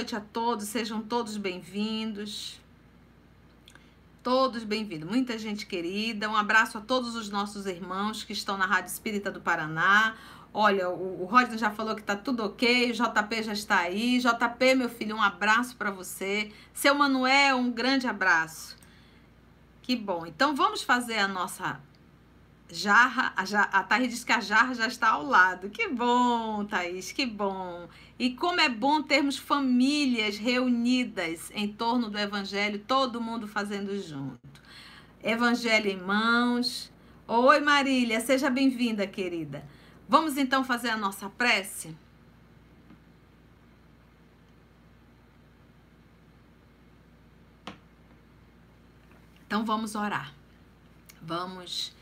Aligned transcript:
Noite 0.00 0.16
a 0.16 0.20
todos, 0.20 0.64
sejam 0.68 1.02
todos 1.02 1.36
bem-vindos. 1.36 2.58
Todos 4.22 4.64
bem-vindos. 4.64 5.06
Muita 5.06 5.38
gente 5.38 5.66
querida. 5.66 6.26
Um 6.26 6.34
abraço 6.34 6.78
a 6.78 6.80
todos 6.80 7.14
os 7.14 7.28
nossos 7.28 7.66
irmãos 7.66 8.24
que 8.24 8.32
estão 8.32 8.56
na 8.56 8.64
Rádio 8.64 8.90
Espírita 8.90 9.30
do 9.30 9.42
Paraná. 9.42 10.14
Olha, 10.54 10.88
o, 10.88 11.24
o 11.24 11.26
Rodney 11.26 11.58
já 11.58 11.70
falou 11.70 11.94
que 11.94 12.02
tá 12.02 12.16
tudo 12.16 12.42
ok, 12.42 12.90
o 12.90 12.94
JP 12.94 13.42
já 13.42 13.52
está 13.52 13.80
aí. 13.80 14.18
JP, 14.18 14.74
meu 14.74 14.88
filho, 14.88 15.16
um 15.16 15.22
abraço 15.22 15.76
para 15.76 15.90
você. 15.90 16.50
Seu 16.72 16.94
Manuel, 16.94 17.58
um 17.58 17.70
grande 17.70 18.06
abraço. 18.06 18.78
Que 19.82 19.94
bom. 19.94 20.24
Então 20.24 20.56
vamos 20.56 20.82
fazer 20.82 21.18
a 21.18 21.28
nossa 21.28 21.78
jarra. 22.72 23.34
A, 23.36 23.44
jarra, 23.44 23.68
a 23.70 23.82
Thaís 23.82 24.08
diz 24.08 24.24
que 24.24 24.32
a 24.32 24.40
jarra 24.40 24.74
já 24.74 24.86
está 24.86 25.10
ao 25.10 25.26
lado. 25.26 25.68
Que 25.68 25.88
bom, 25.88 26.64
Thaís, 26.64 27.12
que 27.12 27.26
bom. 27.26 27.86
E 28.20 28.34
como 28.34 28.60
é 28.60 28.68
bom 28.68 29.02
termos 29.02 29.38
famílias 29.38 30.36
reunidas 30.36 31.50
em 31.54 31.66
torno 31.66 32.10
do 32.10 32.18
Evangelho, 32.18 32.78
todo 32.78 33.18
mundo 33.18 33.48
fazendo 33.48 33.98
junto. 33.98 34.60
Evangelho 35.24 35.88
em 35.88 35.96
mãos. 35.96 36.92
Oi, 37.26 37.60
Marília, 37.60 38.20
seja 38.20 38.50
bem-vinda, 38.50 39.06
querida. 39.06 39.66
Vamos 40.06 40.36
então 40.36 40.62
fazer 40.62 40.90
a 40.90 40.98
nossa 40.98 41.30
prece? 41.30 41.96
Então 49.46 49.64
vamos 49.64 49.94
orar. 49.94 50.34
Vamos 51.22 51.96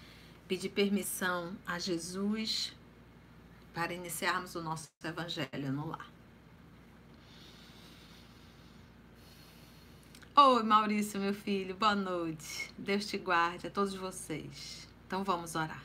pedir 0.48 0.70
permissão 0.70 1.56
a 1.64 1.78
Jesus 1.78 2.76
para 3.78 3.94
iniciarmos 3.94 4.56
o 4.56 4.60
nosso 4.60 4.88
evangelho 5.04 5.72
no 5.72 5.86
lar. 5.86 6.10
Oi, 10.34 10.62
Maurício, 10.64 11.20
meu 11.20 11.32
filho, 11.32 11.76
boa 11.76 11.94
noite. 11.94 12.74
Deus 12.76 13.06
te 13.06 13.16
guarde 13.16 13.68
a 13.68 13.70
todos 13.70 13.94
vocês. 13.94 14.88
Então 15.06 15.22
vamos 15.22 15.54
orar. 15.54 15.84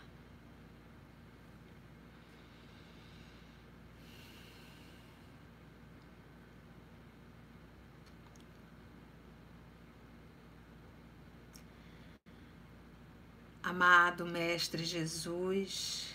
Amado 13.61 14.25
Mestre 14.25 14.83
Jesus, 14.83 16.12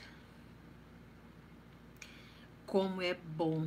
como 2.68 3.00
é 3.00 3.14
bom, 3.14 3.66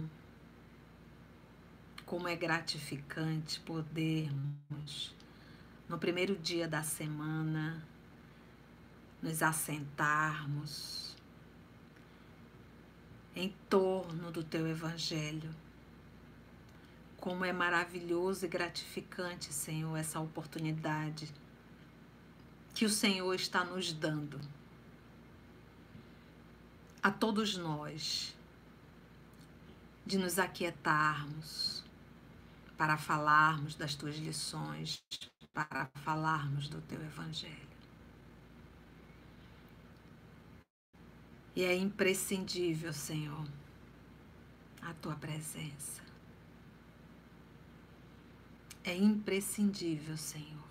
como 2.05 2.27
é 2.27 2.35
gratificante 2.35 3.59
podermos, 3.61 5.16
no 5.89 5.97
primeiro 5.97 6.38
dia 6.38 6.67
da 6.67 6.83
semana, 6.83 7.83
nos 9.19 9.41
assentarmos 9.41 11.17
em 13.35 13.49
torno 13.67 14.31
do 14.31 14.44
teu 14.44 14.67
Evangelho. 14.67 15.49
Como 17.17 17.44
é 17.44 17.52
maravilhoso 17.52 18.45
e 18.45 18.47
gratificante, 18.47 19.52
Senhor, 19.52 19.97
essa 19.97 20.19
oportunidade 20.19 21.33
que 22.75 22.85
o 22.85 22.89
Senhor 22.89 23.33
está 23.33 23.66
nos 23.66 23.91
dando 23.91 24.39
a 27.01 27.09
todos 27.09 27.57
nós 27.57 28.39
de 30.11 30.17
nos 30.17 30.38
aquietarmos 30.38 31.85
para 32.77 32.97
falarmos 32.97 33.75
das 33.75 33.95
tuas 33.95 34.17
lições, 34.17 35.01
para 35.53 35.89
falarmos 36.03 36.67
do 36.67 36.81
teu 36.81 37.01
evangelho. 37.01 37.55
E 41.55 41.63
é 41.63 41.73
imprescindível, 41.73 42.91
Senhor, 42.91 43.47
a 44.81 44.94
tua 44.95 45.16
presença. 45.16 46.01
É 48.83 48.94
imprescindível, 48.94 50.17
Senhor, 50.17 50.67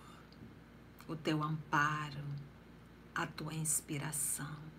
o 1.09 1.17
teu 1.17 1.43
amparo, 1.43 2.27
a 3.15 3.27
tua 3.27 3.55
inspiração. 3.55 4.70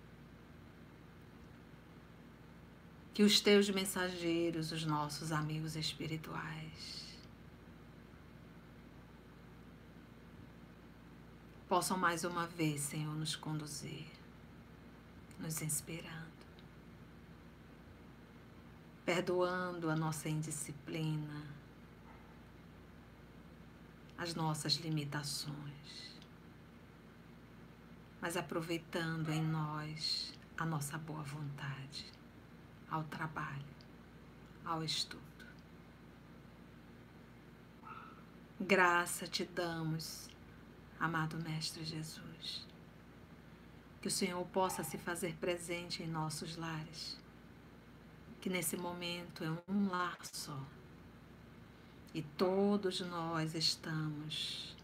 Que 3.14 3.22
os 3.22 3.40
teus 3.40 3.68
mensageiros, 3.68 4.72
os 4.72 4.86
nossos 4.86 5.32
amigos 5.32 5.76
espirituais, 5.76 7.02
possam 11.68 11.98
mais 11.98 12.24
uma 12.24 12.46
vez, 12.46 12.80
Senhor, 12.80 13.14
nos 13.14 13.36
conduzir, 13.36 14.06
nos 15.38 15.60
inspirando, 15.60 16.46
perdoando 19.04 19.90
a 19.90 19.96
nossa 19.96 20.30
indisciplina, 20.30 21.44
as 24.16 24.34
nossas 24.34 24.74
limitações, 24.76 26.16
mas 28.22 28.38
aproveitando 28.38 29.28
em 29.30 29.42
nós 29.42 30.32
a 30.56 30.64
nossa 30.64 30.96
boa 30.96 31.22
vontade 31.22 32.21
ao 32.92 33.02
trabalho, 33.04 33.64
ao 34.66 34.84
estudo. 34.84 35.22
Graça 38.60 39.26
te 39.26 39.46
damos, 39.46 40.28
amado 41.00 41.38
Mestre 41.42 41.84
Jesus. 41.84 42.66
Que 44.02 44.08
o 44.08 44.10
Senhor 44.10 44.44
possa 44.48 44.84
se 44.84 44.98
fazer 44.98 45.34
presente 45.36 46.02
em 46.02 46.06
nossos 46.06 46.56
lares. 46.56 47.18
Que 48.42 48.50
nesse 48.50 48.76
momento 48.76 49.42
é 49.42 49.50
um 49.72 49.88
lar 49.88 50.18
só. 50.26 50.60
E 52.12 52.20
todos 52.20 53.00
nós 53.00 53.54
estamos 53.54 54.76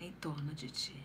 em 0.00 0.10
torno 0.14 0.52
de 0.54 0.68
Ti. 0.70 1.04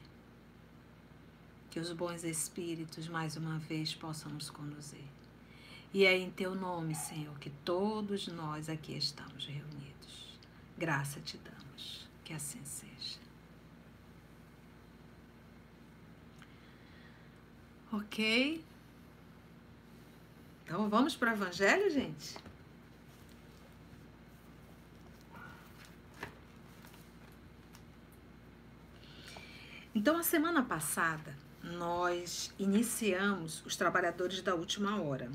Que 1.70 1.80
os 1.80 1.94
bons 1.94 2.24
espíritos 2.24 3.08
mais 3.08 3.38
uma 3.38 3.60
vez 3.60 3.94
possam 3.94 4.32
nos 4.32 4.50
conduzir. 4.50 5.07
E 5.94 6.06
é 6.06 6.18
em 6.18 6.30
teu 6.30 6.54
nome, 6.54 6.94
Senhor, 6.96 7.38
que 7.40 7.50
todos 7.50 8.28
nós 8.28 8.70
aqui 8.70 8.98
estamos 8.98 9.46
reunidos. 9.46 10.38
Graça 10.78 11.20
te 11.22 11.38
damos. 11.38 12.08
Que 12.24 12.34
assim 12.34 12.64
seja. 12.66 13.20
Ok? 17.92 18.64
Então 20.66 20.90
vamos 20.90 21.16
para 21.16 21.32
o 21.32 21.34
Evangelho, 21.34 21.90
gente? 21.90 22.36
Então, 29.96 30.16
a 30.16 30.22
semana 30.22 30.62
passada, 30.62 31.36
nós 31.64 32.54
iniciamos 32.60 33.66
os 33.66 33.76
trabalhadores 33.76 34.44
da 34.44 34.54
última 34.54 35.02
hora. 35.02 35.32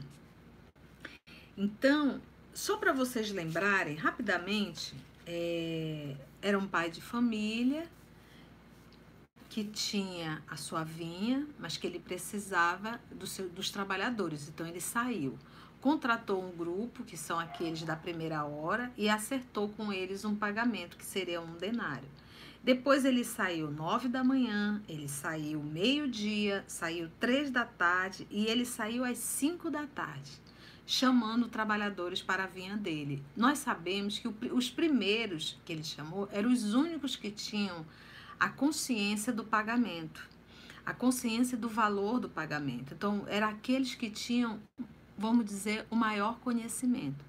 Então, 1.63 2.21
só 2.53 2.77
para 2.77 2.93
vocês 2.93 3.31
lembrarem 3.31 3.95
rapidamente, 3.95 4.97
é, 5.25 6.17
era 6.43 6.59
um 6.59 6.67
pai 6.67 6.91
de 6.91 7.01
família 7.01 7.89
que 9.49 9.63
tinha 9.63 10.43
a 10.49 10.57
sua 10.57 10.83
vinha, 10.83 11.47
mas 11.61 11.77
que 11.77 11.87
ele 11.87 12.01
precisava 12.01 13.01
do 13.13 13.29
seu, 13.29 13.49
dos 13.49 13.71
trabalhadores, 13.71 14.49
então 14.49 14.67
ele 14.67 14.81
saiu. 14.81 15.39
Contratou 15.81 16.43
um 16.43 16.51
grupo, 16.51 17.05
que 17.05 17.17
são 17.17 17.39
aqueles 17.39 17.85
da 17.85 17.95
primeira 17.95 18.45
hora, 18.45 18.93
e 18.97 19.09
acertou 19.09 19.69
com 19.69 19.93
eles 19.93 20.25
um 20.25 20.35
pagamento, 20.35 20.97
que 20.97 21.05
seria 21.05 21.41
um 21.41 21.57
denário. 21.59 22.09
Depois 22.61 23.05
ele 23.05 23.23
saiu 23.23 23.71
nove 23.71 24.09
da 24.09 24.25
manhã, 24.25 24.83
ele 24.89 25.09
saiu 25.09 25.63
meio-dia, 25.63 26.65
saiu 26.67 27.09
três 27.21 27.53
da 27.53 27.65
tarde 27.65 28.27
e 28.33 28.47
ele 28.47 28.65
saiu 28.65 29.05
às 29.05 29.19
cinco 29.19 29.71
da 29.71 29.87
tarde 29.87 30.42
chamando 30.87 31.49
trabalhadores 31.49 32.21
para 32.21 32.45
a 32.45 32.47
vinha 32.47 32.77
dele. 32.77 33.23
Nós 33.37 33.59
sabemos 33.59 34.19
que 34.19 34.29
os 34.29 34.71
primeiros 34.71 35.59
que 35.65 35.73
ele 35.73 35.85
chamou 35.85 36.29
eram 36.33 36.53
os 36.53 36.75
únicos 36.75 37.17
que 37.17 37.31
tinham 37.31 37.87
a 38.39 38.49
consciência 38.49 39.33
do 39.33 39.45
pagamento, 39.45 40.29
a 40.85 40.93
consciência 40.93 41.57
do 41.57 41.69
valor 41.69 42.19
do 42.19 42.29
pagamento. 42.29 42.93
Então, 42.95 43.25
eram 43.29 43.49
aqueles 43.49 43.95
que 43.95 44.11
tinham, 44.11 44.61
vamos 45.17 45.45
dizer, 45.45 45.87
o 45.91 45.95
maior 45.95 46.41
conhecimento. 46.41 47.25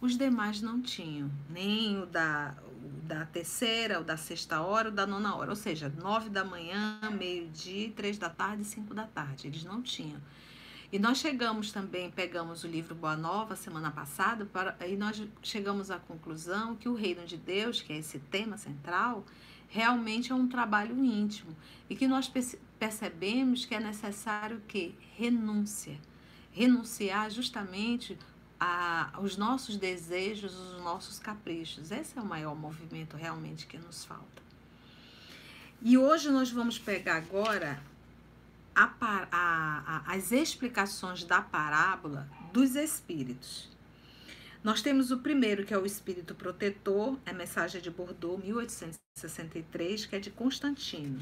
Os 0.00 0.18
demais 0.18 0.60
não 0.60 0.82
tinham, 0.82 1.30
nem 1.48 2.02
o 2.02 2.06
da, 2.06 2.54
o 2.84 3.06
da 3.06 3.24
terceira, 3.24 4.00
o 4.00 4.04
da 4.04 4.16
sexta 4.16 4.60
hora, 4.60 4.88
o 4.88 4.92
da 4.92 5.06
nona 5.06 5.34
hora. 5.34 5.50
Ou 5.50 5.56
seja, 5.56 5.88
nove 5.88 6.28
da 6.28 6.44
manhã, 6.44 6.98
meio-dia, 7.16 7.92
três 7.92 8.18
da 8.18 8.28
tarde 8.28 8.64
cinco 8.64 8.92
da 8.92 9.06
tarde. 9.06 9.46
Eles 9.46 9.64
não 9.64 9.80
tinham. 9.80 10.20
E 10.92 10.98
nós 11.00 11.18
chegamos 11.18 11.72
também, 11.72 12.10
pegamos 12.10 12.62
o 12.62 12.68
livro 12.68 12.94
Boa 12.94 13.16
Nova 13.16 13.56
semana 13.56 13.90
passada, 13.90 14.44
para, 14.44 14.76
e 14.86 14.96
nós 14.96 15.20
chegamos 15.42 15.90
à 15.90 15.98
conclusão 15.98 16.76
que 16.76 16.88
o 16.88 16.94
reino 16.94 17.26
de 17.26 17.36
Deus, 17.36 17.82
que 17.82 17.92
é 17.92 17.98
esse 17.98 18.20
tema 18.20 18.56
central, 18.56 19.24
realmente 19.68 20.30
é 20.30 20.34
um 20.34 20.46
trabalho 20.46 21.04
íntimo 21.04 21.56
e 21.90 21.96
que 21.96 22.06
nós 22.06 22.30
percebemos 22.78 23.64
que 23.64 23.74
é 23.74 23.80
necessário 23.80 24.62
que 24.68 24.94
renúncia, 25.16 25.98
renunciar 26.52 27.30
justamente 27.30 28.16
a, 28.60 29.12
os 29.20 29.36
nossos 29.36 29.76
desejos, 29.76 30.54
os 30.54 30.80
nossos 30.82 31.18
caprichos. 31.18 31.90
Esse 31.90 32.16
é 32.16 32.22
o 32.22 32.24
maior 32.24 32.54
movimento 32.54 33.16
realmente 33.16 33.66
que 33.66 33.76
nos 33.76 34.04
falta. 34.04 34.42
E 35.82 35.98
hoje 35.98 36.30
nós 36.30 36.50
vamos 36.50 36.78
pegar 36.78 37.16
agora 37.16 37.82
a, 38.76 38.92
a, 39.00 39.26
a, 39.32 40.02
as 40.14 40.30
explicações 40.32 41.24
da 41.24 41.40
parábola 41.40 42.28
dos 42.52 42.76
espíritos. 42.76 43.74
Nós 44.62 44.82
temos 44.82 45.10
o 45.10 45.16
primeiro, 45.18 45.64
que 45.64 45.72
é 45.72 45.78
o 45.78 45.86
espírito 45.86 46.34
protetor, 46.34 47.18
é 47.24 47.30
a 47.30 47.34
mensagem 47.34 47.80
de 47.80 47.90
Bordeaux, 47.90 48.44
1863, 48.44 50.04
que 50.04 50.16
é 50.16 50.18
de 50.18 50.30
Constantino. 50.30 51.18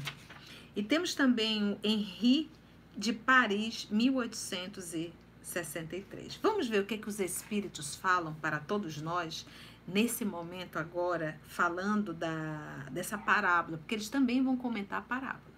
E 0.75 0.83
temos 0.83 1.15
também 1.15 1.71
o 1.71 1.79
Henri 1.81 2.51
de 2.97 3.13
Paris, 3.13 3.87
1863. 3.89 6.35
Vamos 6.41 6.67
ver 6.67 6.81
o 6.81 6.85
que, 6.85 6.97
que 6.97 7.07
os 7.07 7.21
espíritos 7.21 7.95
falam 7.95 8.33
para 8.35 8.59
todos 8.59 9.01
nós 9.01 9.45
nesse 9.87 10.25
momento 10.25 10.77
agora, 10.77 11.39
falando 11.47 12.13
da, 12.13 12.87
dessa 12.91 13.17
parábola, 13.17 13.77
porque 13.77 13.95
eles 13.95 14.09
também 14.09 14.43
vão 14.43 14.57
comentar 14.57 14.99
a 14.99 15.03
parábola. 15.03 15.55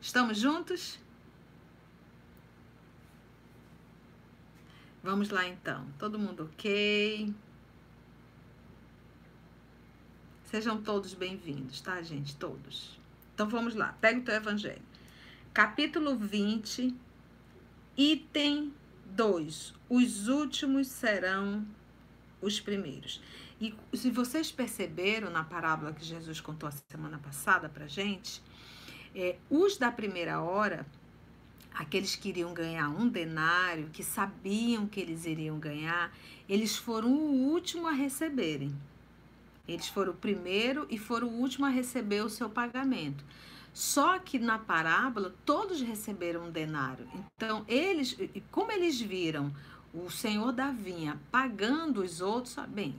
Estamos 0.00 0.38
juntos? 0.38 1.00
Vamos 5.02 5.30
lá 5.30 5.48
então. 5.48 5.84
Todo 5.98 6.16
mundo 6.16 6.44
ok? 6.44 7.34
Sejam 10.44 10.80
todos 10.80 11.12
bem-vindos, 11.12 11.80
tá, 11.80 12.00
gente? 12.02 12.36
Todos. 12.36 13.00
Então 13.34 13.48
vamos 13.48 13.74
lá. 13.74 13.96
Pega 14.00 14.20
o 14.20 14.22
teu 14.22 14.34
evangelho. 14.34 14.82
Capítulo 15.52 16.16
20, 16.16 16.94
item 17.96 18.72
2. 19.06 19.74
Os 19.88 20.28
últimos 20.28 20.86
serão 20.86 21.66
os 22.40 22.60
primeiros. 22.60 23.20
E 23.60 23.74
se 23.94 24.08
vocês 24.08 24.52
perceberam 24.52 25.30
na 25.30 25.42
parábola 25.42 25.92
que 25.92 26.04
Jesus 26.04 26.40
contou 26.40 26.68
a 26.68 26.72
semana 26.72 27.18
passada 27.18 27.68
pra 27.68 27.88
gente, 27.88 28.40
é, 29.16 29.36
os 29.50 29.76
da 29.76 29.90
primeira 29.90 30.40
hora 30.40 30.86
aqueles 31.74 32.16
que 32.16 32.28
iriam 32.28 32.52
ganhar 32.52 32.88
um 32.88 33.08
denário, 33.08 33.90
que 33.92 34.02
sabiam 34.02 34.86
que 34.86 35.00
eles 35.00 35.24
iriam 35.24 35.58
ganhar, 35.58 36.12
eles 36.48 36.76
foram 36.76 37.10
o 37.10 37.50
último 37.50 37.86
a 37.86 37.92
receberem. 37.92 38.74
Eles 39.66 39.88
foram 39.88 40.12
o 40.12 40.16
primeiro 40.16 40.86
e 40.90 40.98
foram 40.98 41.28
o 41.28 41.40
último 41.40 41.66
a 41.66 41.70
receber 41.70 42.24
o 42.24 42.30
seu 42.30 42.50
pagamento. 42.50 43.24
Só 43.72 44.18
que 44.18 44.38
na 44.38 44.58
parábola 44.58 45.34
todos 45.46 45.80
receberam 45.80 46.46
um 46.46 46.50
denário. 46.50 47.08
Então, 47.36 47.64
eles, 47.66 48.16
como 48.50 48.70
eles 48.70 49.00
viram 49.00 49.52
o 49.94 50.10
senhor 50.10 50.52
da 50.52 50.70
vinha 50.70 51.18
pagando 51.30 52.02
os 52.02 52.20
outros, 52.20 52.56
bem, 52.68 52.94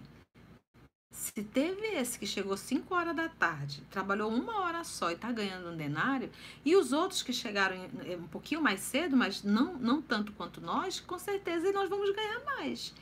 se 1.14 1.44
teve 1.44 1.86
esse 1.96 2.18
que 2.18 2.26
chegou 2.26 2.58
5 2.58 2.94
horas 2.94 3.16
da 3.16 3.30
tarde, 3.30 3.84
trabalhou 3.92 4.32
uma 4.32 4.62
hora 4.62 4.84
só 4.84 5.12
e 5.12 5.14
está 5.14 5.32
ganhando 5.32 5.70
um 5.70 5.78
denário, 5.78 6.30
e 6.66 6.76
os 6.76 6.92
outros 6.92 7.22
que 7.22 7.32
chegaram 7.32 7.76
eh, 7.76 8.18
um 8.18 8.28
pouquinho 8.28 8.62
mais 8.62 8.80
cedo, 8.82 9.16
mas 9.16 9.44
não, 9.44 9.76
não 9.76 10.02
tanto 10.02 10.32
quanto 10.32 10.60
nós, 10.60 11.00
com 11.00 11.20
certeza 11.20 11.72
nós 11.72 11.88
vamos 11.88 12.10
ganhar 12.16 12.44
mais. 12.44 12.94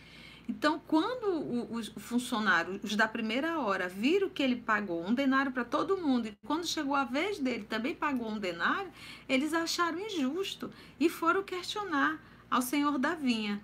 Então, 0.49 0.81
quando 0.85 1.73
os 1.73 1.87
funcionários, 1.97 2.83
os 2.83 2.97
da 2.97 3.07
primeira 3.07 3.59
hora, 3.61 3.87
viram 3.87 4.29
que 4.29 4.43
ele 4.43 4.57
pagou 4.57 5.07
um 5.07 5.13
denário 5.13 5.53
para 5.53 5.63
todo 5.63 5.97
mundo, 5.97 6.27
e 6.27 6.37
quando 6.45 6.67
chegou 6.67 6.93
a 6.93 7.05
vez 7.05 7.39
dele 7.39 7.63
também 7.63 7.95
pagou 7.95 8.29
um 8.29 8.37
denário, 8.37 8.91
eles 9.29 9.53
acharam 9.53 9.97
injusto 9.97 10.69
e 10.99 11.07
foram 11.07 11.43
questionar 11.43 12.19
ao 12.49 12.61
senhor 12.61 12.99
da 12.99 13.15
vinha 13.15 13.61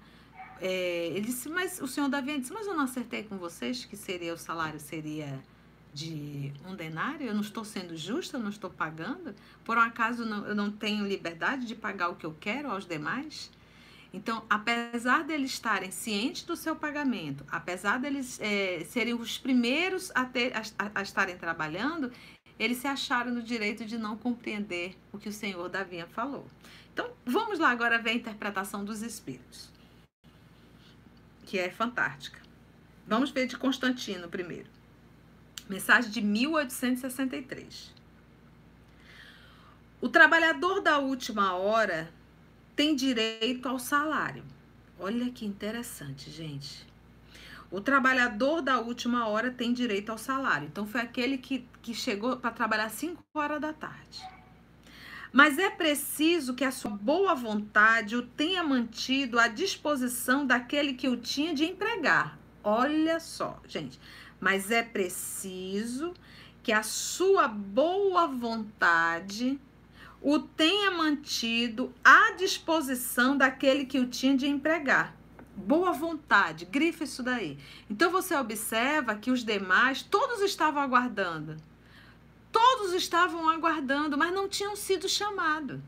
é, 0.62 1.07
ele 1.07 1.21
disse, 1.21 1.50
mas 1.50 1.80
o 1.81 1.88
senhor 1.88 2.09
Davi 2.09 2.38
disse, 2.39 2.54
mas 2.54 2.68
eu 2.68 2.74
não 2.74 2.83
acertei 2.83 3.24
com 3.24 3.38
vocês 3.38 3.86
que 3.86 3.95
seria 3.95 4.33
o 4.33 4.38
salário 4.38 4.80
seria 4.80 5.39
de 5.94 6.54
um 6.68 6.75
denário? 6.75 7.27
Eu 7.27 7.33
não 7.33 7.42
estou 7.42 7.65
sendo 7.65 7.95
justa, 7.95 8.38
eu 8.38 8.42
não 8.42 8.50
estou 8.50 8.69
pagando? 8.69 9.33
Por 9.63 9.77
um 9.77 9.81
acaso 9.81 10.25
não, 10.25 10.45
eu 10.45 10.56
não 10.56 10.71
tenho 10.71 11.06
liberdade 11.06 11.65
de 11.65 11.75
pagar 11.75 12.09
o 12.09 12.15
que 12.15 12.25
eu 12.25 12.36
quero 12.39 12.69
aos 12.69 12.86
demais? 12.86 13.51
Então, 14.13 14.45
apesar 14.50 15.24
deles 15.24 15.51
estarem 15.51 15.92
cientes 15.92 16.44
do 16.44 16.56
seu 16.56 16.75
pagamento, 16.75 17.44
apesar 17.51 18.00
deles 18.00 18.39
é, 18.39 18.86
serem 18.86 19.13
os 19.13 19.38
primeiros 19.38 20.12
a, 20.15 20.24
ter, 20.24 20.54
a, 20.56 20.92
a, 20.95 21.01
estarem 21.01 21.38
trabalhando, 21.38 22.12
eles 22.57 22.77
se 22.77 22.88
acharam 22.88 23.31
no 23.31 23.42
direito 23.42 23.86
de 23.86 23.98
não 23.98 24.15
compreender 24.15 24.98
o 25.12 25.18
que 25.18 25.30
o 25.30 25.33
Senhor 25.33 25.68
Davi 25.68 26.04
falou. 26.12 26.48
Então, 26.94 27.12
vamos 27.25 27.59
lá 27.59 27.69
agora 27.69 28.00
ver 28.00 28.12
a 28.12 28.13
interpretação 28.13 28.83
dos 28.83 29.01
Espíritos 29.01 29.76
que 31.47 31.57
é 31.57 31.71
fantástica. 31.71 32.39
Vamos 33.07 33.31
ver 33.31 33.47
de 33.47 33.57
Constantino 33.57 34.27
primeiro. 34.27 34.69
Mensagem 35.69 36.11
de 36.11 36.21
1863. 36.21 37.94
O 40.01 40.09
trabalhador 40.09 40.81
da 40.81 40.99
última 40.99 41.55
hora 41.55 42.11
tem 42.75 42.95
direito 42.95 43.67
ao 43.67 43.79
salário. 43.79 44.44
Olha 44.99 45.31
que 45.31 45.45
interessante, 45.45 46.29
gente. 46.29 46.85
O 47.71 47.79
trabalhador 47.79 48.61
da 48.61 48.79
última 48.79 49.27
hora 49.27 49.49
tem 49.49 49.73
direito 49.73 50.11
ao 50.11 50.17
salário. 50.17 50.67
Então, 50.67 50.85
foi 50.85 51.01
aquele 51.01 51.38
que, 51.38 51.67
que 51.81 51.94
chegou 51.94 52.38
para 52.38 52.51
trabalhar 52.51 52.89
5 52.89 53.23
horas 53.33 53.59
da 53.59 53.73
tarde. 53.73 54.21
Mas 55.38 55.60
é 55.60 55.69
preciso 55.69 56.56
que 56.56 56.66
a 56.66 56.72
sua 56.72 56.89
boa 56.89 57.36
vontade 57.36 58.16
o 58.16 58.24
tenha 58.24 58.63
mantido 58.63 59.38
à 59.38 59.48
disposição 59.48 60.44
daquele 60.48 60.94
que 60.94 61.07
o 61.07 61.16
tinha 61.16 61.54
de 61.54 61.63
empregar. 61.63 62.39
Olha 62.63 63.19
só, 63.19 63.62
gente. 63.68 64.00
Mas 64.39 64.72
é 64.72 64.81
preciso 64.81 66.16
que 66.64 66.71
a 66.71 66.81
sua 66.81 67.47
boa 67.47 68.26
vontade 68.26 69.61
o 70.23 70.40
tenha 70.40 70.90
mantido 70.90 71.94
à 72.04 72.31
disposição 72.31 73.38
daquele 73.38 73.85
que 73.85 74.00
o 74.00 74.07
tinha 74.07 74.35
de 74.35 74.47
empregar. 74.47 75.16
Boa 75.56 75.92
vontade, 75.92 76.66
grifa 76.66 77.04
isso 77.04 77.21
daí. 77.21 77.59
Então 77.88 78.09
você 78.09 78.35
observa 78.35 79.14
que 79.14 79.30
os 79.30 79.44
demais, 79.44 80.02
todos 80.02 80.42
estavam 80.42 80.81
aguardando. 80.81 81.57
Todos 82.57 82.92
estavam 82.94 83.47
aguardando, 83.47 84.18
mas 84.18 84.33
não 84.33 84.49
tinham 84.49 84.76
sido 84.76 85.07
chamados. 85.07 85.80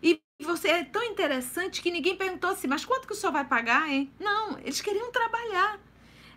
E 0.00 0.22
você 0.40 0.68
é 0.68 0.84
tão 0.84 1.02
interessante 1.02 1.82
que 1.82 1.90
ninguém 1.90 2.14
perguntou 2.14 2.50
assim: 2.50 2.68
mas 2.68 2.84
quanto 2.84 3.04
que 3.04 3.12
o 3.12 3.16
senhor 3.16 3.32
vai 3.32 3.44
pagar, 3.44 3.90
hein? 3.90 4.08
Não, 4.20 4.56
eles 4.60 4.80
queriam 4.80 5.10
trabalhar. 5.10 5.80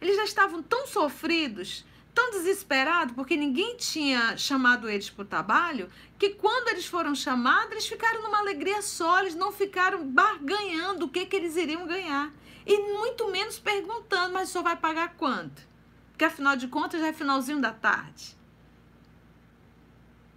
Eles 0.01 0.15
já 0.15 0.23
estavam 0.23 0.63
tão 0.63 0.87
sofridos, 0.87 1.85
tão 2.11 2.31
desesperados, 2.31 3.13
porque 3.13 3.37
ninguém 3.37 3.77
tinha 3.77 4.35
chamado 4.35 4.89
eles 4.89 5.11
para 5.11 5.21
o 5.21 5.27
trabalho, 5.27 5.91
que 6.17 6.31
quando 6.31 6.69
eles 6.69 6.87
foram 6.87 7.13
chamados, 7.13 7.71
eles 7.73 7.87
ficaram 7.87 8.23
numa 8.23 8.39
alegria 8.39 8.81
só, 8.81 9.19
eles 9.19 9.35
não 9.35 9.51
ficaram 9.51 10.07
barganhando 10.09 11.05
o 11.05 11.09
que, 11.09 11.23
que 11.27 11.35
eles 11.35 11.55
iriam 11.55 11.85
ganhar. 11.85 12.33
E 12.65 12.79
muito 12.97 13.29
menos 13.29 13.59
perguntando, 13.59 14.33
mas 14.33 14.49
o 14.49 14.51
senhor 14.53 14.63
vai 14.63 14.75
pagar 14.75 15.13
quanto? 15.15 15.61
Porque 16.09 16.25
afinal 16.25 16.55
de 16.55 16.67
contas 16.67 16.99
já 16.99 17.09
é 17.09 17.13
finalzinho 17.13 17.61
da 17.61 17.71
tarde. 17.71 18.35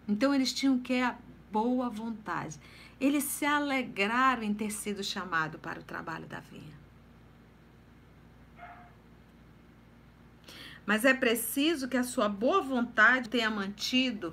Então 0.08 0.34
eles 0.34 0.52
tinham 0.52 0.78
que 0.78 1.00
a 1.02 1.16
boa 1.52 1.90
vontade. 1.90 2.58
Eles 2.98 3.24
se 3.24 3.44
alegraram 3.44 4.42
em 4.42 4.54
ter 4.54 4.70
sido 4.70 5.04
chamado 5.04 5.58
para 5.58 5.78
o 5.78 5.84
trabalho 5.84 6.26
da 6.26 6.40
vinha. 6.40 6.78
Mas 10.86 11.04
é 11.04 11.12
preciso 11.12 11.86
que 11.86 11.98
a 11.98 12.02
sua 12.02 12.30
boa 12.30 12.62
vontade 12.62 13.28
tenha 13.28 13.50
mantido 13.50 14.32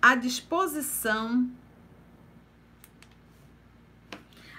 a 0.00 0.16
disposição 0.16 1.48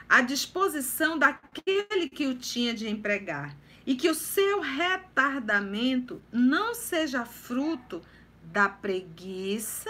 à 0.08 0.22
disposição 0.22 1.18
daquele 1.18 2.08
que 2.08 2.28
o 2.28 2.36
tinha 2.36 2.74
de 2.74 2.88
empregar 2.88 3.58
e 3.86 3.96
que 3.96 4.10
o 4.10 4.16
seu 4.16 4.62
retardamento 4.62 6.22
não 6.32 6.76
seja 6.76 7.26
fruto 7.26 8.02
da 8.44 8.70
preguiça 8.70 9.90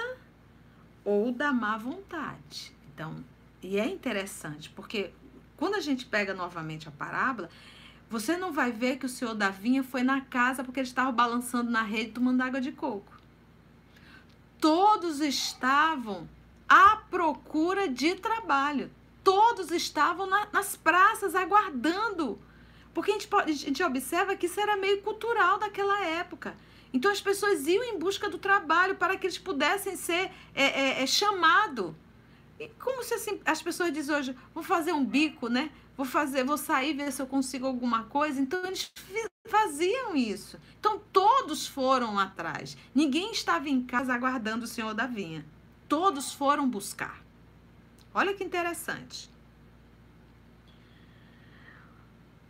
ou 1.03 1.31
da 1.31 1.51
má 1.51 1.77
vontade. 1.77 2.75
Então, 2.93 3.23
e 3.61 3.77
é 3.79 3.87
interessante, 3.87 4.69
porque 4.69 5.11
quando 5.57 5.75
a 5.75 5.79
gente 5.79 6.05
pega 6.05 6.33
novamente 6.33 6.87
a 6.87 6.91
parábola, 6.91 7.49
você 8.09 8.37
não 8.37 8.51
vai 8.51 8.71
ver 8.71 8.97
que 8.97 9.05
o 9.05 9.09
senhor 9.09 9.33
da 9.33 9.49
vinha 9.49 9.83
foi 9.83 10.03
na 10.03 10.21
casa 10.21 10.63
porque 10.63 10.79
ele 10.79 10.87
estava 10.87 11.11
balançando 11.11 11.71
na 11.71 11.81
rede 11.81 12.11
tomando 12.11 12.41
água 12.41 12.61
de 12.61 12.71
coco. 12.71 13.11
Todos 14.59 15.19
estavam 15.19 16.27
à 16.67 16.97
procura 17.09 17.87
de 17.87 18.15
trabalho. 18.15 18.91
todos 19.23 19.71
estavam 19.71 20.25
na, 20.27 20.47
nas 20.51 20.75
praças 20.75 21.33
aguardando. 21.33 22.37
Porque 22.93 23.11
a 23.11 23.13
gente, 23.13 23.29
a 23.33 23.51
gente 23.51 23.83
observa 23.83 24.35
que 24.35 24.45
isso 24.45 24.59
era 24.59 24.75
meio 24.75 25.01
cultural 25.01 25.57
daquela 25.57 26.05
época. 26.05 26.55
Então 26.93 27.11
as 27.11 27.19
pessoas 27.19 27.65
iam 27.65 27.83
em 27.83 27.97
busca 27.97 28.29
do 28.29 28.37
trabalho 28.37 28.95
para 28.95 29.17
que 29.17 29.25
eles 29.25 29.37
pudessem 29.37 29.95
ser 29.95 30.31
é, 30.53 30.63
é, 30.63 31.03
é 31.03 31.07
chamado. 31.07 31.95
E 32.59 32.69
como 32.79 33.03
se 33.03 33.15
assim, 33.15 33.41
as 33.43 33.61
pessoas 33.61 33.91
dizem 33.91 34.15
hoje, 34.15 34.37
vou 34.53 34.63
fazer 34.63 34.93
um 34.93 35.03
bico, 35.03 35.49
né? 35.49 35.71
Vou 35.97 36.05
fazer, 36.05 36.43
vou 36.43 36.57
sair 36.57 36.93
ver 36.93 37.11
se 37.11 37.21
eu 37.21 37.27
consigo 37.27 37.65
alguma 37.65 38.03
coisa. 38.03 38.39
Então 38.39 38.63
eles 38.63 38.91
faziam 39.47 40.15
isso. 40.15 40.59
Então 40.79 41.01
todos 41.11 41.67
foram 41.67 42.19
atrás. 42.19 42.77
Ninguém 42.93 43.31
estava 43.31 43.67
em 43.67 43.81
casa 43.83 44.13
aguardando 44.13 44.65
o 44.65 44.67
Senhor 44.67 44.93
da 44.93 45.07
vinha. 45.07 45.43
Todos 45.89 46.31
foram 46.31 46.69
buscar. 46.69 47.23
Olha 48.13 48.33
que 48.33 48.43
interessante. 48.43 49.32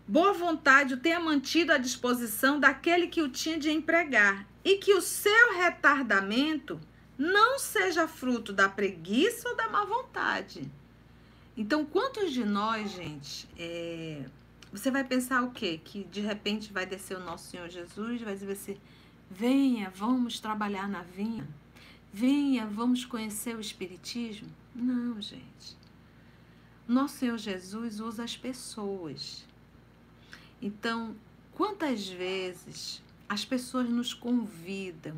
Boa 0.08 0.34
vontade 0.34 0.94
o 0.94 0.98
tenha 0.98 1.20
mantido 1.20 1.72
à 1.72 1.78
disposição 1.78 2.60
daquele 2.60 3.08
que 3.08 3.22
o 3.22 3.30
tinha 3.30 3.58
de 3.58 3.72
empregar, 3.72 4.46
e 4.64 4.78
que 4.78 4.94
o 4.94 5.02
seu 5.02 5.54
retardamento 5.56 6.80
não 7.18 7.60
seja 7.60 8.08
fruto 8.08 8.52
da 8.52 8.68
preguiça 8.68 9.50
ou 9.50 9.56
da 9.56 9.70
má 9.70 9.86
vontade. 9.86 10.70
Então, 11.56 11.86
quantos 11.86 12.32
de 12.32 12.44
nós, 12.44 12.92
gente, 12.92 13.48
é, 13.58 14.26
você 14.72 14.90
vai 14.90 15.04
pensar 15.04 15.44
o 15.44 15.52
quê? 15.52 15.80
Que 15.84 16.04
de 16.04 16.20
repente 16.20 16.74
vai 16.74 16.86
descer 16.86 17.16
o 17.16 17.24
nosso 17.24 17.50
Senhor 17.50 17.70
Jesus, 17.70 18.22
vai 18.22 18.34
dizer 18.34 18.52
assim: 18.52 18.78
venha, 19.30 19.90
vamos 19.90 20.40
trabalhar 20.40 20.90
na 20.90 21.04
vinha, 21.04 21.48
venha, 22.12 22.66
vamos 22.66 23.06
conhecer 23.06 23.56
o 23.56 23.62
Espiritismo. 23.62 24.50
Não, 24.74 25.22
gente. 25.22 25.78
Nosso 26.88 27.18
Senhor 27.18 27.38
Jesus 27.38 28.00
usa 28.00 28.24
as 28.24 28.36
pessoas. 28.36 29.46
Então, 30.66 31.14
quantas 31.52 32.08
vezes 32.08 33.04
as 33.28 33.44
pessoas 33.44 33.90
nos 33.90 34.14
convidam 34.14 35.18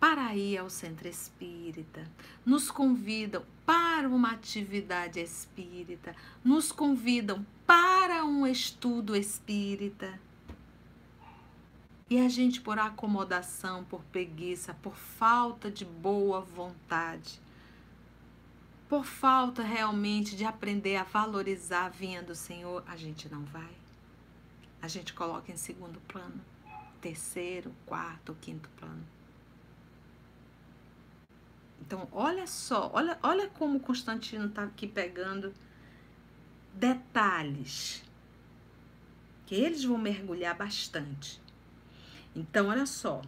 para 0.00 0.34
ir 0.34 0.56
ao 0.56 0.70
centro 0.70 1.06
espírita, 1.06 2.02
nos 2.42 2.70
convidam 2.70 3.44
para 3.66 4.08
uma 4.08 4.30
atividade 4.30 5.20
espírita, 5.20 6.16
nos 6.42 6.72
convidam 6.72 7.44
para 7.66 8.24
um 8.24 8.46
estudo 8.46 9.14
espírita. 9.14 10.18
E 12.08 12.18
a 12.18 12.26
gente, 12.30 12.58
por 12.58 12.78
acomodação, 12.78 13.84
por 13.84 14.02
preguiça, 14.04 14.72
por 14.72 14.96
falta 14.96 15.70
de 15.70 15.84
boa 15.84 16.40
vontade, 16.40 17.38
por 18.88 19.04
falta 19.04 19.62
realmente 19.62 20.34
de 20.34 20.46
aprender 20.46 20.96
a 20.96 21.04
valorizar 21.04 21.84
a 21.84 21.90
vinha 21.90 22.22
do 22.22 22.34
Senhor, 22.34 22.82
a 22.88 22.96
gente 22.96 23.28
não 23.28 23.44
vai. 23.44 23.81
A 24.82 24.88
gente 24.88 25.14
coloca 25.14 25.50
em 25.50 25.56
segundo 25.56 26.00
plano, 26.00 26.44
terceiro, 27.00 27.72
quarto, 27.86 28.36
quinto 28.40 28.68
plano. 28.70 29.06
Então, 31.80 32.08
olha 32.12 32.46
só, 32.46 32.90
olha, 32.92 33.18
olha 33.22 33.48
como 33.48 33.80
Constantino 33.80 34.46
está 34.46 34.64
aqui 34.64 34.86
pegando 34.86 35.54
detalhes 36.74 38.02
que 39.46 39.54
eles 39.54 39.84
vão 39.84 39.98
mergulhar 39.98 40.56
bastante. 40.56 41.40
Então, 42.34 42.68
olha 42.68 42.86
só, 42.86 43.22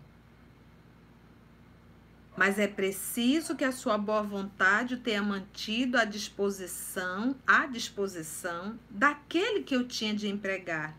mas 2.36 2.58
é 2.58 2.66
preciso 2.66 3.54
que 3.54 3.64
a 3.64 3.70
sua 3.70 3.96
boa 3.96 4.22
vontade 4.22 4.96
tenha 4.96 5.22
mantido 5.22 5.96
à 5.96 6.04
disposição, 6.04 7.36
à 7.46 7.66
disposição 7.66 8.78
daquele 8.90 9.62
que 9.62 9.74
eu 9.74 9.86
tinha 9.86 10.14
de 10.14 10.28
empregar, 10.28 10.96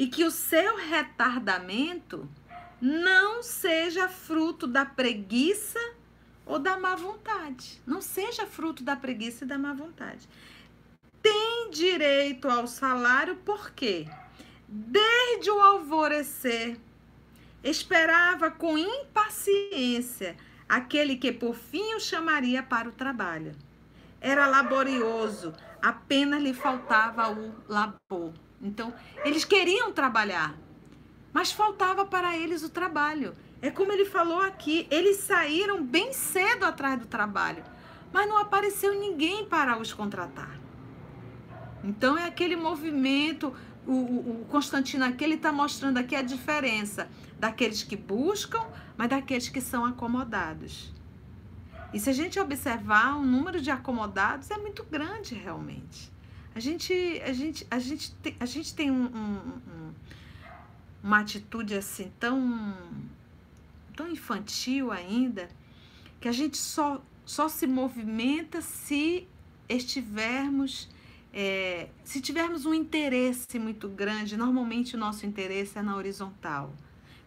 e 0.00 0.06
que 0.06 0.24
o 0.24 0.30
seu 0.30 0.78
retardamento 0.78 2.26
não 2.80 3.42
seja 3.42 4.08
fruto 4.08 4.66
da 4.66 4.82
preguiça 4.82 5.78
ou 6.46 6.58
da 6.58 6.78
má 6.78 6.94
vontade. 6.94 7.82
Não 7.86 8.00
seja 8.00 8.46
fruto 8.46 8.82
da 8.82 8.96
preguiça 8.96 9.44
e 9.44 9.46
da 9.46 9.58
má 9.58 9.74
vontade. 9.74 10.26
Tem 11.20 11.68
direito 11.70 12.48
ao 12.48 12.66
salário 12.66 13.36
porque 13.44 14.08
desde 14.66 15.50
o 15.50 15.60
alvorecer 15.60 16.80
esperava 17.62 18.50
com 18.50 18.78
impaciência 18.78 20.34
aquele 20.66 21.16
que 21.16 21.30
por 21.30 21.54
fim 21.54 21.92
o 21.92 22.00
chamaria 22.00 22.62
para 22.62 22.88
o 22.88 22.92
trabalho. 22.92 23.54
Era 24.18 24.46
laborioso, 24.46 25.52
apenas 25.82 26.42
lhe 26.42 26.54
faltava 26.54 27.30
o 27.30 27.54
labor. 27.68 28.32
Então, 28.60 28.92
eles 29.24 29.44
queriam 29.44 29.92
trabalhar, 29.92 30.54
mas 31.32 31.50
faltava 31.50 32.04
para 32.04 32.36
eles 32.36 32.62
o 32.62 32.68
trabalho. 32.68 33.34
É 33.62 33.70
como 33.70 33.92
ele 33.92 34.04
falou 34.04 34.40
aqui, 34.40 34.86
eles 34.90 35.18
saíram 35.18 35.82
bem 35.84 36.12
cedo 36.12 36.64
atrás 36.64 36.98
do 36.98 37.06
trabalho, 37.06 37.62
mas 38.12 38.28
não 38.28 38.38
apareceu 38.38 38.98
ninguém 38.98 39.46
para 39.46 39.78
os 39.78 39.92
contratar. 39.92 40.58
Então 41.82 42.16
é 42.16 42.26
aquele 42.26 42.56
movimento, 42.56 43.54
o, 43.86 43.92
o, 43.92 44.42
o 44.42 44.46
Constantino 44.46 45.04
aqui 45.04 45.24
ele 45.24 45.34
está 45.34 45.50
mostrando 45.50 45.98
aqui 45.98 46.14
a 46.14 46.22
diferença 46.22 47.08
daqueles 47.38 47.82
que 47.82 47.96
buscam, 47.96 48.62
mas 48.96 49.08
daqueles 49.08 49.48
que 49.48 49.60
são 49.60 49.84
acomodados. 49.84 50.92
E 51.92 51.98
se 51.98 52.08
a 52.10 52.12
gente 52.12 52.38
observar, 52.38 53.16
o 53.16 53.22
número 53.22 53.60
de 53.60 53.70
acomodados 53.70 54.50
é 54.50 54.58
muito 54.58 54.84
grande 54.84 55.34
realmente. 55.34 56.12
A 56.54 56.60
gente, 56.60 56.92
a 57.24 57.32
gente, 57.32 57.66
a 57.70 57.78
gente, 57.78 58.12
tem, 58.16 58.36
a 58.40 58.46
gente 58.46 58.74
tem 58.74 58.90
um, 58.90 59.04
um, 59.04 59.36
um, 59.36 59.94
uma 61.02 61.20
atitude 61.20 61.74
assim 61.74 62.10
tão, 62.18 62.76
tão 63.96 64.10
infantil 64.10 64.90
ainda 64.90 65.48
que 66.20 66.28
a 66.28 66.32
gente 66.32 66.58
só, 66.58 67.02
só 67.24 67.48
se 67.48 67.66
movimenta 67.66 68.60
se 68.60 69.26
estivermos 69.68 70.88
é, 71.32 71.88
se 72.02 72.20
tivermos 72.20 72.66
um 72.66 72.74
interesse 72.74 73.56
muito 73.56 73.88
grande, 73.88 74.36
normalmente 74.36 74.96
o 74.96 74.98
nosso 74.98 75.24
interesse 75.24 75.78
é 75.78 75.82
na 75.82 75.96
horizontal 75.96 76.74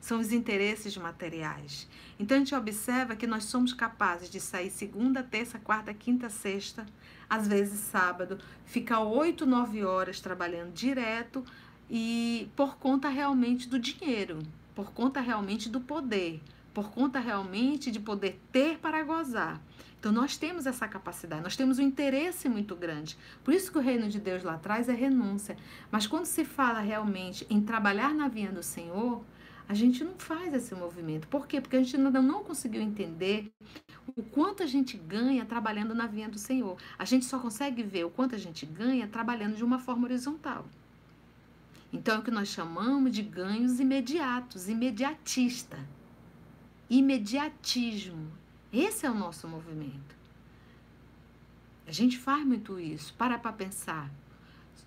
são 0.03 0.19
os 0.19 0.33
interesses 0.33 0.97
materiais. 0.97 1.87
Então 2.19 2.35
a 2.35 2.39
gente 2.39 2.53
observa 2.53 3.15
que 3.15 3.25
nós 3.25 3.45
somos 3.45 3.71
capazes 3.71 4.29
de 4.29 4.37
sair 4.37 4.69
segunda, 4.69 5.23
terça, 5.23 5.57
quarta, 5.57 5.93
quinta, 5.93 6.29
sexta, 6.29 6.85
às 7.29 7.47
vezes 7.47 7.79
sábado, 7.79 8.37
ficar 8.65 9.01
oito, 9.01 9.45
nove 9.45 9.83
horas 9.83 10.19
trabalhando 10.19 10.73
direto 10.73 11.43
e 11.89 12.49
por 12.55 12.77
conta 12.77 13.09
realmente 13.09 13.67
do 13.67 13.77
dinheiro, 13.79 14.39
por 14.73 14.91
conta 14.91 15.19
realmente 15.21 15.69
do 15.69 15.79
poder, 15.79 16.41
por 16.73 16.91
conta 16.91 17.19
realmente 17.19 17.91
de 17.91 17.99
poder 17.99 18.39
ter 18.51 18.79
para 18.79 19.03
gozar. 19.03 19.61
Então 19.99 20.11
nós 20.11 20.35
temos 20.35 20.65
essa 20.65 20.85
capacidade, 20.85 21.41
nós 21.43 21.55
temos 21.55 21.79
um 21.79 21.81
interesse 21.81 22.49
muito 22.49 22.75
grande. 22.75 23.17
Por 23.41 23.53
isso 23.53 23.71
que 23.71 23.77
o 23.77 23.81
reino 23.81 24.09
de 24.09 24.19
Deus 24.19 24.43
lá 24.43 24.55
atrás 24.55 24.89
é 24.89 24.93
renúncia. 24.93 25.55
Mas 25.89 26.05
quando 26.05 26.25
se 26.25 26.43
fala 26.43 26.81
realmente 26.81 27.47
em 27.49 27.61
trabalhar 27.61 28.13
na 28.13 28.27
vinha 28.27 28.51
do 28.51 28.61
Senhor, 28.61 29.23
a 29.67 29.73
gente 29.73 30.03
não 30.03 30.13
faz 30.17 30.53
esse 30.53 30.75
movimento. 30.75 31.27
Por 31.27 31.47
quê? 31.47 31.61
Porque 31.61 31.77
a 31.77 31.83
gente 31.83 31.95
ainda 31.95 32.21
não 32.21 32.43
conseguiu 32.43 32.81
entender 32.81 33.51
o 34.15 34.21
quanto 34.21 34.61
a 34.61 34.65
gente 34.65 34.97
ganha 34.97 35.45
trabalhando 35.45 35.95
na 35.95 36.05
vinha 36.05 36.29
do 36.29 36.37
Senhor. 36.37 36.77
A 36.97 37.05
gente 37.05 37.25
só 37.25 37.39
consegue 37.39 37.81
ver 37.81 38.05
o 38.05 38.09
quanto 38.09 38.35
a 38.35 38.37
gente 38.37 38.65
ganha 38.65 39.07
trabalhando 39.07 39.55
de 39.55 39.63
uma 39.63 39.79
forma 39.79 40.05
horizontal. 40.05 40.65
Então 41.91 42.15
é 42.15 42.19
o 42.19 42.23
que 42.23 42.31
nós 42.31 42.49
chamamos 42.49 43.11
de 43.11 43.21
ganhos 43.21 43.79
imediatos, 43.79 44.67
imediatista. 44.67 45.79
Imediatismo. 46.89 48.31
Esse 48.71 49.05
é 49.05 49.11
o 49.11 49.15
nosso 49.15 49.47
movimento. 49.47 50.15
A 51.87 51.91
gente 51.91 52.17
faz 52.17 52.45
muito 52.45 52.79
isso. 52.79 53.13
Para 53.13 53.37
para 53.37 53.53
pensar 53.53 54.09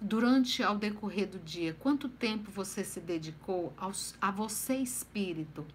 durante 0.01 0.63
ao 0.63 0.77
decorrer 0.77 1.29
do 1.29 1.39
dia, 1.39 1.75
quanto 1.75 2.09
tempo 2.09 2.51
você 2.51 2.85
se 2.85 3.01
dedicou 3.01 3.73
aos, 3.77 4.15
a 4.21 4.31
você 4.31 4.77
espírito? 4.77 5.67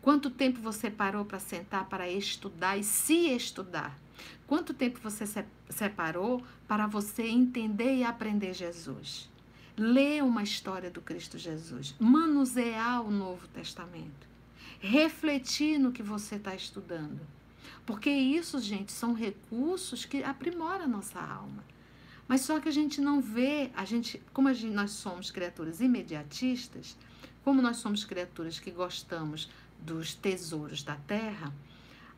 Quanto 0.00 0.30
tempo 0.30 0.60
você 0.60 0.90
parou 0.90 1.24
para 1.24 1.38
sentar 1.38 1.86
para 1.88 2.08
estudar 2.08 2.78
e 2.78 2.82
se 2.82 3.28
estudar? 3.28 3.98
Quanto 4.46 4.72
tempo 4.72 4.98
você 5.00 5.26
se, 5.26 5.44
separou 5.68 6.42
para 6.66 6.86
você 6.86 7.24
entender 7.24 7.96
e 7.96 8.04
aprender 8.04 8.54
Jesus? 8.54 9.28
Ler 9.76 10.22
uma 10.22 10.42
história 10.42 10.90
do 10.90 11.00
Cristo 11.00 11.38
Jesus, 11.38 11.94
manusear 11.98 13.02
o 13.02 13.10
Novo 13.10 13.46
Testamento, 13.48 14.28
refletir 14.80 15.78
no 15.78 15.92
que 15.92 16.02
você 16.02 16.36
está 16.36 16.54
estudando. 16.54 17.20
Porque 17.86 18.10
isso, 18.10 18.58
gente, 18.58 18.92
são 18.92 19.14
recursos 19.14 20.04
que 20.04 20.22
aprimoram 20.22 20.84
a 20.84 20.88
nossa 20.88 21.20
alma. 21.20 21.64
Mas 22.30 22.42
só 22.42 22.60
que 22.60 22.68
a 22.68 22.72
gente 22.72 23.00
não 23.00 23.20
vê, 23.20 23.72
a 23.74 23.84
gente, 23.84 24.22
como 24.32 24.46
a 24.46 24.52
gente, 24.52 24.72
nós 24.72 24.92
somos 24.92 25.32
criaturas 25.32 25.80
imediatistas, 25.80 26.96
como 27.42 27.60
nós 27.60 27.78
somos 27.78 28.04
criaturas 28.04 28.60
que 28.60 28.70
gostamos 28.70 29.50
dos 29.80 30.14
tesouros 30.14 30.84
da 30.84 30.94
terra, 30.94 31.52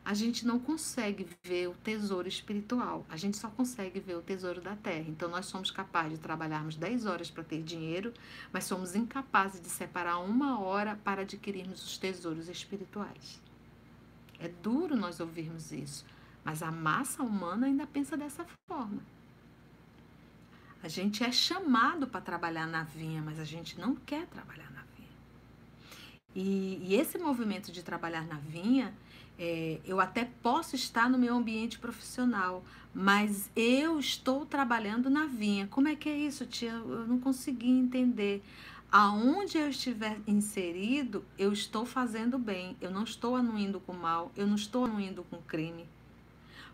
a 0.05 0.13
gente 0.13 0.45
não 0.45 0.59
consegue 0.59 1.27
ver 1.43 1.67
o 1.67 1.73
tesouro 1.73 2.27
espiritual. 2.27 3.03
A 3.09 3.17
gente 3.17 3.37
só 3.37 3.49
consegue 3.49 3.99
ver 3.99 4.15
o 4.15 4.21
tesouro 4.21 4.61
da 4.61 4.75
terra. 4.75 5.05
Então, 5.07 5.27
nós 5.27 5.47
somos 5.47 5.71
capazes 5.71 6.19
de 6.19 6.19
trabalharmos 6.19 6.75
10 6.75 7.07
horas 7.07 7.31
para 7.31 7.43
ter 7.43 7.63
dinheiro, 7.63 8.13
mas 8.51 8.65
somos 8.65 8.93
incapazes 8.93 9.59
de 9.59 9.69
separar 9.69 10.19
uma 10.19 10.59
hora 10.59 10.95
para 11.03 11.23
adquirirmos 11.23 11.83
os 11.83 11.97
tesouros 11.97 12.47
espirituais. 12.49 13.41
É 14.39 14.47
duro 14.47 14.95
nós 14.95 15.19
ouvirmos 15.19 15.71
isso, 15.71 16.05
mas 16.45 16.61
a 16.61 16.71
massa 16.71 17.23
humana 17.23 17.65
ainda 17.65 17.87
pensa 17.87 18.15
dessa 18.15 18.45
forma. 18.69 19.01
A 20.83 20.89
gente 20.89 21.23
é 21.23 21.31
chamado 21.31 22.05
para 22.05 22.19
trabalhar 22.19 22.67
na 22.67 22.83
vinha, 22.83 23.21
mas 23.21 23.39
a 23.39 23.45
gente 23.45 23.79
não 23.79 23.95
quer 23.95 24.27
trabalhar 24.27 24.69
na 24.71 24.81
vinha. 24.97 25.09
E, 26.35 26.77
e 26.83 26.95
esse 26.95 27.17
movimento 27.17 27.71
de 27.71 27.81
trabalhar 27.81 28.27
na 28.27 28.35
vinha 28.35 28.93
é, 29.39 29.79
eu 29.85 29.99
até 29.99 30.25
posso 30.43 30.75
estar 30.75 31.09
no 31.09 31.17
meu 31.17 31.35
ambiente 31.35 31.79
profissional, 31.79 32.63
mas 32.93 33.49
eu 33.55 33.97
estou 33.97 34.45
trabalhando 34.45 35.09
na 35.09 35.25
vinha. 35.25 35.67
Como 35.67 35.87
é 35.87 35.95
que 35.95 36.09
é 36.09 36.17
isso, 36.17 36.45
tia? 36.45 36.71
Eu 36.71 37.07
não 37.07 37.19
consegui 37.19 37.69
entender. 37.69 38.43
Aonde 38.91 39.57
eu 39.57 39.69
estiver 39.69 40.19
inserido, 40.27 41.25
eu 41.37 41.51
estou 41.51 41.85
fazendo 41.85 42.37
bem. 42.37 42.77
Eu 42.79 42.91
não 42.91 43.03
estou 43.03 43.35
anuindo 43.35 43.79
com 43.79 43.93
mal, 43.93 44.31
eu 44.35 44.45
não 44.45 44.55
estou 44.55 44.85
anuindo 44.85 45.23
com 45.23 45.41
crime. 45.41 45.87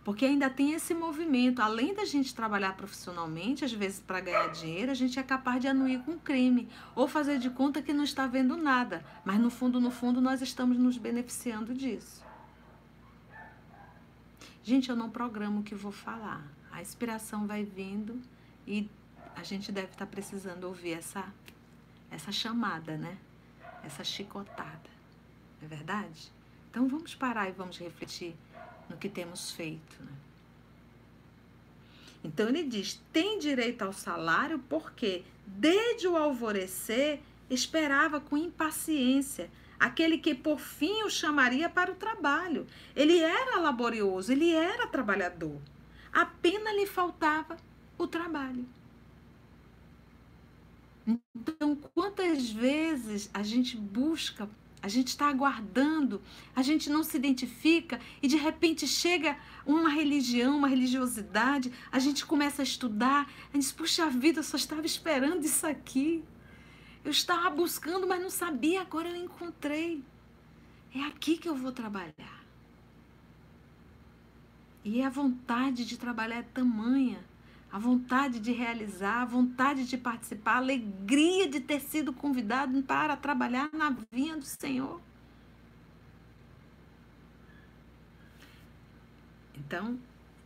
Porque 0.04 0.26
ainda 0.26 0.50
tem 0.50 0.74
esse 0.74 0.94
movimento, 0.94 1.62
além 1.62 1.94
da 1.94 2.06
gente 2.06 2.34
trabalhar 2.34 2.76
profissionalmente, 2.76 3.66
às 3.66 3.74
vezes 3.74 4.00
para 4.00 4.22
ganhar 4.22 4.48
dinheiro, 4.48 4.92
a 4.92 4.96
gente 4.96 5.20
é 5.20 5.24
capaz 5.24 5.62
de 5.62 5.68
anuir 5.68 6.00
com 6.00 6.18
crime 6.18 6.70
ou 6.96 7.08
fazer 7.08 7.38
de 7.38 7.50
conta 7.50 7.82
que 7.82 7.94
não 7.94 8.04
está 8.04 8.26
vendo 8.26 8.56
nada, 8.56 9.06
mas 9.26 9.40
no 9.40 9.50
fundo, 9.50 9.80
no 9.80 9.92
fundo, 9.92 10.22
nós 10.22 10.42
estamos 10.42 10.78
nos 10.78 10.98
beneficiando 10.98 11.74
disso. 11.74 12.24
Gente, 14.64 14.90
eu 14.90 14.96
não 14.96 15.10
programo 15.10 15.60
o 15.60 15.64
que 15.64 15.76
vou 15.76 15.92
falar. 15.92 16.44
A 16.72 16.82
inspiração 16.82 17.46
vai 17.46 17.64
vindo 17.64 18.22
e 18.68 18.90
a 19.36 19.44
gente 19.44 19.72
deve 19.72 19.88
estar 19.88 20.06
tá 20.06 20.12
precisando 20.12 20.66
ouvir 20.66 20.94
essa, 20.94 21.26
essa 22.12 22.32
chamada, 22.32 22.96
né? 22.96 23.18
Essa 23.84 24.04
chicotada. 24.04 24.90
Não 25.60 25.66
é 25.66 25.68
verdade? 25.68 26.32
Então 26.70 26.88
vamos 26.88 27.16
parar 27.16 27.50
e 27.50 27.52
vamos 27.52 27.80
refletir 27.80 28.36
no 28.90 28.98
que 28.98 29.08
temos 29.08 29.52
feito. 29.52 30.02
Né? 30.02 30.12
Então 32.24 32.50
ele 32.50 32.64
diz: 32.64 33.02
tem 33.14 33.40
direito 33.40 33.84
ao 33.84 33.94
salário 33.94 34.60
porque, 34.70 35.24
desde 35.46 36.08
o 36.08 36.18
alvorecer, 36.18 37.20
esperava 37.50 38.20
com 38.20 38.38
impaciência 38.38 39.50
aquele 39.80 40.18
que 40.18 40.36
por 40.36 40.60
fim 40.60 41.04
o 41.04 41.10
chamaria 41.10 41.70
para 41.70 41.92
o 41.92 41.96
trabalho. 41.96 42.68
Ele 42.96 43.20
era 43.20 43.60
laborioso, 43.60 44.32
ele 44.32 44.54
era 44.54 44.86
trabalhador. 44.88 45.60
Apenas 46.12 46.76
lhe 46.76 46.86
faltava 46.86 47.56
o 47.98 48.06
trabalho. 48.06 48.66
Então, 51.36 51.76
quantas 51.76 52.50
vezes 52.52 53.30
a 53.34 53.42
gente 53.42 53.78
busca, 53.78 54.48
a 54.82 54.88
gente 54.88 55.10
está 55.10 55.28
aguardando, 55.28 56.22
a 56.56 56.62
gente 56.62 56.90
não 56.90 57.04
se 57.04 57.18
identifica 57.18 58.00
e 58.22 58.28
de 58.28 58.38
repente 58.38 58.88
chega 58.88 59.38
uma 59.66 59.90
religião, 59.90 60.58
uma 60.58 60.68
religiosidade, 60.68 61.72
a 61.92 62.00
gente 62.00 62.26
começa 62.26 62.62
a 62.62 62.64
estudar, 62.64 63.30
a 63.54 63.58
gente 63.58 63.74
puxa 63.74 64.10
vida, 64.10 64.40
eu 64.40 64.44
só 64.44 64.58
estava 64.58 64.86
esperando 64.86 65.44
isso 65.44 65.68
aqui. 65.68 66.24
Eu 67.04 67.12
estava 67.12 67.50
buscando, 67.50 68.08
mas 68.08 68.22
não 68.22 68.30
sabia, 68.30 68.82
agora 68.82 69.10
eu 69.10 69.16
encontrei. 69.16 70.04
É 70.94 71.02
aqui 71.04 71.38
que 71.38 71.48
eu 71.48 71.56
vou 71.56 71.72
trabalhar. 71.72 72.40
E 74.84 75.02
a 75.02 75.10
vontade 75.10 75.86
de 75.86 75.98
trabalhar 75.98 76.38
é 76.38 76.44
tamanha, 76.44 77.24
a 77.72 77.78
vontade 77.78 78.40
de 78.40 78.52
realizar, 78.52 79.22
a 79.22 79.26
vontade 79.26 79.86
de 79.86 79.98
participar, 79.98 80.54
a 80.54 80.58
alegria 80.58 81.48
de 81.48 81.60
ter 81.60 81.80
sido 81.80 82.12
convidado 82.12 82.82
para 82.84 83.16
trabalhar 83.16 83.70
na 83.74 83.96
vinha 84.12 84.38
do 84.38 84.46
Senhor. 84.46 85.02
Então, 89.56 90.00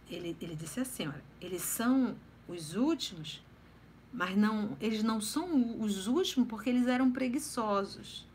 ele, 0.09 0.36
ele 0.41 0.55
disse 0.55 0.79
assim: 0.79 1.07
olha, 1.07 1.23
eles 1.39 1.62
são 1.62 2.15
os 2.47 2.75
últimos 2.75 3.41
mas 4.13 4.38
não, 4.38 4.77
eles 4.79 5.01
não 5.01 5.19
são 5.19 5.81
os 5.81 6.05
últimos 6.05 6.47
porque 6.47 6.69
eles 6.69 6.86
eram 6.88 7.12
preguiçosos, 7.12 8.27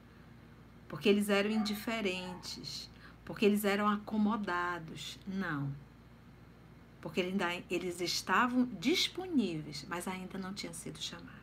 porque 0.89 1.09
eles 1.09 1.29
eram 1.29 1.51
indiferentes, 1.51 2.91
porque 3.25 3.47
eles 3.47 3.65
eram 3.65 3.87
acomodados. 3.87 5.21
Não. 5.25 5.73
Porque 7.01 7.21
eles, 7.21 7.41
ainda, 7.41 7.65
eles 7.71 8.01
estavam 8.01 8.65
disponíveis, 8.81 9.87
mas 9.89 10.09
ainda 10.09 10.39
não 10.39 10.53
tinham 10.53 10.75
sido 10.75 11.01
chamados. 11.01 11.39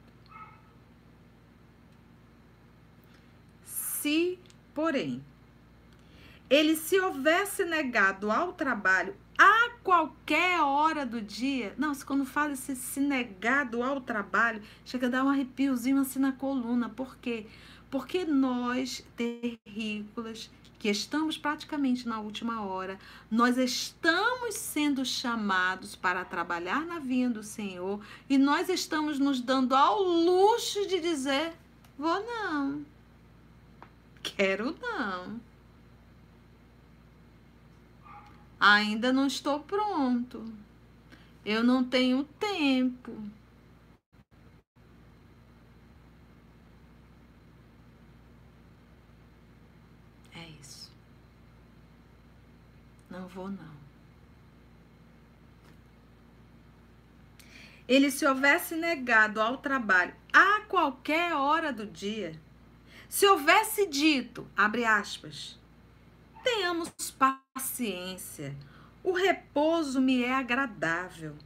Se, 3.63 4.38
porém, 4.74 5.24
ele 6.50 6.76
se 6.76 7.00
houvesse 7.00 7.65
negado 7.65 8.30
ao 8.30 8.54
trabalho 8.54 9.15
a 9.38 9.72
qualquer 9.84 10.62
hora 10.62 11.06
do 11.06 11.22
dia. 11.22 11.74
Não, 11.78 11.94
se 11.94 12.06
quando 12.06 12.26
fala 12.26 12.54
esse 12.54 12.76
se 12.76 13.00
negado 13.00 13.82
ao 13.82 14.00
trabalho, 14.00 14.62
chega 14.86 15.08
a 15.08 15.10
dar 15.10 15.24
um 15.24 15.30
arrepiozinho 15.30 16.00
assim 16.00 16.20
na 16.20 16.32
coluna. 16.32 16.89
Por 16.89 17.18
quê? 17.18 17.46
Porque 17.46 17.65
nós, 18.27 19.05
terrícolas, 19.15 20.49
que 20.77 20.89
estamos 20.89 21.38
praticamente 21.38 22.08
na 22.08 22.19
última 22.19 22.63
hora, 22.65 22.99
nós 23.31 23.58
estamos 23.58 24.55
sendo 24.55 25.05
chamados 25.05 25.95
para 25.95 26.25
trabalhar 26.25 26.86
na 26.86 26.99
vinha 26.99 27.29
do 27.29 27.41
Senhor 27.41 27.99
e 28.29 28.38
nós 28.38 28.69
estamos 28.69 29.17
nos 29.19 29.39
dando 29.39 29.73
ao 29.75 30.01
luxo 30.01 30.88
de 30.88 30.99
dizer: 30.99 31.53
vou 31.97 32.23
não, 32.25 32.86
quero 34.21 34.75
não. 34.81 35.39
Ainda 38.60 39.13
não 39.13 39.27
estou 39.27 39.60
pronto. 39.60 40.43
Eu 41.45 41.63
não 41.63 41.84
tenho 41.84 42.23
tempo. 42.23 43.12
É 50.34 50.49
isso. 50.60 50.91
Não 53.15 53.30
vou, 53.30 53.47
não. 53.47 53.75
Ele 57.88 58.12
se 58.12 58.25
houvesse 58.25 58.75
negado 58.75 59.39
ao 59.39 59.58
trabalho 59.58 60.13
a 60.34 60.62
qualquer 60.67 61.34
hora 61.34 61.71
do 61.71 61.86
dia, 61.86 62.38
se 63.08 63.25
houvesse 63.25 63.88
dito, 63.88 64.45
abre 64.58 64.84
aspas, 64.84 65.58
tenhamos 66.43 66.89
paciência. 67.54 68.54
O 69.01 69.13
repouso 69.13 70.01
me 70.01 70.21
é 70.21 70.34
agradável. 70.34 71.38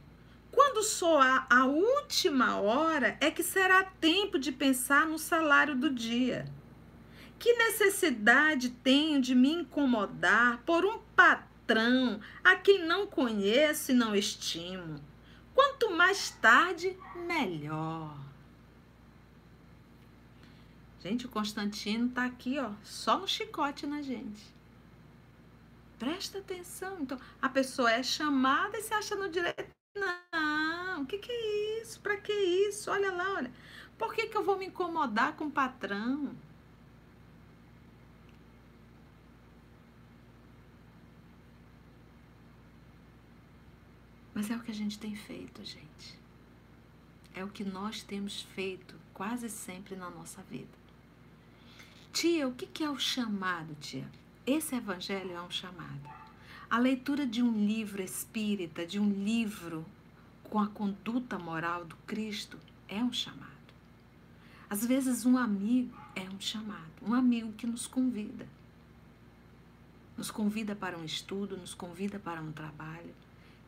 Quando 0.50 0.82
soar 0.82 1.46
a 1.48 1.66
última 1.66 2.56
hora, 2.56 3.16
é 3.20 3.30
que 3.30 3.44
será 3.44 3.84
tempo 3.84 4.40
de 4.40 4.50
pensar 4.50 5.06
no 5.06 5.18
salário 5.18 5.76
do 5.76 5.88
dia. 5.88 6.50
Que 7.38 7.52
necessidade 7.52 8.70
tenho 8.70 9.20
de 9.20 9.36
me 9.36 9.52
incomodar 9.52 10.58
por 10.66 10.84
um 10.84 10.98
patrão 11.70 12.20
a 12.42 12.56
quem 12.56 12.84
não 12.84 13.06
conheço 13.06 13.92
e 13.92 13.94
não 13.94 14.14
estimo? 14.14 15.00
Quanto 15.54 15.90
mais 15.90 16.30
tarde, 16.30 16.98
melhor. 17.14 18.18
Gente, 21.00 21.26
o 21.26 21.28
Constantino 21.28 22.08
tá 22.08 22.24
aqui, 22.24 22.58
ó, 22.58 22.72
só 22.82 23.18
no 23.18 23.28
chicote 23.28 23.86
na 23.86 24.02
gente. 24.02 24.42
Presta 25.98 26.38
atenção. 26.38 26.98
Então, 27.00 27.18
a 27.40 27.48
pessoa 27.48 27.90
é 27.90 28.02
chamada 28.02 28.76
e 28.76 28.82
se 28.82 28.92
acha 28.92 29.14
no 29.14 29.28
direito. 29.28 29.70
Não, 29.96 31.02
o 31.02 31.06
que, 31.06 31.18
que 31.18 31.30
é 31.30 31.82
isso? 31.82 32.00
Para 32.00 32.16
que 32.16 32.32
isso? 32.32 32.90
Olha 32.90 33.12
lá, 33.12 33.34
olha. 33.34 33.52
Por 33.96 34.14
que, 34.14 34.26
que 34.26 34.36
eu 34.36 34.44
vou 34.44 34.58
me 34.58 34.66
incomodar 34.66 35.36
com 35.36 35.44
o 35.46 35.50
patrão? 35.50 36.34
Mas 44.40 44.50
é 44.50 44.56
o 44.56 44.60
que 44.60 44.70
a 44.70 44.74
gente 44.74 44.98
tem 44.98 45.14
feito, 45.14 45.62
gente. 45.62 46.18
É 47.34 47.44
o 47.44 47.48
que 47.48 47.62
nós 47.62 48.02
temos 48.02 48.40
feito 48.40 48.94
quase 49.12 49.50
sempre 49.50 49.94
na 49.94 50.08
nossa 50.08 50.42
vida. 50.44 50.78
Tia, 52.10 52.48
o 52.48 52.54
que, 52.54 52.82
é 52.82 52.88
o 52.88 52.98
chamado, 52.98 53.76
tia? 53.82 54.08
Esse 54.46 54.76
evangelho 54.76 55.32
é 55.32 55.42
um 55.42 55.50
chamado. 55.50 56.08
A 56.70 56.78
leitura 56.78 57.26
de 57.26 57.42
um 57.42 57.66
livro 57.66 58.00
espírita, 58.00 58.86
de 58.86 58.98
um 58.98 59.10
livro 59.10 59.84
com 60.44 60.58
a 60.58 60.68
conduta 60.68 61.38
moral 61.38 61.84
do 61.84 61.96
Cristo, 62.06 62.58
é 62.88 63.04
um 63.04 63.12
chamado. 63.12 63.44
Às 64.70 64.86
vezes, 64.86 65.26
um 65.26 65.36
amigo 65.36 65.94
é 66.16 66.22
um 66.30 66.40
chamado, 66.40 66.90
um 67.02 67.12
amigo 67.12 67.52
que 67.52 67.66
nos 67.66 67.86
convida. 67.86 68.48
nos 70.16 70.30
convida 70.30 70.74
para 70.74 70.96
um 70.96 71.04
estudo, 71.04 71.58
nos 71.58 71.74
convida 71.74 72.18
para 72.18 72.40
um 72.40 72.52
trabalho. 72.52 73.14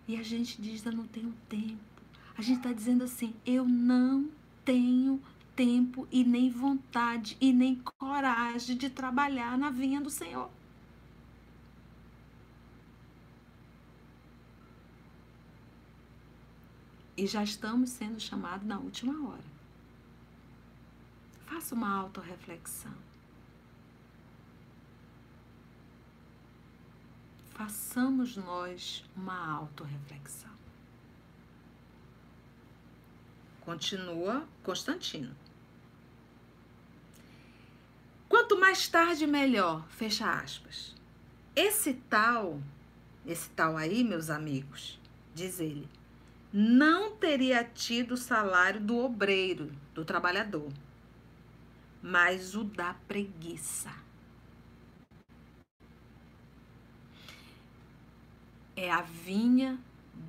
E 0.07 0.17
a 0.17 0.23
gente 0.23 0.61
diz, 0.61 0.85
eu 0.85 0.93
não 0.93 1.07
tenho 1.07 1.33
tempo. 1.49 2.03
A 2.37 2.43
gente 2.43 2.59
está 2.59 2.73
dizendo 2.73 3.05
assim, 3.05 3.35
eu 3.47 3.65
não 3.65 4.29
tenho 4.65 5.21
tempo 5.55 6.09
e 6.11 6.25
nem 6.25 6.51
vontade 6.51 7.37
e 7.41 7.53
nem 7.53 7.77
coragem 7.99 8.77
de 8.77 8.91
trabalhar 8.91 9.57
na 9.57 9.71
vinha 9.71 10.01
do 10.01 10.11
Senhor. 10.11 10.51
E 17.17 17.27
já 17.27 17.43
estamos 17.45 17.91
sendo 17.91 18.19
chamados 18.19 18.67
na 18.67 18.79
última 18.79 19.29
hora. 19.29 19.45
Faça 21.47 21.75
uma 21.75 21.95
autorreflexão. 21.99 23.12
Façamos 27.55 28.37
nós 28.37 29.05
uma 29.15 29.53
autorreflexão. 29.53 30.51
Continua 33.61 34.47
Constantino. 34.63 35.35
Quanto 38.29 38.59
mais 38.59 38.89
tarde, 38.89 39.27
melhor. 39.27 39.87
Fecha 39.89 40.33
aspas. 40.33 40.97
Esse 41.55 41.95
tal, 41.95 42.61
esse 43.27 43.51
tal 43.51 43.77
aí, 43.77 44.03
meus 44.03 44.31
amigos, 44.31 44.99
diz 45.35 45.61
ele, 45.61 45.87
não 46.51 47.15
teria 47.15 47.63
tido 47.63 48.13
o 48.13 48.17
salário 48.17 48.81
do 48.81 48.97
obreiro, 48.97 49.71
do 49.95 50.05
trabalhador, 50.05 50.73
mas 52.03 52.55
o 52.55 52.65
da 52.65 52.95
preguiça. 53.07 54.02
É 58.77 58.91
a 58.91 59.03
vinha 59.03 59.79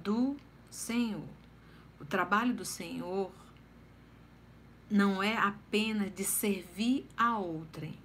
do 0.03 0.35
Senhor. 0.69 1.27
O 1.99 2.05
trabalho 2.05 2.53
do 2.53 2.65
Senhor 2.65 3.31
não 4.89 5.23
é 5.23 5.37
apenas 5.37 6.13
de 6.13 6.23
servir 6.23 7.05
a 7.17 7.37
outrem, 7.37 7.97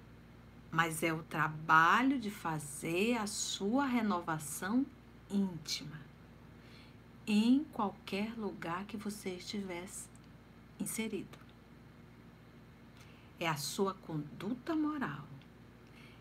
mas 0.71 1.03
é 1.03 1.13
o 1.13 1.23
trabalho 1.23 2.19
de 2.19 2.31
fazer 2.31 3.17
a 3.17 3.27
sua 3.27 3.85
renovação 3.85 4.87
íntima 5.31 6.01
em 7.27 7.63
qualquer 7.73 8.33
lugar 8.39 8.87
que 8.87 8.97
você 8.97 9.31
estivesse 9.31 10.09
inserido. 10.81 11.39
É 13.39 13.47
a 13.47 13.57
sua 13.57 13.93
conduta 13.93 14.75
moral, 14.75 15.25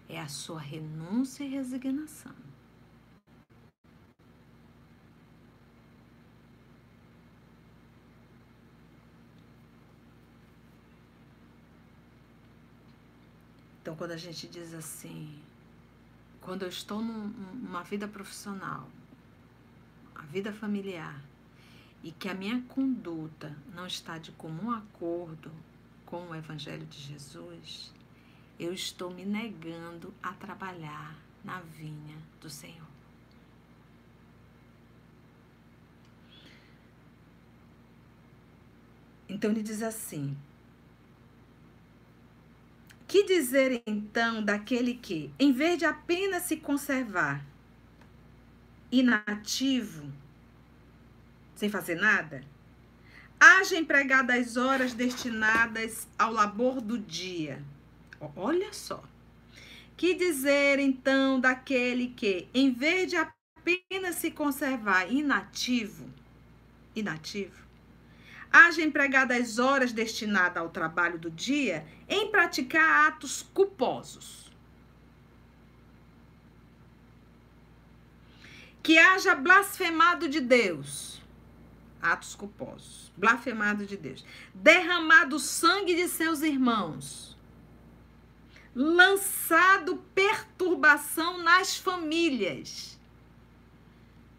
é 0.10 0.19
a 0.19 0.27
sua 0.27 0.60
renúncia 0.60 1.45
e 1.45 1.49
resignação. 1.49 2.46
Então, 13.88 13.95
quando 13.95 14.12
a 14.12 14.17
gente 14.17 14.50
diz 14.50 14.73
assim, 14.73 15.34
quando 16.41 16.63
eu 16.63 16.67
estou 16.67 17.02
num, 17.02 17.30
numa 17.30 17.84
vida 17.84 18.06
profissional, 18.06 18.86
a 20.13 20.23
vida 20.23 20.52
familiar, 20.52 21.23
e 22.04 22.12
que 22.12 22.28
a 22.28 22.34
minha 22.34 22.62
conduta 22.63 23.56
não 23.73 23.88
está 23.88 24.17
de 24.17 24.34
comum 24.34 24.71
acordo 24.71 25.50
com 26.06 26.28
o 26.28 26.36
Evangelho 26.36 26.86
de 26.86 27.00
Jesus, 27.00 27.93
eu 28.60 28.73
estou 28.73 29.10
me 29.10 29.23
negando 29.23 30.13
a 30.21 30.34
trabalhar 30.34 31.15
na 31.41 31.62
vinha 31.62 32.17
do 32.41 32.50
Senhor. 32.50 32.89
Então 39.30 39.50
ele 39.50 39.63
diz 39.63 39.82
assim: 39.82 40.36
que 43.08 43.24
dizer 43.24 43.82
então 43.88 44.43
daquele 44.43 44.93
que, 44.93 45.32
em 45.39 45.54
vez 45.54 45.80
de 45.80 45.86
apenas 45.86 46.43
se 46.43 46.58
conservar 46.58 47.43
inativo, 48.91 50.12
sem 51.56 51.70
fazer 51.70 51.96
nada, 51.96 52.43
haja 53.39 53.78
empregado 53.78 54.32
as 54.32 54.58
horas 54.58 54.93
destinadas 54.93 56.08
ao 56.20 56.32
labor 56.34 56.82
do 56.82 56.98
dia? 56.98 57.63
Olha 58.36 58.74
só. 58.74 59.04
Que 59.96 60.13
dizer 60.13 60.78
então 60.78 61.39
daquele 61.39 62.10
que, 62.10 62.48
em 62.54 62.72
vez 62.72 63.10
de 63.10 63.15
apenas 63.15 64.15
se 64.15 64.32
conservar 64.32 65.12
inativo, 65.12 66.08
inativo, 66.96 67.66
haja 68.51 68.81
empregado 68.81 69.31
as 69.31 69.60
horas 69.60 69.91
destinadas 69.91 70.57
ao 70.62 70.69
trabalho 70.69 71.19
do 71.19 71.29
dia 71.29 71.86
em 72.07 72.29
praticar 72.31 73.07
atos 73.07 73.43
culposos. 73.53 74.51
Que 78.81 78.97
haja 78.97 79.36
blasfemado 79.36 80.29
de 80.29 80.39
Deus, 80.39 81.21
atos 82.01 82.36
culposos, 82.36 83.12
blasfemado 83.17 83.86
de 83.86 83.97
Deus, 83.97 84.25
derramado 84.53 85.39
sangue 85.39 85.95
de 85.95 86.07
seus 86.07 86.41
irmãos, 86.41 87.38
lançado 88.73 89.97
perturbação 90.13 91.43
nas 91.43 91.75
famílias. 91.75 92.96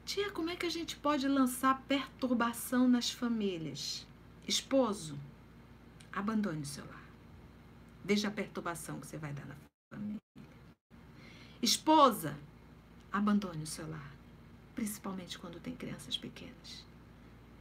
Tia, 0.09 0.31
como 0.31 0.49
é 0.49 0.57
que 0.57 0.64
a 0.64 0.71
gente 0.71 0.97
pode 0.97 1.29
lançar 1.29 1.83
perturbação 1.83 2.88
nas 2.88 3.11
famílias? 3.11 4.07
Esposo, 4.47 5.18
abandone 6.11 6.62
o 6.62 6.64
seu 6.64 6.83
lar. 6.87 7.05
Veja 8.03 8.29
a 8.29 8.31
perturbação 8.31 8.99
que 9.01 9.07
você 9.07 9.18
vai 9.18 9.35
dar 9.35 9.44
na 9.44 9.55
família. 9.92 10.18
Esposa, 11.61 12.38
abandone 13.12 13.64
o 13.64 13.66
seu 13.66 13.87
lar. 13.87 14.14
Principalmente 14.75 15.38
quando 15.38 15.61
tem 15.61 15.77
crianças 15.77 16.16
pequenas. 16.16 16.87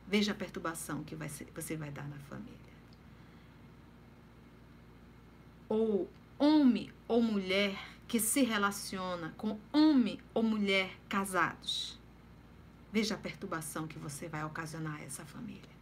Veja 0.07 0.31
a 0.31 0.36
perturbação 0.36 1.03
que 1.03 1.17
vai 1.17 1.27
ser, 1.27 1.51
você 1.53 1.75
vai 1.75 1.91
dar 1.91 2.07
na 2.07 2.17
família. 2.17 2.73
Ou 5.67 6.10
homem 6.39 6.93
ou 7.10 7.21
mulher 7.21 7.77
que 8.07 8.21
se 8.21 8.41
relaciona 8.41 9.33
com 9.36 9.60
homem 9.73 10.17
ou 10.33 10.41
mulher 10.41 10.97
casados. 11.10 11.99
Veja 12.91 13.15
a 13.15 13.17
perturbação 13.17 13.88
que 13.88 14.00
você 14.00 14.28
vai 14.28 14.43
ocasionar 14.43 14.95
a 14.95 15.04
essa 15.04 15.26
família. 15.26 15.78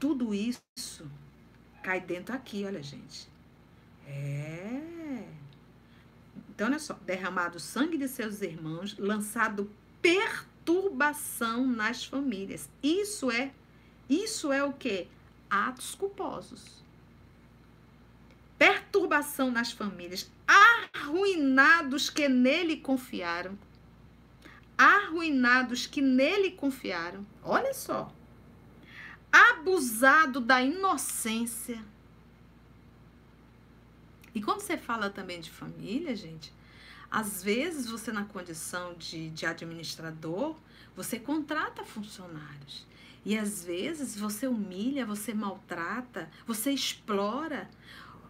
Tudo 0.00 0.34
isso 0.34 0.60
cai 1.82 2.00
dentro 2.00 2.34
aqui, 2.34 2.64
olha, 2.64 2.82
gente. 2.82 3.28
É. 4.06 5.28
Então, 6.48 6.66
olha 6.68 6.78
só: 6.78 6.94
derramado 7.04 7.60
sangue 7.60 7.98
de 7.98 8.08
seus 8.08 8.40
irmãos, 8.42 8.96
lançado 8.98 9.70
perturbação 10.00 11.66
nas 11.66 12.04
famílias. 12.04 12.68
Isso 12.82 13.30
é, 13.30 13.52
isso 14.08 14.52
é 14.52 14.64
o 14.64 14.72
que? 14.72 15.08
Atos 15.50 15.94
culposos. 15.94 16.82
Perturbação 18.58 19.50
nas 19.50 19.70
famílias, 19.70 20.30
arruinados 20.46 22.10
que 22.10 22.28
nele 22.28 22.78
confiaram. 22.78 23.56
Arruinados 24.78 25.86
que 25.86 26.00
nele 26.00 26.52
confiaram. 26.52 27.26
Olha 27.42 27.74
só 27.74 28.14
abusado 29.32 30.40
da 30.40 30.62
inocência. 30.62 31.82
E 34.34 34.42
quando 34.42 34.60
você 34.60 34.76
fala 34.76 35.10
também 35.10 35.40
de 35.40 35.50
família, 35.50 36.14
gente, 36.14 36.52
às 37.10 37.42
vezes 37.42 37.88
você, 37.88 38.12
na 38.12 38.24
condição 38.24 38.94
de, 38.94 39.30
de 39.30 39.46
administrador, 39.46 40.56
você 40.94 41.18
contrata 41.18 41.84
funcionários. 41.84 42.86
E 43.24 43.36
às 43.36 43.64
vezes 43.64 44.16
você 44.16 44.46
humilha, 44.46 45.04
você 45.04 45.34
maltrata, 45.34 46.30
você 46.46 46.70
explora. 46.70 47.68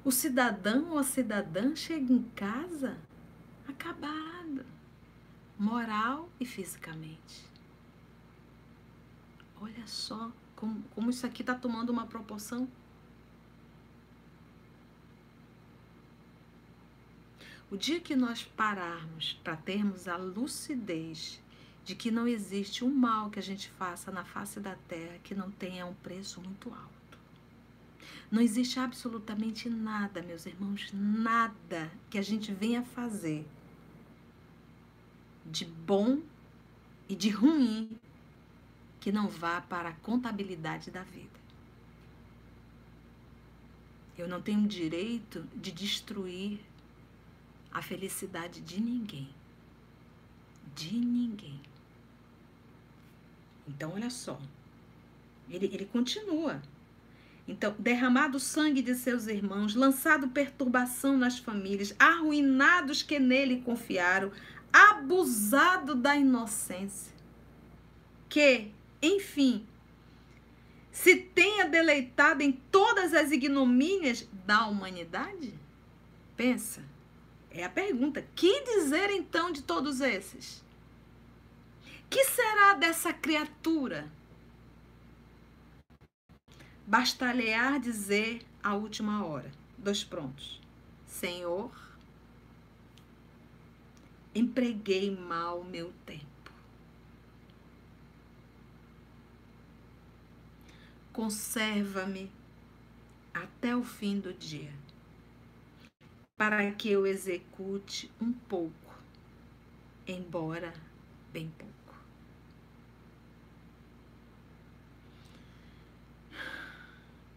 O 0.05 0.11
cidadão 0.11 0.91
ou 0.91 0.99
a 0.99 1.05
cidadã 1.05 1.75
chega 1.77 2.13
em 2.13 2.23
casa 2.35 2.97
acabado, 3.69 4.65
moral 5.59 6.31
e 6.39 6.47
fisicamente. 6.47 7.45
Olha 9.61 9.87
só 9.87 10.31
como, 10.55 10.83
como 10.95 11.11
isso 11.11 11.27
aqui 11.27 11.43
está 11.43 11.55
tomando 11.55 11.91
uma 11.91 12.07
proporção. 12.07 12.69
O 17.71 17.77
dia 17.77 18.01
que 18.01 18.15
nós 18.15 18.43
pararmos 18.43 19.39
para 19.43 19.57
termos 19.57 20.07
a 20.09 20.17
lucidez 20.17 21.43
de 21.85 21.95
que 21.95 22.11
não 22.11 22.29
existe 22.29 22.85
um 22.85 22.95
mal 22.95 23.31
que 23.31 23.39
a 23.39 23.43
gente 23.43 23.69
faça 23.71 24.11
na 24.13 24.25
face 24.25 24.61
da 24.61 24.77
terra 24.89 25.19
que 25.25 25.35
não 25.35 25.51
tenha 25.51 25.85
um 25.85 25.95
preço 25.95 26.41
muito 26.41 26.73
alto. 26.73 27.19
Não 28.31 28.41
existe 28.41 28.79
absolutamente 28.79 29.69
nada, 29.69 30.23
meus 30.23 30.47
irmãos, 30.47 30.91
nada 30.93 31.91
que 32.09 32.19
a 32.19 32.23
gente 32.23 32.53
venha 32.53 32.83
fazer 32.83 33.47
de 35.49 35.65
bom 35.65 36.21
e 37.09 37.17
de 37.17 37.31
ruim 37.31 37.91
que 39.01 39.11
não 39.11 39.29
vá 39.29 39.61
para 39.61 39.91
a 39.91 39.95
contabilidade 39.95 40.91
da 40.91 41.03
vida. 41.03 41.39
Eu 44.17 44.29
não 44.29 44.43
tenho 44.43 44.67
direito 44.67 45.45
de 45.55 45.71
destruir 45.71 46.61
a 47.73 47.81
felicidade 47.81 48.61
de 48.61 48.81
ninguém. 48.81 49.29
De 50.75 50.97
ninguém. 50.97 51.61
Então, 53.67 53.93
olha 53.95 54.11
só. 54.11 54.41
Ele, 55.49 55.67
ele 55.67 55.85
continua. 55.85 56.61
Então, 57.47 57.75
derramado 57.79 58.37
o 58.37 58.41
sangue 58.41 58.83
de 58.83 58.95
seus 58.95 59.27
irmãos, 59.27 59.75
lançado 59.75 60.29
perturbação 60.29 61.17
nas 61.17 61.39
famílias, 61.39 61.95
arruinados 61.99 63.03
que 63.03 63.19
nele 63.19 63.63
confiaram, 63.63 64.31
abusado 64.73 65.95
da 65.95 66.17
inocência. 66.17 67.13
Que, 68.29 68.73
enfim, 69.01 69.67
se 70.91 71.17
tenha 71.17 71.65
deleitado 71.65 72.43
em 72.43 72.53
todas 72.53 73.15
as 73.15 73.31
ignomínias 73.31 74.29
da 74.45 74.67
humanidade? 74.67 75.55
Pensa. 76.37 76.83
É 77.51 77.65
a 77.65 77.69
pergunta. 77.69 78.27
Que 78.35 78.63
dizer 78.63 79.11
então 79.11 79.51
de 79.51 79.63
todos 79.63 80.01
esses? 80.01 80.63
Que 82.11 82.25
será 82.25 82.75
dessa 82.75 83.13
criatura? 83.13 84.11
Bastalhar 86.87 87.79
dizer 87.79 88.43
a 88.63 88.75
última 88.75 89.25
hora. 89.25 89.51
Dois 89.77 90.03
prontos. 90.03 90.61
Senhor, 91.07 91.71
empreguei 94.35 95.15
mal 95.15 95.65
meu 95.65 95.93
tempo. 96.05 96.27
Conserva-me 101.13 102.31
até 103.35 103.75
o 103.75 103.83
fim 103.83 104.21
do 104.21 104.33
dia, 104.33 104.73
para 106.37 106.71
que 106.73 106.89
eu 106.89 107.07
execute 107.07 108.11
um 108.21 108.33
pouco, 108.33 108.95
embora 110.07 110.73
bem 111.33 111.51
pouco. 111.59 111.75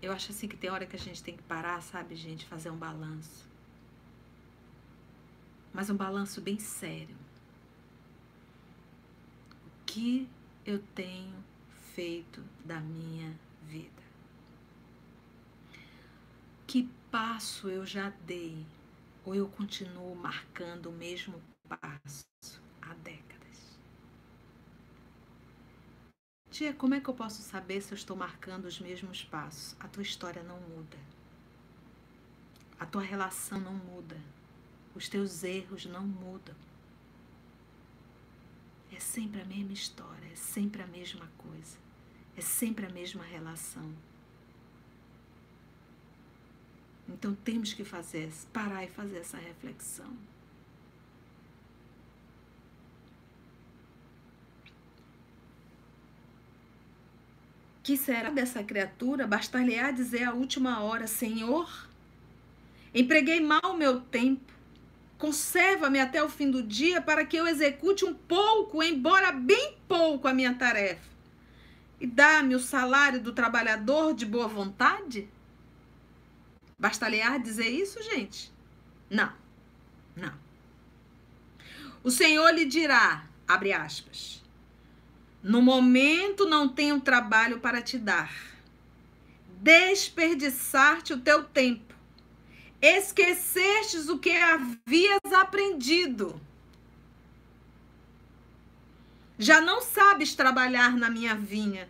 Eu 0.01 0.11
acho 0.11 0.31
assim 0.31 0.47
que 0.47 0.57
tem 0.57 0.69
hora 0.69 0.85
que 0.87 0.95
a 0.95 0.99
gente 0.99 1.21
tem 1.21 1.37
que 1.37 1.43
parar, 1.43 1.79
sabe, 1.81 2.15
gente, 2.15 2.45
fazer 2.45 2.71
um 2.71 2.77
balanço. 2.77 3.50
Mas 5.73 5.89
um 5.89 5.95
balanço 5.95 6.41
bem 6.41 6.59
sério. 6.59 7.15
O 9.65 9.85
que 9.85 10.29
eu 10.65 10.79
tenho 10.93 11.35
feito 11.93 12.43
da 12.65 12.79
minha 12.79 13.33
vida? 13.63 14.01
Que 16.67 16.89
passo 17.09 17.69
eu 17.69 17.85
já 17.85 18.09
dei? 18.25 18.65
Ou 19.23 19.35
eu 19.35 19.47
continuo 19.47 20.15
marcando 20.15 20.87
o 20.87 20.91
mesmo 20.91 21.41
passo 21.67 22.25
há 22.81 22.93
décadas? 22.95 23.77
Tia, 26.49 26.73
como 26.73 26.95
é 26.95 26.99
que 26.99 27.09
eu 27.09 27.13
posso 27.13 27.41
saber 27.41 27.81
se 27.81 27.93
eu 27.93 27.95
estou 27.95 28.15
marcando 28.15 28.65
os 28.65 28.79
mesmos 28.79 29.23
passos? 29.23 29.75
A 29.79 29.87
tua 29.87 30.03
história 30.03 30.43
não 30.43 30.59
muda. 30.59 30.97
A 32.79 32.85
tua 32.85 33.01
relação 33.01 33.59
não 33.59 33.73
muda. 33.73 34.17
Os 34.95 35.07
teus 35.07 35.43
erros 35.43 35.85
não 35.85 36.05
mudam. 36.05 36.55
É 38.91 38.99
sempre 38.99 39.41
a 39.41 39.45
mesma 39.45 39.73
história, 39.73 40.27
é 40.31 40.35
sempre 40.35 40.81
a 40.81 40.87
mesma 40.87 41.29
coisa. 41.37 41.77
É 42.35 42.41
sempre 42.41 42.85
a 42.85 42.89
mesma 42.89 43.23
relação. 43.23 43.93
Então 47.07 47.35
temos 47.35 47.73
que 47.73 47.83
fazer, 47.83 48.31
parar 48.53 48.83
e 48.83 48.87
fazer 48.87 49.17
essa 49.17 49.37
reflexão. 49.37 50.11
Que 57.83 57.97
será 57.97 58.29
dessa 58.29 58.63
criatura? 58.63 59.27
Bastar-lhe-á 59.27 59.91
dizer 59.91 60.23
à 60.23 60.33
última 60.33 60.81
hora: 60.81 61.07
Senhor, 61.07 61.87
empreguei 62.93 63.41
mal 63.41 63.61
o 63.65 63.77
meu 63.77 63.99
tempo. 63.99 64.53
Conserva-me 65.21 65.99
até 65.99 66.23
o 66.23 66.27
fim 66.27 66.49
do 66.49 66.63
dia 66.63 66.99
para 66.99 67.23
que 67.23 67.37
eu 67.37 67.45
execute 67.45 68.03
um 68.03 68.11
pouco, 68.11 68.81
embora 68.81 69.31
bem 69.31 69.77
pouco, 69.87 70.27
a 70.27 70.33
minha 70.33 70.55
tarefa. 70.55 71.07
E 71.99 72.07
dá-me 72.07 72.55
o 72.55 72.59
salário 72.59 73.21
do 73.21 73.31
trabalhador 73.31 74.15
de 74.15 74.25
boa 74.25 74.47
vontade? 74.47 75.29
Bastar-lhe-á 76.79 77.37
dizer 77.37 77.69
isso, 77.69 78.01
gente? 78.01 78.51
Não, 79.11 79.31
não. 80.15 80.33
O 82.03 82.09
Senhor 82.09 82.49
lhe 82.49 82.65
dirá, 82.65 83.23
abre 83.47 83.73
aspas, 83.73 84.43
no 85.43 85.61
momento 85.61 86.47
não 86.47 86.67
tenho 86.67 86.99
trabalho 86.99 87.59
para 87.59 87.79
te 87.79 87.99
dar. 87.99 88.33
Desperdiçar-te 89.59 91.13
o 91.13 91.21
teu 91.21 91.43
tempo. 91.43 91.90
Esquecestes 92.81 94.09
o 94.09 94.17
que 94.17 94.31
havias 94.31 95.33
aprendido. 95.33 96.39
Já 99.37 99.61
não 99.61 99.81
sabes 99.81 100.35
trabalhar 100.35 100.95
na 100.97 101.09
minha 101.09 101.35
vinha. 101.35 101.87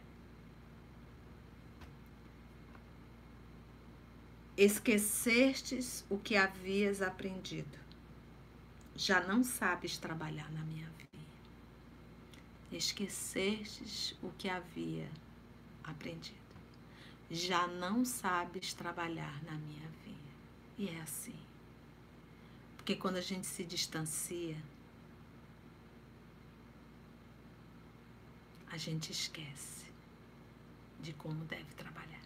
Esquecestes 4.58 6.06
o 6.10 6.17
que 6.17 6.36
havias 6.36 7.01
aprendido. 7.01 7.80
Já 8.95 9.21
não 9.21 9.43
sabes 9.43 9.97
trabalhar 9.97 10.51
na 10.51 10.62
minha 10.63 10.86
vinha 10.86 11.01
esquecestes 12.71 14.15
o 14.21 14.32
que 14.38 14.49
havia 14.49 15.10
aprendido. 15.84 16.39
Já 17.30 17.67
não 17.67 18.06
sabes 18.06 18.73
trabalhar 18.73 19.43
na 19.43 19.54
minha. 19.54 19.90
E 20.82 20.89
é 20.89 21.02
assim. 21.02 21.36
Porque 22.76 22.96
quando 22.96 23.17
a 23.17 23.22
gente 23.22 23.46
se 23.46 23.63
distancia, 23.63 24.58
a 28.65 28.78
gente 28.78 29.12
esquece 29.12 29.86
de 31.00 31.13
como 31.13 31.46
deve 31.46 31.72
trabalhar. 31.76 32.24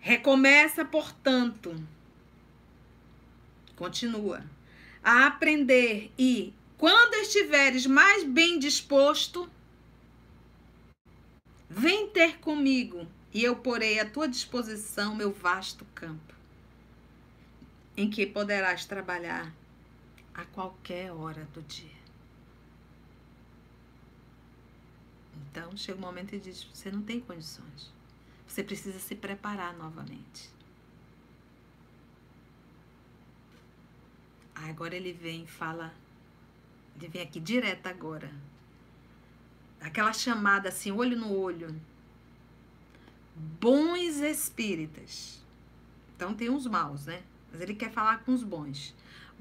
Recomeça, 0.00 0.84
portanto, 0.84 1.72
Continua. 3.76 4.44
A 5.04 5.28
aprender 5.28 6.12
e, 6.18 6.52
quando 6.76 7.14
estiveres 7.14 7.86
mais 7.86 8.24
bem 8.24 8.58
disposto, 8.58 9.48
vem 11.68 12.08
ter 12.08 12.38
comigo 12.38 13.06
e 13.32 13.44
eu 13.44 13.56
porei 13.56 13.98
à 13.98 14.08
tua 14.08 14.28
disposição 14.28 15.14
meu 15.14 15.32
vasto 15.32 15.84
campo, 15.94 16.34
em 17.96 18.08
que 18.08 18.26
poderás 18.26 18.84
trabalhar 18.84 19.52
a 20.34 20.44
qualquer 20.46 21.12
hora 21.12 21.44
do 21.52 21.62
dia. 21.62 21.98
Então, 25.50 25.76
chega 25.76 25.98
um 25.98 26.02
momento 26.02 26.34
e 26.34 26.38
diz: 26.38 26.64
você 26.64 26.90
não 26.90 27.02
tem 27.02 27.20
condições. 27.20 27.92
Você 28.46 28.62
precisa 28.62 28.98
se 28.98 29.14
preparar 29.14 29.76
novamente. 29.76 30.50
Agora 34.54 34.96
ele 34.96 35.12
vem 35.12 35.44
e 35.44 35.46
fala, 35.46 35.94
ele 36.96 37.08
vem 37.08 37.22
aqui 37.22 37.38
direto 37.38 37.86
agora. 37.86 38.32
Aquela 39.80 40.12
chamada 40.12 40.68
assim, 40.68 40.90
olho 40.90 41.16
no 41.16 41.32
olho. 41.32 41.74
Bons 43.34 44.16
espíritas. 44.16 45.42
Então 46.16 46.34
tem 46.34 46.50
uns 46.50 46.66
maus, 46.66 47.06
né? 47.06 47.22
Mas 47.50 47.60
ele 47.60 47.74
quer 47.74 47.90
falar 47.90 48.24
com 48.24 48.34
os 48.34 48.42
bons. 48.42 48.94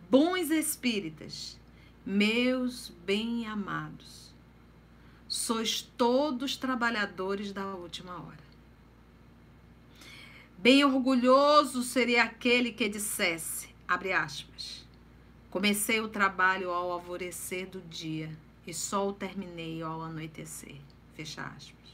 Bons 0.09 0.51
espíritas, 0.51 1.59
meus 2.05 2.89
bem 3.05 3.45
amados, 3.47 4.33
sois 5.27 5.81
todos 5.81 6.55
trabalhadores 6.55 7.51
da 7.51 7.73
última 7.75 8.13
hora. 8.13 8.47
Bem 10.57 10.85
orgulhoso 10.85 11.83
seria 11.83 12.23
aquele 12.23 12.71
que 12.71 12.87
dissesse, 12.87 13.69
abre 13.87 14.13
aspas, 14.13 14.87
Comecei 15.49 16.01
o 16.01 16.09
trabalho 16.09 16.69
ao 16.69 16.91
alvorecer 16.91 17.67
do 17.67 17.81
dia 17.81 18.29
e 18.67 18.73
só 18.73 19.07
o 19.07 19.13
terminei 19.13 19.81
ao 19.81 20.01
anoitecer. 20.01 20.75
Fecha 21.15 21.41
aspas. 21.41 21.87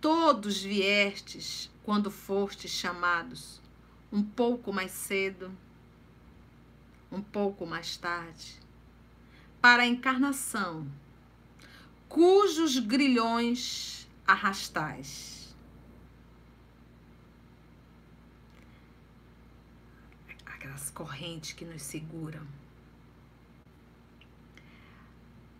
Todos 0.00 0.62
viestes 0.62 1.68
quando 1.82 2.08
fostes 2.08 2.70
chamados, 2.70 3.60
um 4.12 4.22
pouco 4.22 4.72
mais 4.72 4.92
cedo, 4.92 5.50
um 7.10 7.20
pouco 7.20 7.66
mais 7.66 7.96
tarde, 7.96 8.60
para 9.60 9.82
a 9.82 9.86
encarnação, 9.86 10.86
cujos 12.08 12.78
grilhões 12.78 14.08
arrastais. 14.24 15.56
Aquelas 20.44 20.90
correntes 20.90 21.52
que 21.52 21.64
nos 21.64 21.82
seguram. 21.82 22.46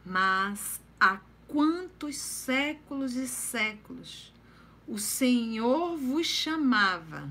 Mas 0.06 0.80
há 1.00 1.18
quantos 1.48 2.16
séculos 2.16 3.16
e 3.16 3.26
séculos 3.26 4.32
o 4.86 5.00
Senhor 5.00 5.96
vos 5.96 6.28
chamava 6.28 7.28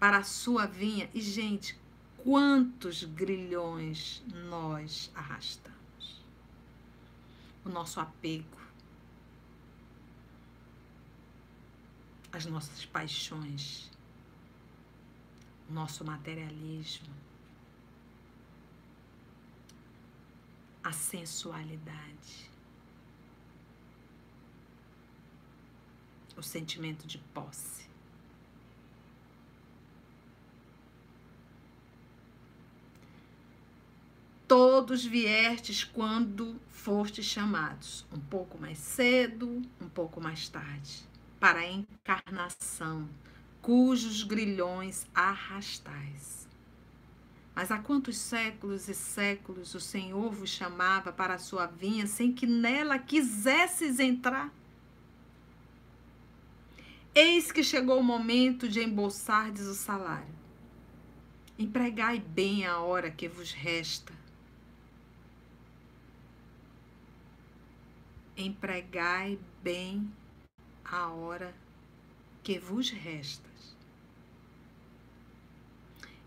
para 0.00 0.16
a 0.16 0.22
sua 0.22 0.64
vinha. 0.64 1.10
E, 1.12 1.20
gente, 1.20 1.78
quantos 2.16 3.04
grilhões 3.04 4.22
nós 4.48 5.10
arrastamos? 5.14 6.22
O 7.62 7.68
nosso 7.68 8.00
apego, 8.00 8.56
as 12.32 12.46
nossas 12.46 12.86
paixões, 12.86 13.90
o 15.68 15.74
nosso 15.74 16.02
materialismo, 16.06 17.27
a 20.82 20.92
sensualidade. 20.92 22.48
o 26.38 26.42
sentimento 26.42 27.06
de 27.06 27.18
posse. 27.18 27.88
Todos 34.46 35.04
viestes 35.04 35.84
quando 35.84 36.58
fostes 36.70 37.26
chamados, 37.26 38.06
um 38.10 38.18
pouco 38.18 38.56
mais 38.56 38.78
cedo, 38.78 39.60
um 39.78 39.88
pouco 39.88 40.22
mais 40.22 40.48
tarde, 40.48 41.04
para 41.38 41.58
a 41.58 41.70
encarnação, 41.70 43.06
cujos 43.60 44.22
grilhões 44.22 45.06
arrastais. 45.14 46.47
Mas 47.58 47.72
há 47.72 47.78
quantos 47.80 48.16
séculos 48.16 48.88
e 48.88 48.94
séculos 48.94 49.74
o 49.74 49.80
Senhor 49.80 50.30
vos 50.30 50.48
chamava 50.48 51.12
para 51.12 51.34
a 51.34 51.38
sua 51.38 51.66
vinha 51.66 52.06
sem 52.06 52.32
que 52.32 52.46
nela 52.46 53.00
quisesses 53.00 53.98
entrar? 53.98 54.54
Eis 57.12 57.50
que 57.50 57.64
chegou 57.64 57.98
o 57.98 58.04
momento 58.04 58.68
de 58.68 58.80
embolsardes 58.80 59.66
o 59.66 59.74
salário. 59.74 60.32
Empregai 61.58 62.20
bem 62.20 62.64
a 62.64 62.78
hora 62.78 63.10
que 63.10 63.26
vos 63.26 63.50
resta. 63.50 64.12
Empregai 68.36 69.36
bem 69.64 70.08
a 70.84 71.08
hora 71.08 71.52
que 72.44 72.56
vos 72.56 72.88
resta. 72.88 73.47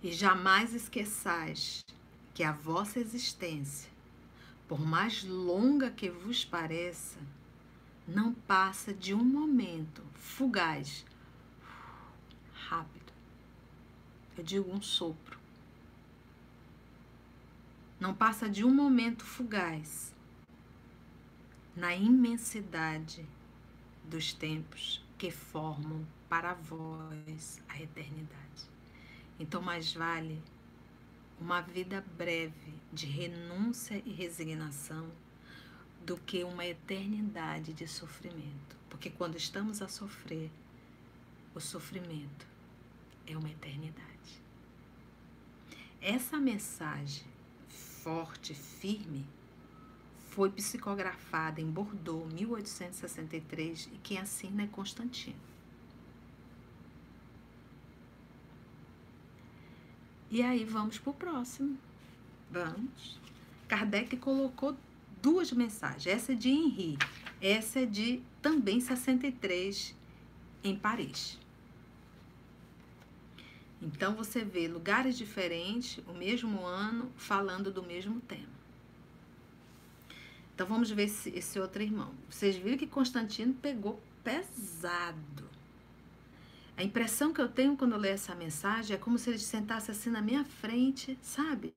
E 0.04 0.12
jamais 0.12 0.74
esqueçais 0.74 1.86
que 2.34 2.44
a 2.44 2.52
vossa 2.52 3.00
existência, 3.00 3.92
por 4.68 4.80
mais 4.80 5.24
longa 5.24 5.92
que 5.92 6.10
vos 6.10 6.44
pareça, 6.44 7.20
não 8.08 8.34
passa 8.34 8.92
de 8.92 9.14
um 9.14 9.24
momento 9.24 10.02
fugaz, 10.16 11.06
rápido. 12.68 13.14
Eu 14.36 14.44
digo 14.44 14.72
um 14.72 14.82
sopro. 14.82 15.40
Não 18.00 18.16
passa 18.16 18.50
de 18.50 18.66
um 18.66 18.74
momento 18.74 19.24
fugaz 19.24 20.16
na 21.76 21.96
imensidade 21.96 23.24
dos 24.04 24.34
tempos 24.34 25.06
que 25.18 25.30
formam 25.30 26.08
para 26.28 26.56
vós 26.56 27.62
a 27.70 27.80
eternidade. 27.80 28.71
Então, 29.42 29.60
mais 29.60 29.92
vale 29.92 30.40
uma 31.40 31.62
vida 31.62 32.06
breve 32.16 32.76
de 32.94 33.08
renúncia 33.08 34.00
e 34.06 34.12
resignação 34.12 35.10
do 36.06 36.16
que 36.16 36.44
uma 36.44 36.64
eternidade 36.64 37.74
de 37.74 37.88
sofrimento. 37.88 38.78
Porque 38.88 39.10
quando 39.10 39.36
estamos 39.36 39.82
a 39.82 39.88
sofrer, 39.88 40.52
o 41.56 41.60
sofrimento 41.60 42.46
é 43.26 43.36
uma 43.36 43.50
eternidade. 43.50 44.40
Essa 46.00 46.38
mensagem 46.38 47.26
forte, 48.04 48.54
firme, 48.54 49.26
foi 50.30 50.52
psicografada 50.52 51.60
em 51.60 51.66
Bordeaux, 51.66 52.32
1863, 52.32 53.90
e 53.92 53.98
quem 54.04 54.20
assina 54.20 54.62
é 54.62 54.68
Constantino. 54.68 55.51
E 60.32 60.42
aí 60.42 60.64
vamos 60.64 60.98
para 60.98 61.12
o 61.12 61.14
próximo. 61.14 61.78
Vamos. 62.50 63.20
Kardec 63.68 64.16
colocou 64.16 64.78
duas 65.22 65.52
mensagens. 65.52 66.08
Essa 66.08 66.32
é 66.32 66.36
de 66.36 66.50
Henri, 66.50 66.98
essa 67.42 67.82
é 67.82 67.86
de 67.86 68.22
também 68.42 68.80
63 68.80 69.94
em 70.64 70.76
Paris. 70.76 71.38
Então 73.82 74.16
você 74.16 74.44
vê 74.44 74.68
lugares 74.68 75.18
diferentes, 75.18 76.02
o 76.08 76.14
mesmo 76.14 76.66
ano, 76.66 77.12
falando 77.18 77.72
do 77.72 77.84
mesmo 77.84 78.22
tema. 78.22 78.62
Então 80.54 80.66
vamos 80.66 80.92
ver 80.92 81.04
esse, 81.04 81.30
esse 81.32 81.60
outro 81.60 81.82
irmão. 81.82 82.14
Vocês 82.30 82.56
viram 82.56 82.78
que 82.78 82.88
Constantino 82.88 83.54
pegou 83.56 84.00
pesado. 84.24 85.51
A 86.82 86.84
impressão 86.84 87.32
que 87.32 87.40
eu 87.40 87.48
tenho 87.48 87.78
quando 87.78 87.92
eu 87.92 88.00
leio 88.00 88.16
essa 88.16 88.34
mensagem 88.34 88.96
é 88.96 89.00
como 89.00 89.16
se 89.16 89.30
ele 89.30 89.38
sentasse 89.38 89.92
assim 89.92 90.10
na 90.10 90.20
minha 90.20 90.44
frente, 90.44 91.16
sabe? 91.22 91.76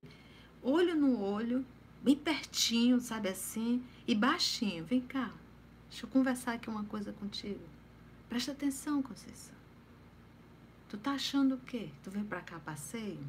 Olho 0.63 0.97
no 0.97 1.21
olho, 1.21 1.63
bem 2.03 2.17
pertinho, 2.17 2.99
sabe 3.03 3.29
assim, 3.29 3.85
e 4.09 4.15
baixinho. 4.15 4.83
Vem 4.83 5.03
cá, 5.03 5.31
deixa 5.91 6.07
eu 6.07 6.11
conversar 6.11 6.55
aqui 6.55 6.71
uma 6.71 6.85
coisa 6.85 7.13
contigo. 7.13 7.61
Presta 8.31 8.53
atenção, 8.53 9.03
Conceição. 9.03 9.55
Tu 10.89 10.97
tá 10.97 11.11
achando 11.11 11.57
o 11.57 11.61
quê? 11.61 11.91
Tu 12.03 12.11
veio 12.11 12.25
pra 12.25 12.41
cá 12.41 12.59
passeio? 12.59 13.21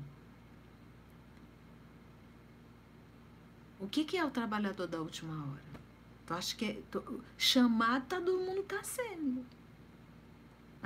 O 3.78 3.90
que, 3.90 4.06
que 4.06 4.16
é 4.16 4.24
o 4.24 4.32
trabalhador 4.32 4.88
da 4.88 5.02
última 5.02 5.46
hora? 5.46 5.82
Tu 6.26 6.34
acha 6.34 6.56
que 6.56 6.66
é, 6.68 6.82
tu, 6.90 7.22
chamado 7.38 8.06
todo 8.08 8.40
mundo 8.40 8.64
tá 8.64 8.82
sendo. 8.82 9.46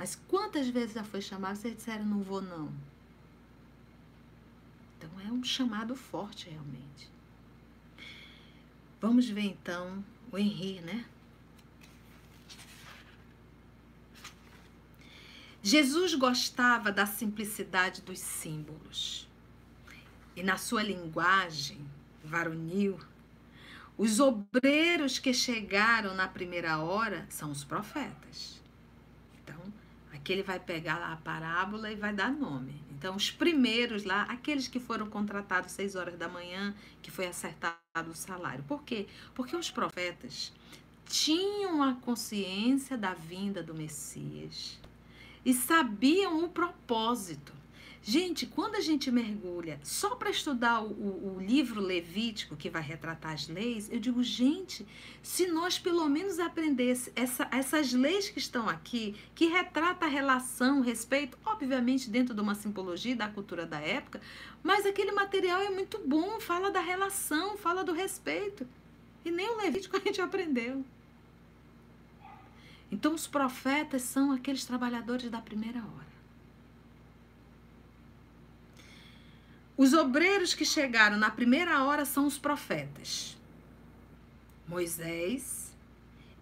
Mas 0.00 0.14
quantas 0.14 0.66
vezes 0.66 0.94
já 0.94 1.04
foi 1.04 1.20
chamado 1.20 1.56
e 1.56 1.58
vocês 1.58 1.76
disseram 1.76 2.06
não 2.06 2.22
vou 2.22 2.40
não? 2.40 2.72
Então 4.96 5.10
é 5.20 5.30
um 5.30 5.44
chamado 5.44 5.94
forte 5.94 6.48
realmente. 6.48 7.10
Vamos 8.98 9.28
ver 9.28 9.42
então 9.42 10.02
o 10.32 10.38
Henri, 10.38 10.80
né? 10.80 11.04
Jesus 15.62 16.14
gostava 16.14 16.90
da 16.90 17.04
simplicidade 17.04 18.00
dos 18.00 18.20
símbolos. 18.20 19.28
E 20.34 20.42
na 20.42 20.56
sua 20.56 20.82
linguagem 20.82 21.86
varonil, 22.24 22.98
os 23.98 24.18
obreiros 24.18 25.18
que 25.18 25.34
chegaram 25.34 26.14
na 26.14 26.26
primeira 26.26 26.78
hora 26.78 27.26
são 27.28 27.50
os 27.50 27.64
profetas. 27.64 28.59
Aqui 30.20 30.32
ele 30.32 30.42
vai 30.42 30.60
pegar 30.60 30.98
lá 30.98 31.12
a 31.12 31.16
parábola 31.16 31.90
e 31.90 31.96
vai 31.96 32.12
dar 32.12 32.30
nome. 32.30 32.80
Então, 32.90 33.16
os 33.16 33.30
primeiros 33.30 34.04
lá, 34.04 34.22
aqueles 34.24 34.68
que 34.68 34.78
foram 34.78 35.08
contratados 35.08 35.72
seis 35.72 35.96
horas 35.96 36.18
da 36.18 36.28
manhã, 36.28 36.74
que 37.00 37.10
foi 37.10 37.26
acertado 37.26 38.10
o 38.10 38.14
salário. 38.14 38.62
Por 38.68 38.82
quê? 38.82 39.06
Porque 39.34 39.56
os 39.56 39.70
profetas 39.70 40.52
tinham 41.06 41.82
a 41.82 41.94
consciência 41.94 42.98
da 42.98 43.14
vinda 43.14 43.62
do 43.62 43.74
Messias 43.74 44.78
e 45.44 45.54
sabiam 45.54 46.44
o 46.44 46.48
propósito. 46.50 47.59
Gente, 48.02 48.46
quando 48.46 48.76
a 48.76 48.80
gente 48.80 49.10
mergulha 49.10 49.78
só 49.82 50.16
para 50.16 50.30
estudar 50.30 50.82
o, 50.82 50.86
o, 50.86 51.36
o, 51.36 51.40
livro 51.40 51.82
Levítico, 51.82 52.56
que 52.56 52.70
vai 52.70 52.80
retratar 52.80 53.34
as 53.34 53.46
leis, 53.46 53.90
eu 53.92 54.00
digo, 54.00 54.22
gente, 54.22 54.86
se 55.22 55.46
nós 55.48 55.78
pelo 55.78 56.08
menos 56.08 56.38
aprendesse 56.38 57.12
essa, 57.14 57.46
essas 57.52 57.92
leis 57.92 58.30
que 58.30 58.38
estão 58.38 58.70
aqui, 58.70 59.14
que 59.34 59.48
retrata 59.48 60.06
a 60.06 60.08
relação, 60.08 60.80
respeito, 60.80 61.38
obviamente 61.44 62.08
dentro 62.08 62.34
de 62.34 62.40
uma 62.40 62.54
simbologia 62.54 63.14
da 63.14 63.28
cultura 63.28 63.66
da 63.66 63.80
época, 63.80 64.18
mas 64.62 64.86
aquele 64.86 65.12
material 65.12 65.60
é 65.60 65.68
muito 65.68 65.98
bom, 65.98 66.40
fala 66.40 66.70
da 66.70 66.80
relação, 66.80 67.58
fala 67.58 67.84
do 67.84 67.92
respeito. 67.92 68.66
E 69.26 69.30
nem 69.30 69.50
o 69.50 69.58
Levítico 69.58 69.98
a 69.98 70.00
gente 70.00 70.22
aprendeu. 70.22 70.82
Então, 72.90 73.14
os 73.14 73.26
profetas 73.26 74.02
são 74.02 74.32
aqueles 74.32 74.64
trabalhadores 74.64 75.30
da 75.30 75.40
primeira 75.40 75.80
hora 75.80 76.09
Os 79.80 79.94
obreiros 79.94 80.52
que 80.52 80.66
chegaram 80.66 81.16
na 81.16 81.30
primeira 81.30 81.82
hora 81.82 82.04
são 82.04 82.26
os 82.26 82.36
profetas. 82.36 83.34
Moisés 84.68 85.74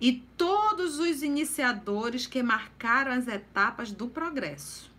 e 0.01 0.25
todos 0.37 0.99
os 0.99 1.23
iniciadores 1.23 2.27
que 2.27 2.43
marcaram 2.43 3.13
as 3.13 3.29
etapas 3.29 3.93
do 3.93 4.09
progresso. 4.09 4.91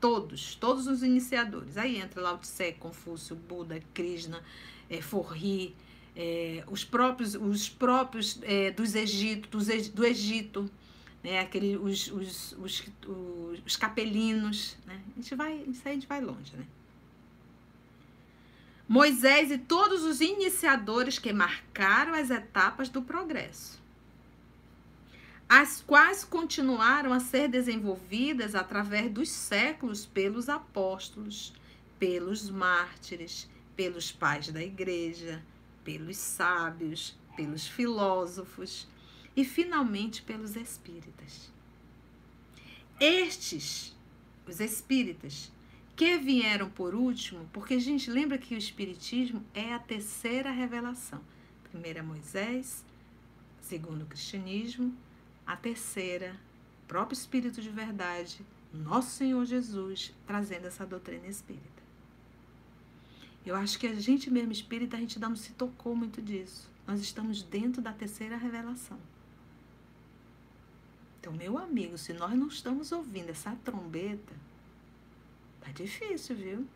Todos, 0.00 0.56
todos 0.56 0.88
os 0.88 1.04
iniciadores. 1.04 1.76
Aí 1.76 1.98
entra 1.98 2.20
Lao 2.20 2.38
Tse, 2.38 2.72
Confúcio, 2.80 3.36
Buda, 3.36 3.80
Krishna, 3.94 4.42
é, 4.90 5.00
Forri, 5.00 5.76
é, 6.16 6.64
os 6.66 6.84
próprios, 6.84 7.36
os 7.36 7.68
próprios 7.68 8.40
é, 8.42 8.72
dos 8.72 8.96
Egito, 8.96 9.58
do 9.94 10.04
Egito, 10.04 10.68
né, 11.22 11.38
aquele, 11.38 11.76
os, 11.76 12.08
os, 12.10 12.56
os, 12.58 12.84
os, 13.64 13.76
capelinos. 13.76 14.76
Né? 14.84 15.00
A 15.12 15.20
gente 15.20 15.36
vai, 15.36 15.64
isso 15.68 15.82
aí 15.84 15.92
a 15.92 15.94
gente 15.94 16.08
vai 16.08 16.20
longe, 16.20 16.56
né? 16.56 16.66
Moisés 18.88 19.50
e 19.50 19.58
todos 19.58 20.02
os 20.02 20.20
iniciadores 20.20 21.18
que 21.18 21.32
marcaram 21.32 22.14
as 22.14 22.30
etapas 22.30 22.88
do 22.88 23.02
progresso, 23.02 23.80
as 25.48 25.82
quais 25.86 26.24
continuaram 26.24 27.12
a 27.12 27.20
ser 27.20 27.48
desenvolvidas 27.48 28.54
através 28.54 29.10
dos 29.10 29.28
séculos 29.28 30.04
pelos 30.04 30.48
apóstolos, 30.48 31.52
pelos 31.98 32.50
mártires, 32.50 33.48
pelos 33.76 34.10
pais 34.10 34.48
da 34.48 34.62
igreja, 34.62 35.42
pelos 35.84 36.16
sábios, 36.16 37.16
pelos 37.36 37.66
filósofos 37.66 38.88
e 39.36 39.44
finalmente 39.44 40.22
pelos 40.22 40.56
espíritas. 40.56 41.50
Estes, 43.00 43.96
os 44.46 44.60
espíritas, 44.60 45.50
que 45.94 46.16
vieram 46.18 46.70
por 46.70 46.94
último, 46.94 47.48
porque, 47.52 47.78
gente, 47.78 48.10
lembra 48.10 48.38
que 48.38 48.54
o 48.54 48.58
Espiritismo 48.58 49.44
é 49.54 49.72
a 49.74 49.78
terceira 49.78 50.50
revelação. 50.50 51.20
Primeira 51.70 52.00
é 52.00 52.02
Moisés, 52.02 52.84
segundo 53.60 54.02
o 54.02 54.06
cristianismo, 54.06 54.94
a 55.46 55.56
terceira, 55.56 56.36
próprio 56.88 57.14
Espírito 57.14 57.60
de 57.60 57.70
verdade, 57.70 58.44
nosso 58.72 59.10
Senhor 59.10 59.44
Jesus, 59.44 60.14
trazendo 60.26 60.66
essa 60.66 60.86
doutrina 60.86 61.26
espírita. 61.26 61.82
Eu 63.44 63.56
acho 63.56 63.78
que 63.78 63.86
a 63.86 63.94
gente 63.94 64.30
mesmo 64.30 64.52
espírita, 64.52 64.96
a 64.96 65.00
gente 65.00 65.18
não 65.18 65.34
se 65.34 65.52
tocou 65.52 65.96
muito 65.96 66.22
disso. 66.22 66.70
Nós 66.86 67.00
estamos 67.00 67.42
dentro 67.42 67.82
da 67.82 67.92
terceira 67.92 68.36
revelação. 68.36 68.98
Então, 71.20 71.32
meu 71.32 71.58
amigo, 71.58 71.98
se 71.98 72.12
nós 72.12 72.34
não 72.34 72.48
estamos 72.48 72.92
ouvindo 72.92 73.30
essa 73.30 73.56
trombeta, 73.64 74.32
Tá 75.62 75.70
difícil, 75.70 76.36
viu? 76.36 76.66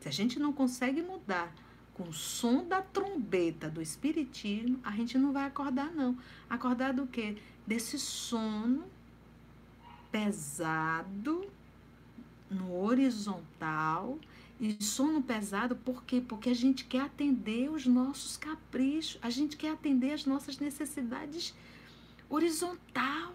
Se 0.00 0.08
a 0.08 0.12
gente 0.12 0.38
não 0.38 0.52
consegue 0.52 1.02
mudar 1.02 1.54
com 1.92 2.04
o 2.04 2.12
som 2.12 2.66
da 2.66 2.82
trombeta 2.82 3.70
do 3.70 3.80
espiritismo, 3.80 4.80
a 4.82 4.90
gente 4.90 5.16
não 5.16 5.32
vai 5.32 5.46
acordar 5.46 5.92
não. 5.92 6.18
Acordar 6.50 6.92
do 6.92 7.06
quê? 7.06 7.36
Desse 7.66 7.98
sono 7.98 8.84
pesado 10.10 11.48
no 12.50 12.74
horizontal 12.82 14.18
e 14.60 14.82
sono 14.82 15.22
pesado 15.22 15.76
por 15.76 16.04
quê? 16.04 16.20
Porque 16.26 16.50
a 16.50 16.54
gente 16.54 16.84
quer 16.84 17.02
atender 17.02 17.70
os 17.70 17.86
nossos 17.86 18.36
caprichos, 18.36 19.18
a 19.20 19.30
gente 19.30 19.56
quer 19.56 19.72
atender 19.72 20.12
as 20.12 20.24
nossas 20.24 20.58
necessidades 20.58 21.54
horizontal. 22.28 23.34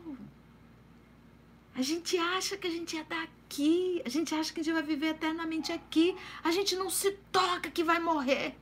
A 1.75 1.81
gente 1.81 2.17
acha 2.17 2.57
que 2.57 2.67
a 2.67 2.71
gente 2.71 2.97
é 2.97 3.03
daqui, 3.49 4.01
a 4.05 4.09
gente 4.09 4.33
acha 4.35 4.53
que 4.53 4.61
a 4.61 4.63
gente 4.63 4.73
vai 4.75 4.83
viver 4.83 5.07
eternamente 5.07 5.71
aqui, 5.71 6.15
a 6.43 6.51
gente 6.51 6.75
não 6.75 6.89
se 6.89 7.11
toca 7.31 7.71
que 7.71 7.83
vai 7.83 7.99
morrer, 7.99 8.55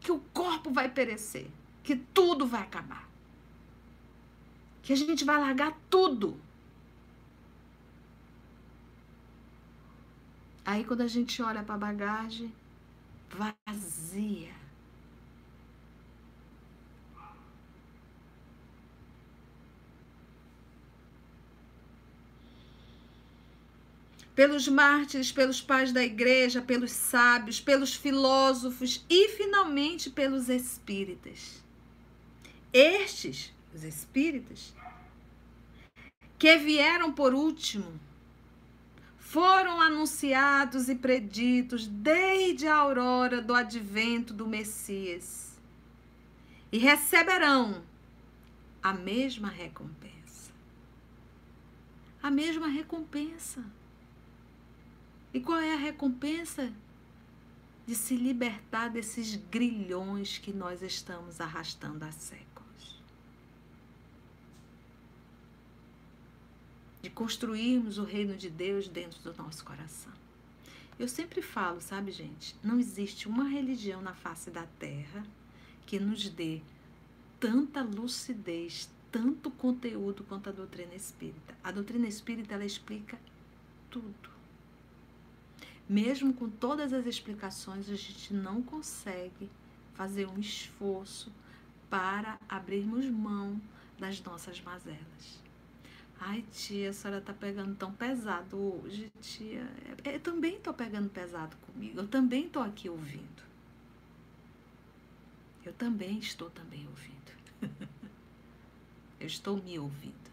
que 0.00 0.10
o 0.10 0.18
corpo 0.32 0.72
vai 0.72 0.88
perecer, 0.88 1.46
que 1.84 1.94
tudo 1.94 2.44
vai 2.44 2.62
acabar, 2.62 3.08
que 4.82 4.92
a 4.92 4.96
gente 4.96 5.24
vai 5.24 5.38
largar 5.38 5.78
tudo. 5.88 6.36
Aí 10.66 10.84
quando 10.84 11.02
a 11.02 11.08
gente 11.08 11.40
olha 11.40 11.62
para 11.62 11.74
a 11.76 11.78
bagagem, 11.78 12.52
vazia. 13.30 14.63
Pelos 24.34 24.66
mártires, 24.66 25.30
pelos 25.30 25.60
pais 25.60 25.92
da 25.92 26.02
igreja, 26.02 26.60
pelos 26.60 26.90
sábios, 26.90 27.60
pelos 27.60 27.94
filósofos 27.94 29.04
e 29.08 29.28
finalmente 29.28 30.10
pelos 30.10 30.48
espíritas. 30.48 31.62
Estes, 32.72 33.52
os 33.72 33.84
espíritas, 33.84 34.74
que 36.36 36.56
vieram 36.56 37.12
por 37.12 37.32
último, 37.32 38.00
foram 39.18 39.80
anunciados 39.80 40.88
e 40.88 40.94
preditos 40.94 41.86
desde 41.86 42.66
a 42.66 42.76
aurora 42.76 43.40
do 43.40 43.54
advento 43.54 44.34
do 44.34 44.46
Messias 44.46 45.58
e 46.70 46.78
receberão 46.78 47.84
a 48.82 48.92
mesma 48.92 49.48
recompensa. 49.48 50.52
A 52.22 52.30
mesma 52.30 52.66
recompensa. 52.66 53.64
E 55.34 55.40
qual 55.40 55.58
é 55.58 55.74
a 55.74 55.76
recompensa? 55.76 56.72
De 57.84 57.94
se 57.96 58.16
libertar 58.16 58.88
desses 58.88 59.34
grilhões 59.34 60.38
que 60.38 60.52
nós 60.52 60.80
estamos 60.80 61.40
arrastando 61.40 62.04
há 62.04 62.12
séculos. 62.12 63.02
De 67.02 67.10
construirmos 67.10 67.98
o 67.98 68.04
reino 68.04 68.36
de 68.36 68.48
Deus 68.48 68.86
dentro 68.86 69.20
do 69.22 69.36
nosso 69.36 69.64
coração. 69.64 70.12
Eu 70.98 71.08
sempre 71.08 71.42
falo, 71.42 71.80
sabe, 71.80 72.12
gente? 72.12 72.56
Não 72.62 72.78
existe 72.78 73.26
uma 73.26 73.48
religião 73.48 74.00
na 74.00 74.14
face 74.14 74.52
da 74.52 74.64
terra 74.78 75.26
que 75.84 75.98
nos 75.98 76.28
dê 76.28 76.62
tanta 77.40 77.82
lucidez, 77.82 78.88
tanto 79.10 79.50
conteúdo 79.50 80.22
quanto 80.22 80.48
a 80.48 80.52
doutrina 80.52 80.94
espírita. 80.94 81.56
A 81.62 81.72
doutrina 81.72 82.06
espírita 82.06 82.54
ela 82.54 82.64
explica 82.64 83.18
tudo. 83.90 84.33
Mesmo 85.88 86.32
com 86.32 86.48
todas 86.48 86.92
as 86.92 87.06
explicações, 87.06 87.90
a 87.90 87.94
gente 87.94 88.32
não 88.32 88.62
consegue 88.62 89.50
fazer 89.94 90.26
um 90.26 90.38
esforço 90.38 91.30
para 91.90 92.38
abrirmos 92.48 93.06
mão 93.06 93.60
das 93.98 94.20
nossas 94.22 94.60
mazelas. 94.60 95.44
Ai, 96.18 96.42
tia, 96.50 96.90
a 96.90 96.92
senhora 96.92 97.20
tá 97.20 97.34
pegando 97.34 97.74
tão 97.74 97.92
pesado 97.92 98.56
hoje, 98.56 99.12
tia. 99.20 99.68
Eu 100.04 100.20
também 100.20 100.58
tô 100.58 100.72
pegando 100.72 101.10
pesado 101.10 101.56
comigo. 101.58 102.00
Eu 102.00 102.08
também 102.08 102.48
tô 102.48 102.60
aqui 102.60 102.88
ouvindo. 102.88 103.42
Eu 105.64 105.72
também 105.72 106.18
estou 106.18 106.50
também 106.50 106.86
ouvindo. 106.88 107.14
Eu 109.20 109.26
estou 109.26 109.56
me 109.56 109.78
ouvindo. 109.78 110.23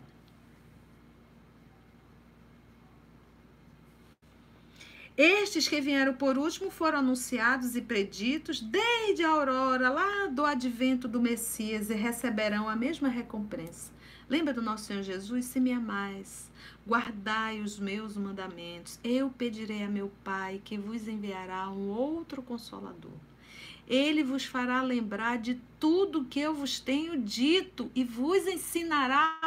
Estes 5.18 5.68
que 5.68 5.82
vieram 5.82 6.14
por 6.14 6.38
último 6.38 6.72
foram 6.72 7.00
anunciados 7.00 7.76
e 7.76 7.82
preditos 7.82 8.62
desde 8.62 9.24
a 9.24 9.30
aurora 9.30 9.90
lá 9.90 10.28
do 10.28 10.46
advento 10.46 11.08
do 11.08 11.20
Messias 11.20 11.90
e 11.90 11.94
receberão 11.94 12.70
a 12.70 12.76
mesma 12.78 13.10
recompensa. 13.10 13.92
Lembra 14.30 14.54
do 14.54 14.62
nosso 14.62 14.86
Senhor 14.86 15.04
Jesus? 15.04 15.46
Se 15.46 15.60
me 15.60 15.74
amais, 15.74 16.50
guardai 16.88 17.60
os 17.60 17.78
meus 17.78 18.16
mandamentos. 18.16 18.98
Eu 19.04 19.30
pedirei 19.30 19.84
a 19.84 19.90
meu 19.90 20.10
Pai 20.24 20.62
que 20.64 20.78
vos 20.78 21.06
enviará 21.06 21.70
um 21.70 21.90
outro 21.90 22.42
consolador. 22.42 23.12
Ele 23.86 24.24
vos 24.24 24.46
fará 24.46 24.82
lembrar 24.82 25.38
de 25.38 25.60
tudo 25.78 26.24
que 26.24 26.40
eu 26.40 26.54
vos 26.54 26.80
tenho 26.80 27.18
dito 27.18 27.92
e 27.94 28.06
vos 28.06 28.48
ensinará 28.48 29.38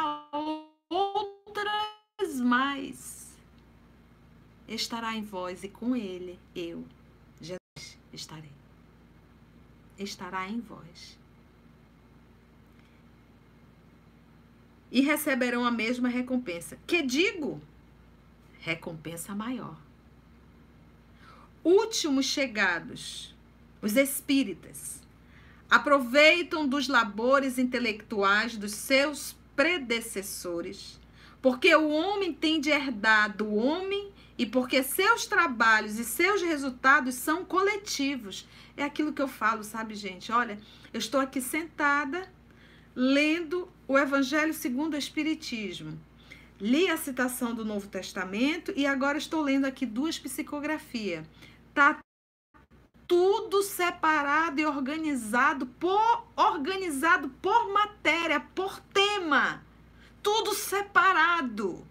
outras 0.87 2.39
mais 2.39 3.24
estará 4.67 5.15
em 5.15 5.23
vós 5.23 5.63
e 5.63 5.69
com 5.69 5.95
ele 5.95 6.39
eu, 6.55 6.85
Jesus, 7.39 7.97
estarei. 8.11 8.51
Estará 9.97 10.47
em 10.47 10.59
vós. 10.59 11.17
E 14.91 15.01
receberão 15.01 15.65
a 15.65 15.71
mesma 15.71 16.09
recompensa. 16.09 16.77
Que 16.87 17.01
digo? 17.01 17.61
Recompensa 18.59 19.35
maior. 19.35 19.77
Últimos 21.63 22.25
chegados, 22.25 23.33
os 23.81 23.95
espíritas, 23.95 25.01
aproveitam 25.69 26.67
dos 26.67 26.87
labores 26.87 27.57
intelectuais 27.57 28.57
dos 28.57 28.71
seus 28.73 29.35
predecessores, 29.55 30.99
porque 31.41 31.75
o 31.75 31.89
homem 31.89 32.33
tem 32.33 32.59
de 32.59 32.69
herdar 32.69 33.35
do 33.35 33.53
homem 33.55 34.11
E 34.37 34.45
porque 34.45 34.83
seus 34.83 35.25
trabalhos 35.25 35.97
e 35.97 36.03
seus 36.03 36.41
resultados 36.41 37.15
são 37.15 37.45
coletivos. 37.45 38.47
É 38.75 38.83
aquilo 38.83 39.13
que 39.13 39.21
eu 39.21 39.27
falo, 39.27 39.63
sabe, 39.63 39.95
gente? 39.95 40.31
Olha, 40.31 40.59
eu 40.93 40.99
estou 40.99 41.21
aqui 41.21 41.39
sentada 41.39 42.29
lendo 42.95 43.69
o 43.87 43.97
Evangelho 43.97 44.53
segundo 44.53 44.95
o 44.95 44.97
Espiritismo. 44.97 45.99
Li 46.59 46.89
a 46.89 46.97
citação 46.97 47.53
do 47.53 47.65
Novo 47.65 47.87
Testamento 47.87 48.73
e 48.75 48.85
agora 48.85 49.17
estou 49.17 49.41
lendo 49.41 49.65
aqui 49.65 49.85
duas 49.85 50.17
psicografias. 50.17 51.25
Tá 51.73 51.99
tudo 53.07 53.61
separado 53.61 54.59
e 54.59 54.65
organizado 54.65 55.65
por 55.65 56.25
organizado 56.35 57.29
por 57.41 57.71
matéria, 57.71 58.39
por 58.39 58.79
tema. 58.79 59.63
Tudo 60.23 60.53
separado. 60.53 61.85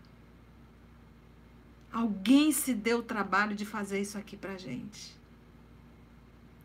Alguém 1.95 2.51
se 2.51 2.75
deu 2.75 2.99
o 2.99 3.03
trabalho 3.05 3.55
de 3.55 3.65
fazer 3.65 4.01
isso 4.01 4.19
aqui 4.19 4.37
pra 4.37 4.59
gente. 4.59 5.17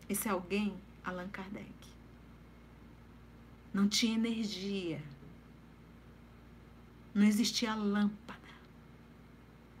Esse 0.08 0.28
alguém, 0.28 0.76
Allan 1.04 1.28
Kardec. 1.28 1.72
Não 3.72 3.88
tinha 3.88 4.16
energia. 4.16 5.00
Não 7.14 7.22
existia 7.22 7.76
lâmpada. 7.76 8.40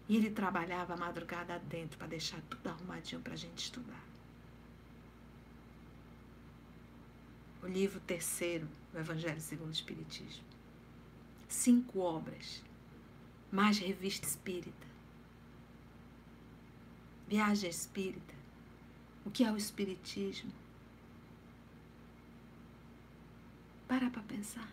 E 0.08 0.16
ele 0.16 0.30
trabalhava 0.30 0.94
a 0.94 0.96
madrugada 0.96 1.58
dentro 1.68 1.98
para 1.98 2.06
deixar 2.06 2.40
tudo 2.42 2.68
arrumadinho 2.68 3.20
para 3.20 3.34
gente 3.34 3.58
estudar. 3.58 4.04
O 7.60 7.66
livro 7.66 7.98
terceiro 7.98 8.68
do 8.92 9.00
Evangelho 9.00 9.40
segundo 9.40 9.70
o 9.70 9.72
Espiritismo. 9.72 10.44
Cinco 11.48 11.98
obras. 11.98 12.62
Mais 13.50 13.80
revista 13.80 14.28
espírita. 14.28 14.89
Viagem 17.30 17.70
espírita. 17.70 18.34
O 19.24 19.30
que 19.30 19.44
é 19.44 19.52
o 19.52 19.56
espiritismo? 19.56 20.50
Para 23.86 24.10
para 24.10 24.20
pensar. 24.22 24.68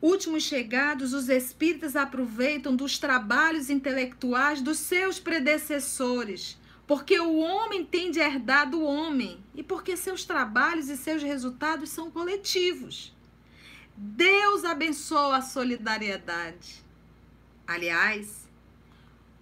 Últimos 0.00 0.44
chegados, 0.44 1.12
os 1.12 1.28
espíritas 1.28 1.94
aproveitam 1.94 2.74
dos 2.74 2.98
trabalhos 2.98 3.68
intelectuais 3.68 4.62
dos 4.62 4.78
seus 4.78 5.20
predecessores, 5.20 6.58
porque 6.86 7.20
o 7.20 7.36
homem 7.36 7.84
tem 7.84 8.10
de 8.10 8.18
herdar 8.18 8.68
do 8.70 8.82
homem 8.82 9.44
e 9.54 9.62
porque 9.62 9.94
seus 9.94 10.24
trabalhos 10.24 10.88
e 10.88 10.96
seus 10.96 11.22
resultados 11.22 11.90
são 11.90 12.10
coletivos. 12.10 13.14
Deus 13.94 14.64
abençoa 14.64 15.36
a 15.36 15.42
solidariedade. 15.42 16.83
Aliás, 17.66 18.46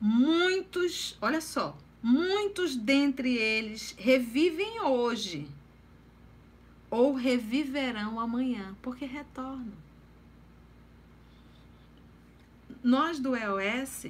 muitos, 0.01 1.17
olha 1.21 1.41
só, 1.41 1.77
muitos 2.03 2.77
dentre 2.77 3.37
eles 3.37 3.95
revivem 3.99 4.81
hoje 4.81 5.49
ou 6.89 7.15
reviverão 7.15 8.21
amanhã, 8.21 8.77
porque 8.81 9.05
retornam. 9.05 9.73
Nós 12.83 13.19
do 13.19 13.35
EOS 13.35 14.07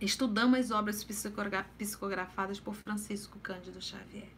estudamos 0.00 0.58
as 0.58 0.70
obras 0.70 1.04
psicografadas 1.04 2.60
por 2.60 2.74
Francisco 2.74 3.38
Cândido 3.40 3.80
Xavier. 3.80 4.28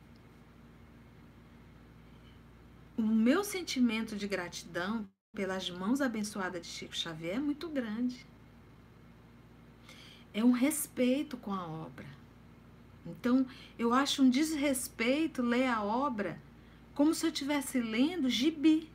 O 2.96 3.02
meu 3.02 3.44
sentimento 3.44 4.16
de 4.16 4.26
gratidão 4.26 5.08
pelas 5.32 5.70
mãos 5.70 6.00
abençoadas 6.00 6.62
de 6.62 6.68
Chico 6.68 6.96
Xavier 6.96 7.36
é 7.36 7.40
muito 7.40 7.68
grande 7.68 8.26
é 10.32 10.44
um 10.44 10.52
respeito 10.52 11.36
com 11.36 11.52
a 11.52 11.66
obra. 11.66 12.06
Então, 13.06 13.46
eu 13.78 13.92
acho 13.92 14.22
um 14.22 14.30
desrespeito 14.30 15.42
ler 15.42 15.66
a 15.66 15.82
obra 15.82 16.40
como 16.94 17.14
se 17.14 17.24
eu 17.24 17.30
estivesse 17.30 17.80
lendo 17.80 18.28
gibi. 18.28 18.90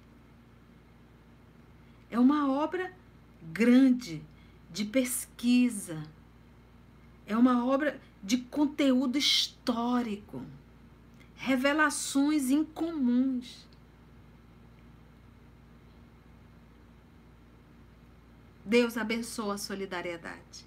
É 2.11 2.19
uma 2.19 2.51
obra 2.51 2.93
grande, 3.51 4.21
de 4.71 4.85
pesquisa. 4.85 6.03
É 7.25 7.37
uma 7.37 7.65
obra 7.65 7.99
de 8.21 8.37
conteúdo 8.37 9.17
histórico. 9.17 10.43
Revelações 11.35 12.49
incomuns. 12.49 13.67
Deus 18.65 18.97
abençoa 18.97 19.55
a 19.55 19.57
solidariedade. 19.57 20.65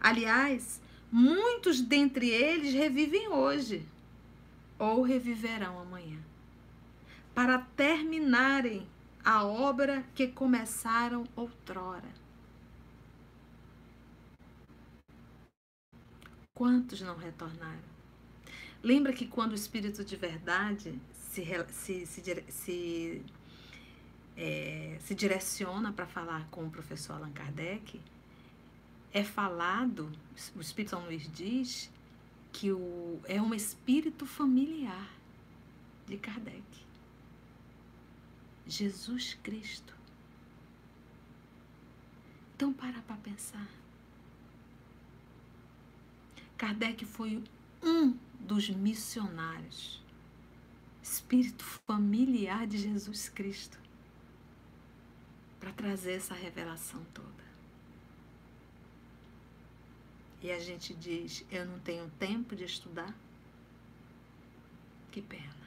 Aliás, 0.00 0.80
muitos 1.10 1.80
dentre 1.80 2.28
eles 2.28 2.74
revivem 2.74 3.28
hoje 3.28 3.86
ou 4.78 5.02
reviverão 5.02 5.80
amanhã, 5.80 6.18
para 7.34 7.58
terminarem 7.76 8.86
a 9.24 9.44
obra 9.44 10.04
que 10.14 10.28
começaram 10.28 11.26
outrora. 11.34 12.08
Quantos 16.54 17.00
não 17.00 17.16
retornaram? 17.16 17.88
Lembra 18.82 19.12
que 19.12 19.26
quando 19.26 19.52
o 19.52 19.56
Espírito 19.56 20.04
de 20.04 20.16
Verdade 20.16 20.98
se, 21.12 21.44
se, 21.70 22.06
se, 22.06 22.44
se, 22.48 23.22
é, 24.36 24.96
se 25.00 25.14
direciona 25.14 25.92
para 25.92 26.06
falar 26.06 26.48
com 26.50 26.64
o 26.64 26.70
professor 26.70 27.14
Allan 27.14 27.32
Kardec, 27.32 28.00
é 29.12 29.24
falado, 29.24 30.10
o 30.54 30.60
Espírito 30.60 30.90
São 30.90 31.04
Luís 31.04 31.30
diz, 31.32 31.90
que 32.52 32.72
o, 32.72 33.20
é 33.24 33.40
um 33.40 33.54
espírito 33.54 34.26
familiar 34.26 35.10
de 36.06 36.16
Kardec. 36.16 36.62
Jesus 38.66 39.34
Cristo. 39.42 39.94
Então, 42.54 42.72
para 42.72 43.00
para 43.02 43.16
pensar. 43.16 43.68
Kardec 46.56 47.04
foi 47.04 47.42
um 47.82 48.18
dos 48.40 48.68
missionários, 48.68 50.02
espírito 51.00 51.64
familiar 51.86 52.66
de 52.66 52.78
Jesus 52.78 53.28
Cristo, 53.28 53.78
para 55.60 55.72
trazer 55.72 56.14
essa 56.14 56.34
revelação 56.34 57.02
toda 57.14 57.47
e 60.42 60.50
a 60.50 60.58
gente 60.58 60.94
diz: 60.94 61.44
Eu 61.50 61.66
não 61.66 61.78
tenho 61.80 62.08
tempo 62.18 62.54
de 62.54 62.64
estudar? 62.64 63.14
Que 65.10 65.20
pena. 65.20 65.58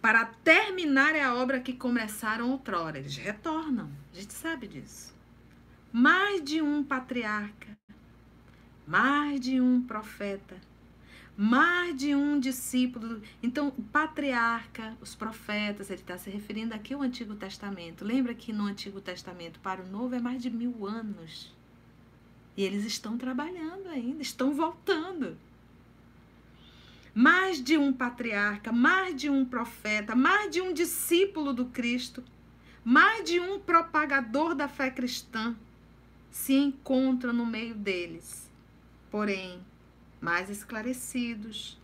Para 0.00 0.24
terminar 0.24 1.14
a 1.16 1.34
obra 1.34 1.60
que 1.60 1.72
começaram 1.72 2.50
outrora, 2.52 2.98
eles 2.98 3.16
retornam, 3.16 3.90
a 4.12 4.16
gente 4.16 4.32
sabe 4.32 4.68
disso. 4.68 5.14
Mais 5.92 6.42
de 6.42 6.62
um 6.62 6.84
patriarca, 6.84 7.76
mais 8.86 9.40
de 9.40 9.60
um 9.60 9.82
profeta, 9.82 10.56
mais 11.40 11.96
de 11.96 12.16
um 12.16 12.40
discípulo. 12.40 13.22
Então, 13.40 13.68
o 13.78 13.82
patriarca, 13.82 14.98
os 15.00 15.14
profetas, 15.14 15.88
ele 15.88 16.00
está 16.00 16.18
se 16.18 16.28
referindo 16.28 16.74
aqui 16.74 16.92
ao 16.92 17.00
Antigo 17.00 17.36
Testamento. 17.36 18.04
Lembra 18.04 18.34
que 18.34 18.52
no 18.52 18.64
Antigo 18.64 19.00
Testamento 19.00 19.60
para 19.60 19.80
o 19.80 19.86
Novo 19.86 20.16
é 20.16 20.20
mais 20.20 20.42
de 20.42 20.50
mil 20.50 20.84
anos. 20.84 21.54
E 22.56 22.64
eles 22.64 22.84
estão 22.84 23.16
trabalhando 23.16 23.86
ainda, 23.86 24.20
estão 24.20 24.52
voltando. 24.52 25.38
Mais 27.14 27.62
de 27.62 27.78
um 27.78 27.92
patriarca, 27.92 28.72
mais 28.72 29.14
de 29.14 29.30
um 29.30 29.44
profeta, 29.44 30.16
mais 30.16 30.50
de 30.50 30.60
um 30.60 30.72
discípulo 30.72 31.52
do 31.52 31.66
Cristo, 31.66 32.24
mais 32.84 33.24
de 33.24 33.38
um 33.38 33.60
propagador 33.60 34.56
da 34.56 34.66
fé 34.66 34.90
cristã 34.90 35.54
se 36.32 36.54
encontra 36.54 37.32
no 37.32 37.46
meio 37.46 37.76
deles. 37.76 38.50
Porém, 39.08 39.60
mais 40.20 40.50
esclarecidos, 40.50 41.78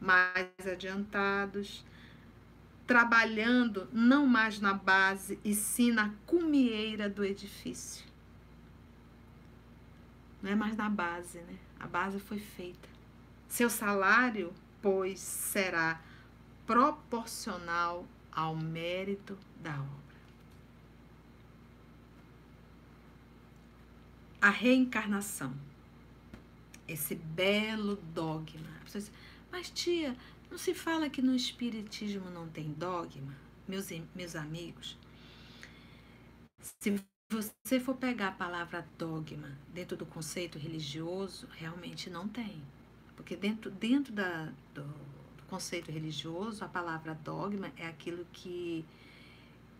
mais 0.00 0.48
adiantados, 0.70 1.84
trabalhando 2.86 3.88
não 3.92 4.26
mais 4.26 4.60
na 4.60 4.74
base 4.74 5.38
e 5.44 5.54
sim 5.54 5.92
na 5.92 6.12
cumieira 6.26 7.08
do 7.08 7.24
edifício. 7.24 8.04
Não 10.42 10.50
é 10.50 10.54
mais 10.54 10.76
na 10.76 10.88
base, 10.88 11.38
né? 11.38 11.56
A 11.78 11.86
base 11.86 12.18
foi 12.18 12.38
feita. 12.38 12.88
Seu 13.48 13.70
salário, 13.70 14.52
pois, 14.80 15.20
será 15.20 16.00
proporcional 16.66 18.06
ao 18.30 18.56
mérito 18.56 19.38
da 19.60 19.74
obra. 19.74 20.02
A 24.40 24.50
reencarnação 24.50 25.54
esse 26.92 27.14
belo 27.14 27.96
dogma. 28.14 28.68
Mas 29.50 29.70
tia, 29.70 30.16
Não 30.50 30.58
se 30.58 30.74
fala 30.74 31.10
que 31.10 31.22
no 31.22 31.34
Espiritismo 31.34 32.30
não 32.30 32.48
tem 32.48 32.72
dogma, 32.72 33.34
meus, 33.68 33.88
meus 34.14 34.36
amigos. 34.36 34.98
Se 36.80 37.00
você 37.30 37.80
for 37.80 37.94
pegar 37.96 38.28
a 38.28 38.32
palavra 38.32 38.86
dogma 38.98 39.56
dentro 39.68 39.96
do 39.96 40.06
conceito 40.06 40.58
religioso, 40.58 41.48
realmente 41.52 42.08
não 42.10 42.28
tem. 42.28 42.62
Porque 43.16 43.36
dentro, 43.36 43.70
dentro 43.70 44.12
da, 44.12 44.46
do, 44.74 44.82
do 44.84 45.42
conceito 45.48 45.90
religioso, 45.90 46.64
a 46.64 46.68
palavra 46.68 47.14
dogma 47.14 47.72
é 47.76 47.86
aquilo 47.86 48.26
que, 48.32 48.84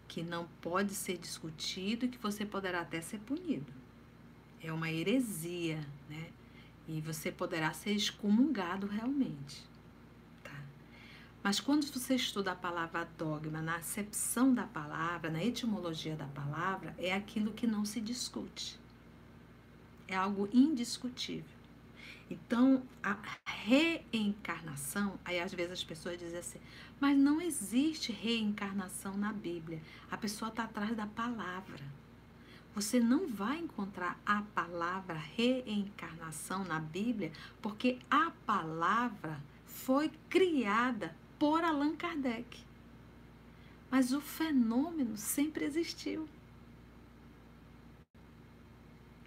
que 0.09 0.23
não 0.23 0.47
pode 0.61 0.95
ser 0.95 1.19
discutido 1.19 2.07
e 2.07 2.09
que 2.09 2.19
você 2.19 2.45
poderá 2.47 2.81
até 2.83 3.01
ser 3.01 3.19
punido. 3.21 3.73
É 4.61 4.73
uma 4.73 4.91
heresia, 4.91 5.81
né? 6.09 6.31
E 6.89 7.01
você 7.01 7.31
poderá 7.31 7.73
ser 7.73 7.93
excomungado 7.93 8.87
realmente. 8.87 9.73
Mas 11.43 11.59
quando 11.59 11.85
você 11.87 12.15
estuda 12.15 12.53
a 12.53 12.57
palavra 12.57 13.09
dogma 13.19 13.61
na 13.61 13.77
acepção 13.77 14.55
da 14.55 14.65
palavra, 14.65 15.29
na 15.29 15.43
etimologia 15.43 16.15
da 16.15 16.27
palavra, 16.27 16.95
é 16.99 17.13
aquilo 17.13 17.53
que 17.53 17.67
não 17.67 17.85
se 17.85 18.01
discute. 18.01 18.79
É 20.07 20.15
algo 20.15 20.49
indiscutível. 20.53 21.63
Então, 22.31 22.83
a 23.03 23.19
reencarnação, 23.45 25.19
aí 25.25 25.41
às 25.41 25.53
vezes 25.53 25.73
as 25.73 25.85
pessoas 25.85 26.19
dizem 26.19 26.39
assim, 26.39 26.61
mas 27.01 27.19
não 27.19 27.41
existe 27.41 28.13
reencarnação 28.13 29.17
na 29.17 29.33
Bíblia. 29.33 29.83
A 30.11 30.17
pessoa 30.17 30.49
está 30.49 30.65
atrás 30.65 30.97
da 30.97 31.07
palavra. 31.07 31.85
Você 32.75 32.99
não 32.99 33.29
vai 33.29 33.59
encontrar 33.59 34.19
a 34.25 34.43
palavra 34.55 35.15
reencarnação 35.15 36.65
na 36.65 36.81
Bíblia, 36.81 37.31
porque 37.61 37.99
a 38.11 38.33
palavra 38.47 39.43
foi 39.67 40.11
criada 40.31 41.15
por 41.39 41.63
Allan 41.63 41.95
Kardec. 41.97 42.65
Mas 43.91 44.13
o 44.13 44.23
fenômeno 44.23 45.19
sempre 45.19 45.67
existiu. 45.67 46.27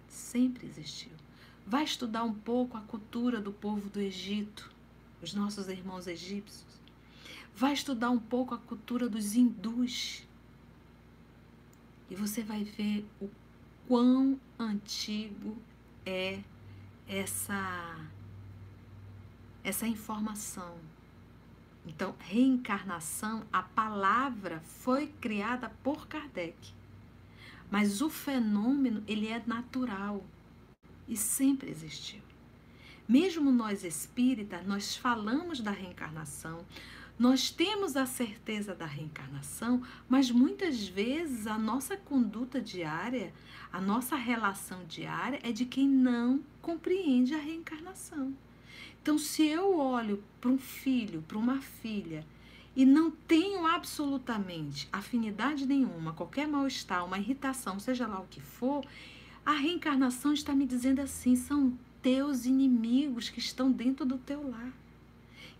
Sempre 0.08 0.66
existiu. 0.66 1.12
Vai 1.64 1.84
estudar 1.84 2.24
um 2.24 2.34
pouco 2.34 2.76
a 2.76 2.80
cultura 2.80 3.40
do 3.40 3.52
povo 3.52 3.88
do 3.88 4.00
Egito, 4.00 4.72
os 5.22 5.34
nossos 5.34 5.68
irmãos 5.68 6.08
egípcios. 6.08 6.80
Vai 7.54 7.72
estudar 7.72 8.10
um 8.10 8.18
pouco 8.18 8.54
a 8.54 8.58
cultura 8.58 9.08
dos 9.08 9.36
hindus. 9.36 10.25
E 12.10 12.14
você 12.14 12.42
vai 12.42 12.64
ver 12.64 13.06
o 13.20 13.28
quão 13.88 14.40
antigo 14.58 15.56
é 16.04 16.40
essa 17.08 17.96
essa 19.64 19.86
informação 19.86 20.78
então, 21.86 22.16
reencarnação, 22.18 23.44
a 23.52 23.62
palavra 23.62 24.60
foi 24.60 25.06
criada 25.20 25.70
por 25.84 26.08
Kardec. 26.08 26.74
Mas 27.70 28.02
o 28.02 28.10
fenômeno, 28.10 29.04
ele 29.06 29.28
é 29.28 29.40
natural 29.46 30.24
e 31.06 31.16
sempre 31.16 31.70
existiu. 31.70 32.20
Mesmo 33.08 33.52
nós 33.52 33.84
espíritas, 33.84 34.66
nós 34.66 34.96
falamos 34.96 35.60
da 35.60 35.70
reencarnação, 35.70 36.66
nós 37.18 37.50
temos 37.50 37.96
a 37.96 38.04
certeza 38.04 38.74
da 38.74 38.84
reencarnação, 38.84 39.82
mas 40.08 40.30
muitas 40.30 40.86
vezes 40.86 41.46
a 41.46 41.56
nossa 41.56 41.96
conduta 41.96 42.60
diária, 42.60 43.32
a 43.72 43.80
nossa 43.80 44.16
relação 44.16 44.84
diária 44.84 45.40
é 45.42 45.50
de 45.50 45.64
quem 45.64 45.88
não 45.88 46.42
compreende 46.60 47.34
a 47.34 47.38
reencarnação. 47.38 48.34
Então, 49.00 49.16
se 49.16 49.46
eu 49.46 49.78
olho 49.78 50.22
para 50.40 50.50
um 50.50 50.58
filho, 50.58 51.22
para 51.26 51.38
uma 51.38 51.60
filha, 51.60 52.26
e 52.74 52.84
não 52.84 53.10
tenho 53.10 53.66
absolutamente 53.66 54.86
afinidade 54.92 55.64
nenhuma, 55.64 56.12
qualquer 56.12 56.46
mal-estar, 56.46 57.04
uma 57.06 57.18
irritação, 57.18 57.80
seja 57.80 58.06
lá 58.06 58.20
o 58.20 58.26
que 58.26 58.42
for, 58.42 58.84
a 59.44 59.52
reencarnação 59.52 60.34
está 60.34 60.54
me 60.54 60.66
dizendo 60.66 61.00
assim: 61.00 61.34
são 61.34 61.72
teus 62.02 62.44
inimigos 62.44 63.30
que 63.30 63.38
estão 63.38 63.72
dentro 63.72 64.04
do 64.04 64.18
teu 64.18 64.50
lar. 64.50 64.72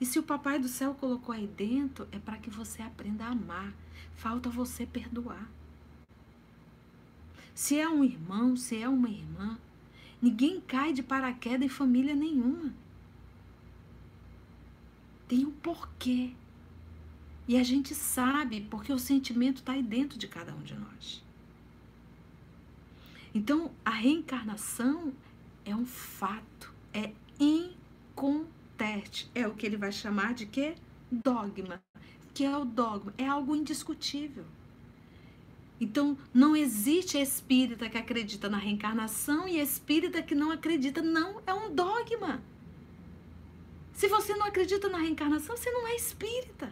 E 0.00 0.06
se 0.06 0.18
o 0.18 0.22
Papai 0.22 0.58
do 0.58 0.68
Céu 0.68 0.94
colocou 0.94 1.34
aí 1.34 1.46
dentro, 1.46 2.06
é 2.12 2.18
para 2.18 2.38
que 2.38 2.50
você 2.50 2.82
aprenda 2.82 3.24
a 3.24 3.30
amar. 3.30 3.72
Falta 4.14 4.48
você 4.48 4.84
perdoar. 4.86 5.50
Se 7.54 7.78
é 7.78 7.88
um 7.88 8.04
irmão, 8.04 8.56
se 8.56 8.80
é 8.80 8.88
uma 8.88 9.08
irmã, 9.08 9.58
ninguém 10.20 10.60
cai 10.60 10.92
de 10.92 11.02
paraquedas 11.02 11.64
em 11.64 11.70
família 11.70 12.14
nenhuma 12.14 12.72
tem 15.28 15.44
um 15.44 15.50
porquê. 15.50 16.32
E 17.48 17.56
a 17.56 17.62
gente 17.62 17.94
sabe 17.94 18.60
porque 18.62 18.92
o 18.92 18.98
sentimento 18.98 19.58
está 19.58 19.72
aí 19.72 19.82
dentro 19.82 20.18
de 20.18 20.26
cada 20.26 20.54
um 20.54 20.62
de 20.62 20.74
nós. 20.74 21.24
Então, 23.34 23.70
a 23.84 23.90
reencarnação 23.90 25.12
é 25.64 25.74
um 25.74 25.86
fato, 25.86 26.72
é 26.92 27.12
inconteste. 28.76 29.30
É 29.34 29.46
o 29.46 29.54
que 29.54 29.66
ele 29.66 29.76
vai 29.76 29.90
chamar 29.90 30.34
de 30.34 30.46
quê? 30.46 30.74
Dogma. 31.10 31.82
Que 32.34 32.44
é 32.44 32.56
o 32.56 32.64
dogma? 32.64 33.14
É 33.16 33.26
algo 33.26 33.56
indiscutível. 33.56 34.44
Então, 35.80 36.16
não 36.32 36.54
existe 36.56 37.18
espírita 37.18 37.88
que 37.88 37.98
acredita 37.98 38.48
na 38.48 38.58
reencarnação 38.58 39.48
e 39.48 39.58
espírita 39.58 40.22
que 40.22 40.34
não 40.34 40.50
acredita. 40.50 41.02
Não, 41.02 41.40
é 41.46 41.52
um 41.52 41.74
dogma. 41.74 42.42
Se 43.92 44.08
você 44.08 44.34
não 44.34 44.46
acredita 44.46 44.88
na 44.88 44.98
reencarnação, 44.98 45.56
você 45.56 45.70
não 45.70 45.86
é 45.86 45.96
espírita. 45.96 46.70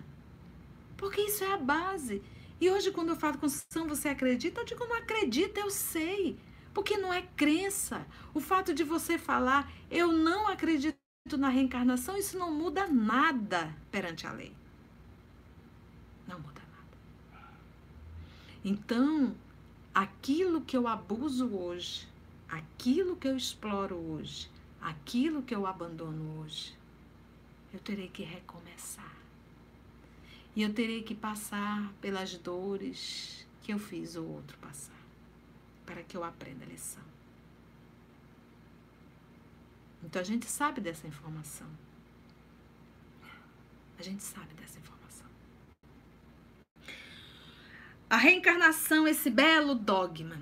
Porque 0.97 1.23
isso 1.23 1.43
é 1.45 1.53
a 1.53 1.57
base. 1.57 2.23
E 2.61 2.71
hoje, 2.71 2.91
quando 2.93 3.11
eu 3.11 3.17
falo 3.17 3.39
com 3.39 3.49
São, 3.49 3.87
você 3.87 4.09
acredita? 4.09 4.61
Eu 4.61 4.65
digo, 4.65 4.87
não 4.87 4.97
acredita, 4.97 5.61
eu 5.61 5.71
sei. 5.71 6.39
Porque 6.73 6.97
não 6.97 7.13
é 7.13 7.23
crença. 7.23 8.07
O 8.33 8.41
fato 8.41 8.73
de 8.75 8.85
você 8.85 9.19
falar, 9.19 9.71
eu 9.91 10.13
não 10.13 10.49
acredito 10.49 11.04
na 11.39 11.49
reencarnação, 11.49 12.19
isso 12.19 12.37
não 12.37 12.53
muda 12.53 12.87
nada 12.87 13.75
perante 13.91 14.27
a 14.27 14.33
lei. 14.33 14.53
Não 16.29 16.39
muda 16.39 16.61
nada. 16.71 17.49
Então, 18.63 19.35
aquilo 19.95 20.61
que 20.61 20.77
eu 20.77 20.87
abuso 20.87 21.49
hoje, 21.49 22.07
aquilo 22.47 23.17
que 23.17 23.27
eu 23.27 23.39
exploro 23.39 23.97
hoje, 23.97 24.51
aquilo 24.83 25.43
que 25.43 25.55
eu 25.55 25.67
abandono 25.67 26.43
hoje, 26.43 26.77
eu 27.73 27.81
terei 27.81 28.09
que 28.09 28.23
recomeçar. 28.23 29.17
E 30.55 30.63
eu 30.63 30.75
terei 30.75 31.03
que 31.03 31.15
passar 31.15 31.91
pelas 32.03 32.37
dores 32.37 33.47
que 33.63 33.73
eu 33.73 33.79
fiz 33.79 34.15
o 34.15 34.25
outro 34.25 34.59
passar, 34.59 34.93
para 35.87 36.03
que 36.03 36.19
eu 36.19 36.23
aprenda 36.23 36.67
a 36.67 36.69
lição. 36.69 37.14
Então 40.05 40.21
a 40.21 40.25
gente 40.25 40.47
sabe 40.47 40.81
dessa 40.81 41.07
informação. 41.07 41.67
A 43.99 44.03
gente 44.03 44.23
sabe 44.23 44.55
dessa 44.55 44.79
informação. 44.79 45.27
A 48.09 48.17
reencarnação, 48.17 49.09
esse 49.09 49.31
belo 49.31 49.75
dogma, 49.75 50.41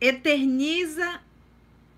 eterniza 0.00 1.20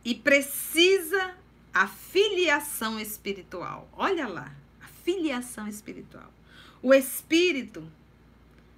e 0.04 0.14
precisa 0.14 1.34
a 1.72 1.86
filiação 1.86 3.00
espiritual. 3.00 3.88
Olha 3.92 4.26
lá, 4.26 4.54
a 4.82 4.86
filiação 4.86 5.66
espiritual. 5.66 6.32
O 6.82 6.92
espírito 6.92 7.90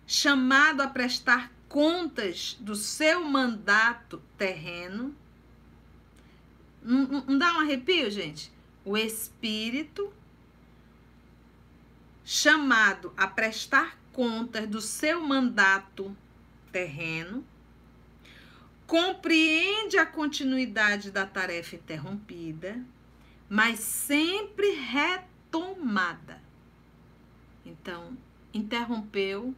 chamado 0.06 0.80
a 0.80 0.86
prestar 0.86 1.50
contas 1.68 2.56
do 2.60 2.76
seu 2.76 3.24
mandato 3.24 4.22
terreno. 4.38 5.14
Não, 6.86 7.24
não 7.26 7.36
dá 7.36 7.52
um 7.54 7.60
arrepio, 7.60 8.08
gente? 8.08 8.52
O 8.84 8.96
espírito 8.96 10.12
chamado 12.24 13.12
a 13.16 13.26
prestar 13.26 13.98
contas 14.12 14.68
do 14.68 14.80
seu 14.80 15.20
mandato 15.20 16.16
terreno 16.70 17.44
compreende 18.86 19.98
a 19.98 20.06
continuidade 20.06 21.10
da 21.10 21.26
tarefa 21.26 21.74
interrompida, 21.74 22.80
mas 23.48 23.80
sempre 23.80 24.70
retomada. 24.70 26.40
Então, 27.64 28.16
interrompeu, 28.54 29.52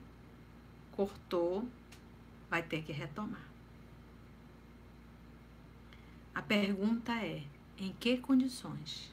cortou, 0.93 1.69
vai 2.49 2.63
ter 2.63 2.83
que 2.83 2.93
retomar. 2.93 3.48
A 6.39 6.43
pergunta 6.43 7.13
é: 7.15 7.43
em 7.77 7.93
que 7.99 8.17
condições? 8.19 9.13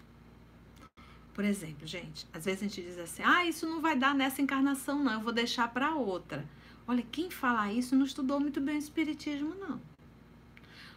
Por 1.33 1.43
exemplo, 1.43 1.87
gente, 1.87 2.27
às 2.31 2.45
vezes 2.45 2.61
a 2.61 2.67
gente 2.67 2.83
diz 2.83 2.99
assim: 2.99 3.23
ah, 3.23 3.43
isso 3.43 3.67
não 3.67 3.81
vai 3.81 3.97
dar 3.97 4.13
nessa 4.13 4.43
encarnação, 4.43 5.03
não, 5.03 5.13
eu 5.13 5.21
vou 5.21 5.33
deixar 5.33 5.67
para 5.69 5.95
outra. 5.95 6.47
Olha, 6.87 7.01
quem 7.01 7.31
fala 7.31 7.73
isso 7.73 7.95
não 7.95 8.05
estudou 8.05 8.39
muito 8.39 8.61
bem 8.61 8.75
o 8.75 8.77
Espiritismo, 8.77 9.55
não. 9.55 9.81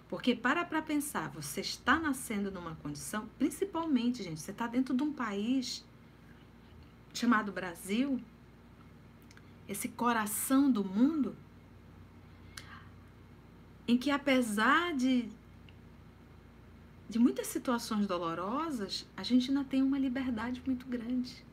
Porque 0.06 0.34
para 0.34 0.66
para 0.66 0.82
pensar, 0.82 1.30
você 1.30 1.62
está 1.62 1.98
nascendo 1.98 2.50
numa 2.50 2.74
condição, 2.74 3.26
principalmente, 3.38 4.22
gente, 4.22 4.38
você 4.38 4.50
está 4.50 4.66
dentro 4.66 4.94
de 4.94 5.02
um 5.02 5.14
país 5.14 5.82
chamado 7.14 7.52
Brasil, 7.52 8.20
esse 9.66 9.88
coração 9.88 10.70
do 10.70 10.84
mundo, 10.84 11.34
em 13.88 13.96
que 13.96 14.10
apesar 14.10 14.94
de, 14.94 15.30
de 17.08 17.18
muitas 17.18 17.46
situações 17.46 18.06
dolorosas, 18.06 19.06
a 19.16 19.22
gente 19.22 19.50
ainda 19.50 19.64
tem 19.64 19.82
uma 19.82 19.98
liberdade 19.98 20.62
muito 20.66 20.86
grande. 20.86 21.44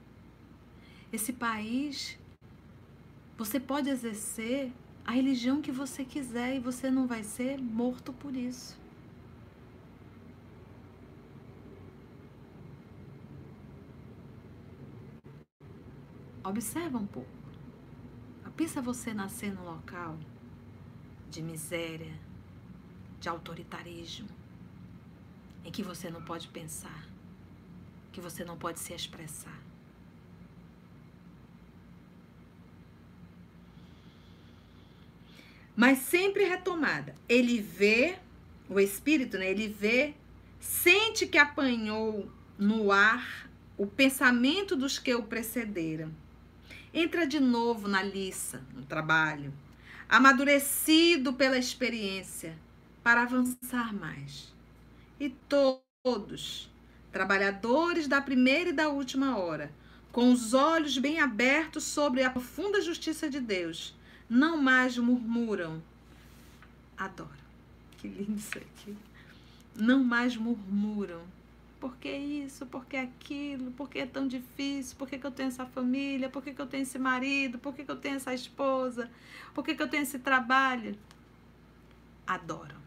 Esse 1.13 1.31
país, 1.31 2.17
você 3.37 3.59
pode 3.59 3.89
exercer 3.89 4.71
a 5.05 5.11
religião 5.11 5.61
que 5.61 5.71
você 5.71 6.03
quiser 6.03 6.55
e 6.55 6.59
você 6.59 6.91
não 6.91 7.07
vai 7.07 7.23
ser 7.23 7.57
morto 7.57 8.11
por 8.11 8.35
isso. 8.35 8.77
Observa 16.43 16.97
um 16.97 17.07
pouco. 17.07 17.29
Pensa 18.55 18.81
você 18.81 19.13
nascer 19.13 19.53
num 19.53 19.65
local 19.65 20.17
de 21.29 21.41
miséria, 21.41 22.13
de 23.19 23.27
autoritarismo, 23.27 24.29
em 25.65 25.71
que 25.71 25.81
você 25.81 26.09
não 26.11 26.21
pode 26.21 26.47
pensar, 26.47 27.05
que 28.13 28.21
você 28.21 28.45
não 28.45 28.55
pode 28.55 28.79
se 28.79 28.93
expressar. 28.93 29.59
Mas 35.75 35.97
sempre 35.97 36.45
retomada. 36.45 37.15
Ele 37.27 37.59
vê, 37.59 38.17
o 38.69 38.79
espírito, 38.79 39.37
né? 39.37 39.49
Ele 39.49 39.67
vê, 39.67 40.13
sente 40.59 41.27
que 41.27 41.37
apanhou 41.37 42.31
no 42.57 42.91
ar 42.91 43.49
o 43.77 43.85
pensamento 43.85 44.75
dos 44.75 44.97
que 44.97 45.13
o 45.13 45.23
precederam. 45.23 46.13
Entra 46.93 47.27
de 47.27 47.41
novo 47.41 47.89
na 47.89 48.01
liça, 48.01 48.63
no 48.73 48.85
trabalho, 48.85 49.53
amadurecido 50.07 51.33
pela 51.33 51.57
experiência, 51.57 52.57
para 53.03 53.23
avançar 53.23 53.93
mais. 53.93 54.54
E 55.19 55.29
todos, 55.29 56.69
trabalhadores 57.11 58.07
da 58.07 58.21
primeira 58.21 58.69
e 58.69 58.73
da 58.73 58.89
última 58.89 59.37
hora, 59.37 59.71
com 60.11 60.31
os 60.31 60.53
olhos 60.53 60.97
bem 60.97 61.19
abertos 61.19 61.83
sobre 61.83 62.23
a 62.23 62.29
profunda 62.29 62.81
justiça 62.81 63.29
de 63.29 63.39
Deus, 63.39 63.95
não 64.29 64.57
mais 64.57 64.97
murmuram. 64.97 65.81
Adoro. 66.97 67.29
Que 67.97 68.07
lindo 68.07 68.37
isso 68.37 68.57
aqui. 68.57 68.95
Não 69.75 70.03
mais 70.03 70.35
murmuram. 70.35 71.21
Por 71.79 71.97
que 71.97 72.09
isso? 72.09 72.65
Por 72.65 72.85
que 72.85 72.97
aquilo? 72.97 73.71
Por 73.71 73.89
que 73.89 73.99
é 73.99 74.05
tão 74.05 74.27
difícil? 74.27 74.97
Por 74.97 75.07
que, 75.07 75.17
que 75.19 75.27
eu 75.27 75.31
tenho 75.31 75.49
essa 75.49 75.65
família? 75.65 76.29
Por 76.29 76.41
que, 76.41 76.53
que 76.53 76.61
eu 76.61 76.67
tenho 76.67 76.83
esse 76.83 76.97
marido? 76.97 77.59
Por 77.59 77.73
que, 77.73 77.83
que 77.83 77.91
eu 77.91 77.97
tenho 77.97 78.15
essa 78.15 78.33
esposa? 78.33 79.09
Por 79.53 79.63
que, 79.63 79.75
que 79.75 79.83
eu 79.83 79.87
tenho 79.87 80.03
esse 80.03 80.19
trabalho? 80.19 80.97
Adoram. 82.25 82.84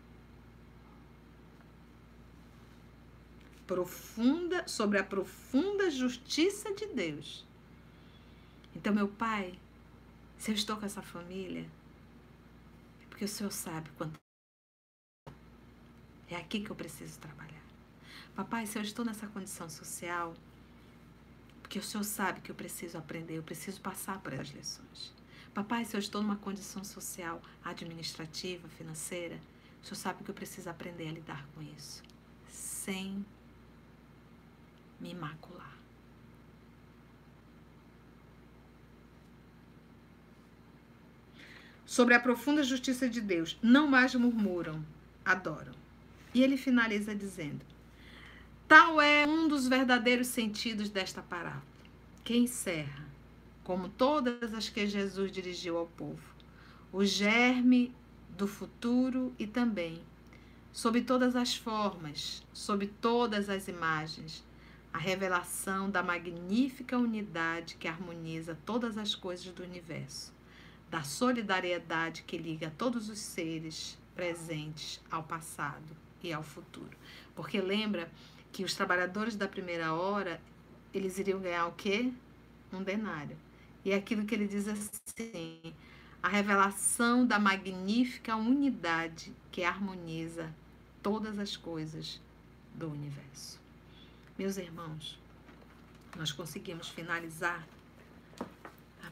Profunda, 3.69 4.67
sobre 4.67 4.99
a 4.99 5.05
profunda 5.05 5.91
justiça 5.91 6.73
de 6.73 6.87
Deus. 6.87 7.47
Então, 8.75 8.95
meu 8.95 9.07
pai, 9.07 9.59
se 10.39 10.51
eu 10.51 10.55
estou 10.55 10.79
com 10.79 10.87
essa 10.87 11.03
família, 11.03 11.69
é 13.03 13.07
porque 13.11 13.27
o 13.27 13.29
Senhor 13.29 13.53
sabe 13.53 13.91
quanto. 13.91 14.19
É 16.31 16.37
aqui 16.37 16.61
que 16.61 16.71
eu 16.71 16.77
preciso 16.77 17.19
trabalhar. 17.19 17.63
Papai, 18.35 18.67
se 18.67 18.79
eu 18.79 18.83
estou 18.83 19.05
nessa 19.05 19.27
condição 19.27 19.69
social, 19.69 20.33
porque 21.61 21.79
o 21.79 21.83
Senhor 21.83 22.05
sabe 22.05 22.41
que 22.41 22.51
eu 22.51 22.55
preciso 22.55 22.97
aprender, 22.97 23.37
eu 23.37 23.43
preciso 23.43 23.83
passar 23.83 24.19
por 24.21 24.33
essas 24.33 24.49
lições. 24.49 25.13
Papai, 25.53 25.85
se 25.85 25.95
eu 25.95 26.01
estou 26.01 26.23
numa 26.23 26.37
condição 26.37 26.83
social, 26.83 27.43
administrativa, 27.63 28.67
financeira, 28.69 29.39
o 29.83 29.85
Senhor 29.85 29.97
sabe 29.97 30.25
que 30.25 30.31
eu 30.31 30.35
preciso 30.35 30.71
aprender 30.71 31.09
a 31.09 31.13
lidar 31.13 31.47
com 31.55 31.61
isso, 31.61 32.03
sem 32.49 33.27
me 35.01 35.15
macular. 35.15 35.79
sobre 41.89 42.13
a 42.13 42.21
profunda 42.21 42.63
justiça 42.63 43.09
de 43.09 43.19
Deus, 43.19 43.59
não 43.63 43.89
mais 43.89 44.15
murmuram, 44.15 44.85
adoram. 45.25 45.73
E 46.35 46.43
ele 46.43 46.59
finaliza 46.59 47.15
dizendo: 47.15 47.65
Tal 48.69 49.01
é 49.01 49.27
um 49.27 49.49
dos 49.49 49.67
verdadeiros 49.67 50.27
sentidos 50.27 50.91
desta 50.91 51.23
parábola, 51.23 51.63
que 52.23 52.37
encerra, 52.37 53.07
como 53.65 53.89
todas 53.89 54.53
as 54.53 54.69
que 54.69 54.87
Jesus 54.87 55.33
dirigiu 55.33 55.79
ao 55.79 55.87
povo, 55.87 56.23
o 56.93 57.05
germe 57.05 57.93
do 58.37 58.47
futuro 58.47 59.35
e 59.39 59.47
também, 59.47 60.03
sob 60.71 61.01
todas 61.01 61.35
as 61.35 61.57
formas, 61.57 62.47
sob 62.53 62.87
todas 63.01 63.49
as 63.49 63.67
imagens, 63.67 64.45
a 64.93 64.99
revelação 64.99 65.91
da 65.91 66.03
magnífica 66.03 66.99
unidade 66.99 67.77
que 67.77 67.89
harmoniza 67.89 68.59
todas 68.65 68.97
as 68.97 69.15
coisas 69.15 69.53
do 69.53 69.63
universo 69.63 70.33
da 70.91 71.03
solidariedade 71.03 72.23
que 72.23 72.39
liga 72.39 72.73
todos 72.77 73.09
os 73.09 73.19
seres 73.19 73.99
presentes 74.15 75.01
ao 75.11 75.23
passado 75.23 75.97
e 76.23 76.33
ao 76.33 76.43
futuro. 76.43 76.97
Porque 77.35 77.61
lembra 77.61 78.11
que 78.53 78.65
os 78.65 78.75
trabalhadores 78.75 79.37
da 79.37 79.47
primeira 79.47 79.93
hora, 79.93 80.41
eles 80.93 81.19
iriam 81.19 81.41
ganhar 81.41 81.67
o 81.67 81.73
quê? 81.73 82.11
Um 82.73 82.83
denário. 82.83 83.37
E 83.85 83.93
é 83.93 83.97
aquilo 83.97 84.25
que 84.25 84.35
ele 84.35 84.49
diz 84.49 84.67
assim, 84.67 85.75
a 86.23 86.29
revelação 86.29 87.27
da 87.27 87.39
magnífica 87.39 88.35
unidade 88.35 89.33
que 89.53 89.63
harmoniza 89.63 90.53
todas 91.03 91.39
as 91.39 91.57
coisas 91.57 92.21
do 92.75 92.91
universo. 92.91 93.58
Meus 94.39 94.57
irmãos, 94.57 95.19
nós 96.17 96.31
conseguimos 96.31 96.89
finalizar 96.89 97.67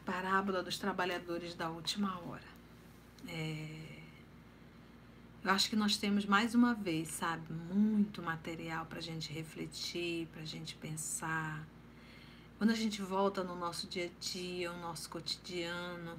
parábola 0.06 0.62
dos 0.62 0.78
trabalhadores 0.78 1.54
da 1.54 1.68
última 1.68 2.16
hora. 2.20 2.56
É, 3.26 3.98
eu 5.42 5.50
acho 5.50 5.68
que 5.68 5.74
nós 5.74 5.96
temos 5.96 6.24
mais 6.24 6.54
uma 6.54 6.74
vez, 6.74 7.08
sabe, 7.08 7.52
muito 7.52 8.22
material 8.22 8.86
para 8.86 8.98
a 8.98 9.02
gente 9.02 9.32
refletir, 9.32 10.28
para 10.28 10.42
a 10.42 10.46
gente 10.46 10.76
pensar. 10.76 11.66
Quando 12.56 12.70
a 12.70 12.74
gente 12.74 13.02
volta 13.02 13.42
no 13.42 13.56
nosso 13.56 13.88
dia 13.88 14.06
a 14.06 14.20
dia, 14.20 14.72
o 14.72 14.78
nosso 14.78 15.10
cotidiano, 15.10 16.16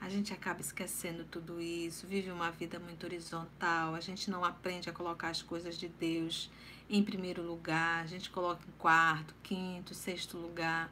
a 0.00 0.08
gente 0.08 0.32
acaba 0.32 0.62
esquecendo 0.62 1.24
tudo 1.24 1.60
isso, 1.60 2.06
vive 2.06 2.30
uma 2.30 2.50
vida 2.50 2.78
muito 2.80 3.04
horizontal, 3.04 3.94
a 3.94 4.00
gente 4.00 4.30
não 4.30 4.42
aprende 4.44 4.88
a 4.88 4.92
colocar 4.92 5.28
as 5.28 5.42
coisas 5.42 5.76
de 5.76 5.88
Deus 5.88 6.50
em 6.88 7.04
primeiro 7.04 7.42
lugar, 7.42 8.02
a 8.02 8.06
gente 8.06 8.30
coloca 8.30 8.62
em 8.66 8.72
quarto, 8.78 9.34
quinto, 9.42 9.94
sexto 9.94 10.38
lugar. 10.38 10.90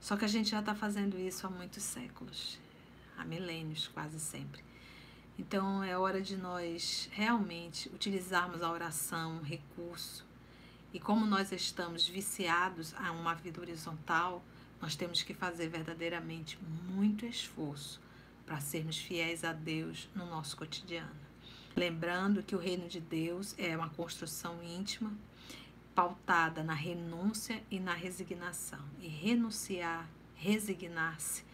Só 0.00 0.16
que 0.16 0.24
a 0.24 0.28
gente 0.28 0.50
já 0.50 0.60
está 0.60 0.74
fazendo 0.74 1.18
isso 1.18 1.46
há 1.46 1.50
muitos 1.50 1.82
séculos, 1.82 2.58
há 3.16 3.24
milênios 3.24 3.88
quase 3.88 4.20
sempre. 4.20 4.62
Então 5.38 5.82
é 5.82 5.96
hora 5.96 6.20
de 6.20 6.36
nós 6.36 7.08
realmente 7.10 7.88
utilizarmos 7.88 8.62
a 8.62 8.70
oração, 8.70 9.38
um 9.38 9.42
recurso. 9.42 10.26
E 10.92 11.00
como 11.00 11.24
nós 11.24 11.52
estamos 11.52 12.06
viciados 12.06 12.94
a 12.96 13.12
uma 13.12 13.34
vida 13.34 13.60
horizontal, 13.60 14.44
nós 14.80 14.94
temos 14.94 15.22
que 15.22 15.32
fazer 15.32 15.68
verdadeiramente 15.68 16.58
muito 16.90 17.24
esforço 17.24 17.98
para 18.44 18.60
sermos 18.60 18.98
fiéis 18.98 19.44
a 19.44 19.52
Deus 19.52 20.08
no 20.14 20.26
nosso 20.26 20.56
cotidiano. 20.56 21.20
Lembrando 21.74 22.42
que 22.42 22.54
o 22.54 22.58
reino 22.58 22.88
de 22.88 23.00
Deus 23.00 23.54
é 23.58 23.76
uma 23.76 23.88
construção 23.88 24.62
íntima 24.62 25.12
pautada 25.94 26.62
na 26.62 26.74
renúncia 26.74 27.62
e 27.70 27.78
na 27.78 27.94
resignação. 27.94 28.80
E 29.00 29.08
renunciar, 29.08 30.08
resignar-se, 30.34 31.44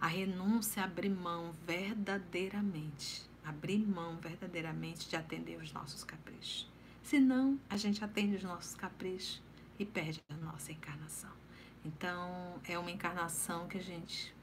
a 0.00 0.06
renúncia 0.06 0.80
é 0.80 0.84
abrir 0.84 1.10
mão 1.10 1.52
verdadeiramente, 1.66 3.22
abrir 3.44 3.86
mão 3.86 4.16
verdadeiramente 4.16 5.08
de 5.08 5.16
atender 5.16 5.56
os 5.60 5.72
nossos 5.72 6.04
caprichos. 6.04 6.68
Senão, 7.02 7.58
a 7.68 7.76
gente 7.76 8.04
atende 8.04 8.36
os 8.36 8.42
nossos 8.42 8.74
caprichos 8.74 9.42
e 9.78 9.84
perde 9.84 10.20
a 10.28 10.36
nossa 10.36 10.72
encarnação. 10.72 11.30
Então, 11.84 12.60
é 12.64 12.78
uma 12.78 12.90
encarnação 12.90 13.68
que 13.68 13.78
a 13.78 13.82
gente 13.82 14.34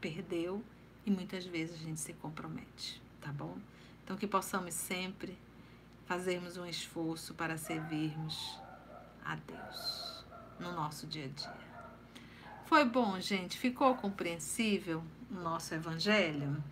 perdeu 0.00 0.62
e 1.04 1.10
muitas 1.10 1.46
vezes 1.46 1.80
a 1.80 1.84
gente 1.84 2.00
se 2.00 2.12
compromete, 2.14 3.00
tá 3.20 3.32
bom? 3.32 3.56
Então, 4.04 4.16
que 4.16 4.26
possamos 4.26 4.74
sempre 4.74 5.36
fazermos 6.06 6.56
um 6.56 6.66
esforço 6.66 7.34
para 7.34 7.56
servirmos 7.56 8.58
a 9.24 9.36
Deus 9.36 10.24
no 10.58 10.72
nosso 10.72 11.06
dia 11.06 11.26
a 11.26 11.28
dia. 11.28 11.70
Foi 12.66 12.84
bom, 12.84 13.20
gente? 13.20 13.58
Ficou 13.58 13.94
compreensível 13.94 15.02
o 15.30 15.34
nosso 15.34 15.74
evangelho? 15.74 16.62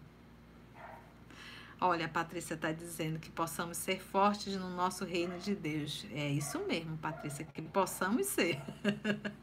Olha, 1.81 2.07
a 2.07 2.09
Patrícia 2.09 2.55
está 2.55 2.73
dizendo 2.73 3.21
que 3.21 3.31
possamos 3.31 3.77
ser 3.77 4.03
fortes 4.03 4.57
no 4.57 4.69
nosso 4.71 5.05
reino 5.05 5.39
de 5.39 5.55
Deus. 5.55 6.05
É 6.11 6.29
isso 6.29 6.59
mesmo, 6.67 6.97
Patrícia, 6.99 7.45
que 7.45 7.63
possamos 7.63 8.27
ser. 8.27 8.61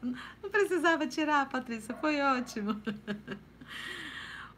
Não 0.42 0.50
precisava 0.50 1.06
tirar, 1.06 1.48
Patrícia, 1.48 1.94
foi 1.94 2.20
ótimo. 2.20 2.80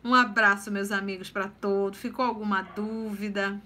Um 0.04 0.14
abraço, 0.14 0.70
meus 0.70 0.92
amigos, 0.92 1.30
para 1.30 1.48
todos. 1.48 1.98
Ficou 1.98 2.24
alguma 2.24 2.62
dúvida? 2.62 3.60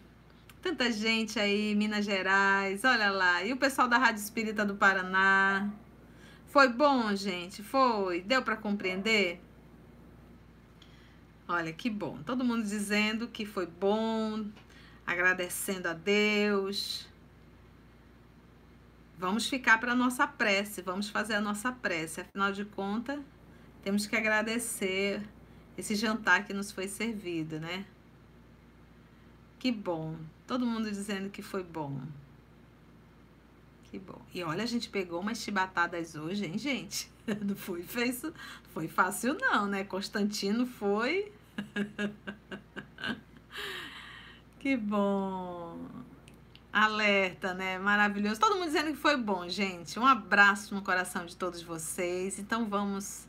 Tanta 0.62 0.90
gente 0.90 1.38
aí, 1.38 1.74
Minas 1.74 2.04
Gerais, 2.04 2.84
olha 2.84 3.10
lá. 3.10 3.44
E 3.44 3.52
o 3.52 3.56
pessoal 3.56 3.88
da 3.88 3.98
Rádio 3.98 4.22
Espírita 4.22 4.64
do 4.64 4.74
Paraná. 4.74 5.70
Foi 6.46 6.68
bom, 6.68 7.14
gente? 7.14 7.62
Foi? 7.62 8.22
Deu 8.22 8.42
para 8.42 8.56
compreender? 8.56 9.40
Olha 11.48 11.72
que 11.72 11.90
bom. 11.90 12.22
Todo 12.22 12.44
mundo 12.44 12.62
dizendo 12.62 13.28
que 13.28 13.44
foi 13.44 13.66
bom, 13.66 14.46
agradecendo 15.06 15.88
a 15.88 15.92
Deus. 15.92 17.08
Vamos 19.18 19.48
ficar 19.48 19.78
para 19.78 19.94
nossa 19.94 20.26
prece, 20.26 20.80
vamos 20.80 21.08
fazer 21.08 21.34
a 21.34 21.40
nossa 21.40 21.70
prece. 21.70 22.22
Afinal 22.22 22.52
de 22.52 22.64
contas, 22.64 23.20
temos 23.82 24.06
que 24.06 24.16
agradecer 24.16 25.22
esse 25.76 25.94
jantar 25.94 26.44
que 26.44 26.52
nos 26.52 26.70
foi 26.70 26.88
servido, 26.88 27.58
né? 27.58 27.84
Que 29.58 29.70
bom. 29.70 30.16
Todo 30.46 30.66
mundo 30.66 30.90
dizendo 30.90 31.30
que 31.30 31.40
foi 31.40 31.62
bom. 31.62 32.00
Que 33.84 33.98
bom. 33.98 34.20
E 34.34 34.42
olha, 34.42 34.62
a 34.62 34.66
gente 34.66 34.88
pegou 34.88 35.20
umas 35.20 35.38
chibatadas 35.38 36.14
hoje, 36.14 36.46
hein, 36.46 36.58
gente? 36.58 37.10
Não 37.44 37.54
foi, 37.54 37.82
fez, 37.82 38.22
foi 38.72 38.88
fácil 38.88 39.34
não, 39.34 39.66
né? 39.66 39.84
Constantino 39.84 40.66
foi 40.66 41.30
que 44.58 44.76
bom. 44.76 45.78
Alerta, 46.72 47.52
né? 47.52 47.78
Maravilhoso. 47.78 48.40
Todo 48.40 48.54
mundo 48.54 48.66
dizendo 48.66 48.92
que 48.92 48.98
foi 48.98 49.16
bom, 49.16 49.48
gente. 49.48 49.98
Um 49.98 50.06
abraço 50.06 50.74
no 50.74 50.82
coração 50.82 51.26
de 51.26 51.36
todos 51.36 51.62
vocês. 51.62 52.38
Então 52.38 52.66
vamos 52.66 53.26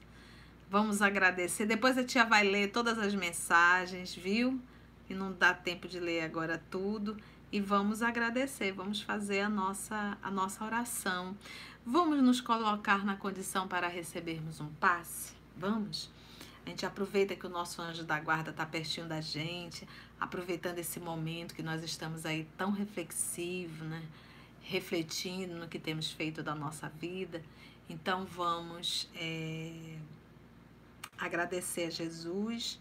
vamos 0.74 1.04
agradecer. 1.04 1.68
Depois 1.68 2.00
a 2.00 2.04
tia 2.04 2.26
vai 2.26 2.44
ler 2.44 2.72
todas 2.72 2.98
as 2.98 3.14
mensagens, 3.14 4.16
viu? 4.16 4.60
E 5.08 5.14
não 5.14 5.32
dá 5.32 5.54
tempo 5.54 5.88
de 5.88 6.00
ler 6.00 6.22
agora 6.22 6.60
tudo. 6.72 7.16
E 7.52 7.62
vamos 7.62 8.02
agradecer, 8.02 8.72
vamos 8.72 9.00
fazer 9.00 9.42
a 9.42 9.50
nossa 9.50 10.18
a 10.20 10.32
nossa 10.32 10.66
oração. 10.66 11.38
Vamos 11.86 12.24
nos 12.24 12.42
colocar 12.42 13.06
na 13.06 13.16
condição 13.16 13.68
para 13.68 13.88
recebermos 13.88 14.60
um 14.60 14.70
passe? 14.80 15.34
Vamos? 15.56 16.10
A 16.66 16.70
gente 16.70 16.88
aproveita 16.88 17.36
que 17.36 17.46
o 17.46 17.50
nosso 17.50 17.80
anjo 17.80 18.04
da 18.04 18.20
guarda 18.20 18.50
está 18.50 18.66
pertinho 18.66 19.06
da 19.06 19.22
gente, 19.22 19.88
aproveitando 20.20 20.80
esse 20.80 21.00
momento 21.00 21.54
que 21.54 21.62
nós 21.62 21.84
estamos 21.84 22.26
aí 22.26 22.48
tão 22.58 22.72
reflexivo, 22.72 23.86
né? 23.86 24.02
Refletindo 24.64 25.54
no 25.54 25.68
que 25.68 25.78
temos 25.78 26.12
feito 26.12 26.42
da 26.42 26.56
nossa 26.56 26.90
vida. 26.90 27.44
Então 27.88 28.26
vamos 28.26 29.08
é, 29.14 29.98
agradecer 31.26 31.86
a 31.86 31.90
Jesus 31.90 32.80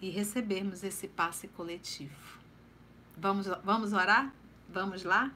e 0.00 0.10
recebermos 0.10 0.82
esse 0.82 1.06
passe 1.06 1.48
coletivo. 1.48 2.38
Vamos, 3.16 3.46
vamos 3.62 3.92
orar? 3.92 4.32
Vamos 4.68 5.04
lá? 5.04 5.32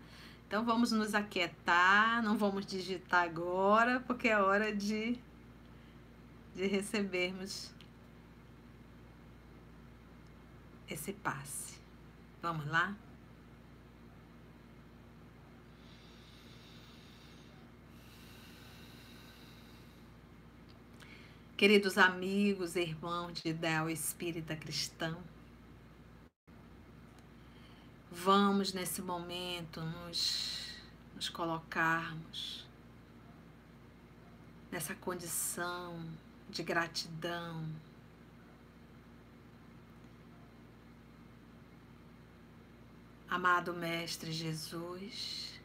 Então 0.47 0.65
vamos 0.65 0.93
nos 0.93 1.15
aquietar, 1.15 2.23
não 2.23 2.37
vamos 2.37 2.65
digitar 2.65 3.25
agora, 3.25 4.01
porque 4.07 4.29
é 4.29 4.39
hora 4.39 4.75
de, 4.75 5.19
de 6.55 6.67
recebermos 6.67 7.75
esse 10.89 11.13
passe. 11.13 11.79
Vamos 12.41 12.67
lá? 12.67 12.97
Queridos 21.57 21.97
amigos, 21.97 22.77
irmãos 22.77 23.41
de 23.41 23.49
ideal 23.49 23.89
espírita 23.89 24.55
cristão, 24.55 25.17
vamos 28.13 28.75
nesse 28.75 29.01
momento 29.01 29.81
nos, 29.81 30.75
nos 31.15 31.31
colocarmos 31.31 32.67
nessa 34.71 34.95
condição 34.97 36.07
de 36.51 36.63
gratidão, 36.63 37.67
Amado 43.31 43.73
Mestre 43.73 44.31
Jesus, 44.31 45.59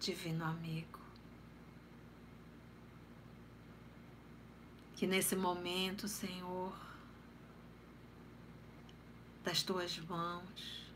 Divino 0.00 0.42
Amigo, 0.42 0.97
que 4.98 5.06
nesse 5.06 5.36
momento, 5.36 6.08
Senhor, 6.08 6.76
das 9.44 9.62
tuas 9.62 9.96
mãos, 9.96 10.92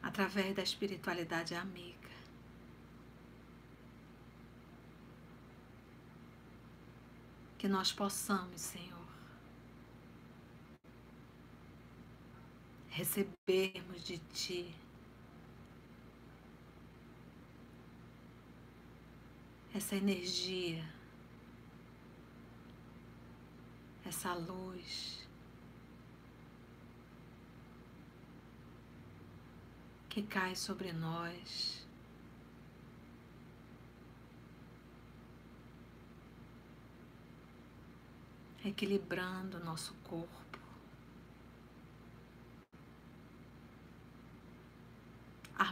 através 0.00 0.54
da 0.54 0.62
espiritualidade 0.62 1.52
amiga, 1.56 1.98
que 7.58 7.66
nós 7.66 7.90
possamos, 7.90 8.60
Senhor, 8.60 9.08
recebermos 12.88 14.04
de 14.04 14.18
Ti 14.18 14.72
essa 19.74 19.96
energia, 19.96 21.01
essa 24.04 24.34
luz 24.34 25.26
que 30.08 30.22
cai 30.22 30.54
sobre 30.54 30.92
nós. 30.92 31.86
Equilibrando 38.64 39.58
nosso 39.64 39.94
corpo. 40.04 40.42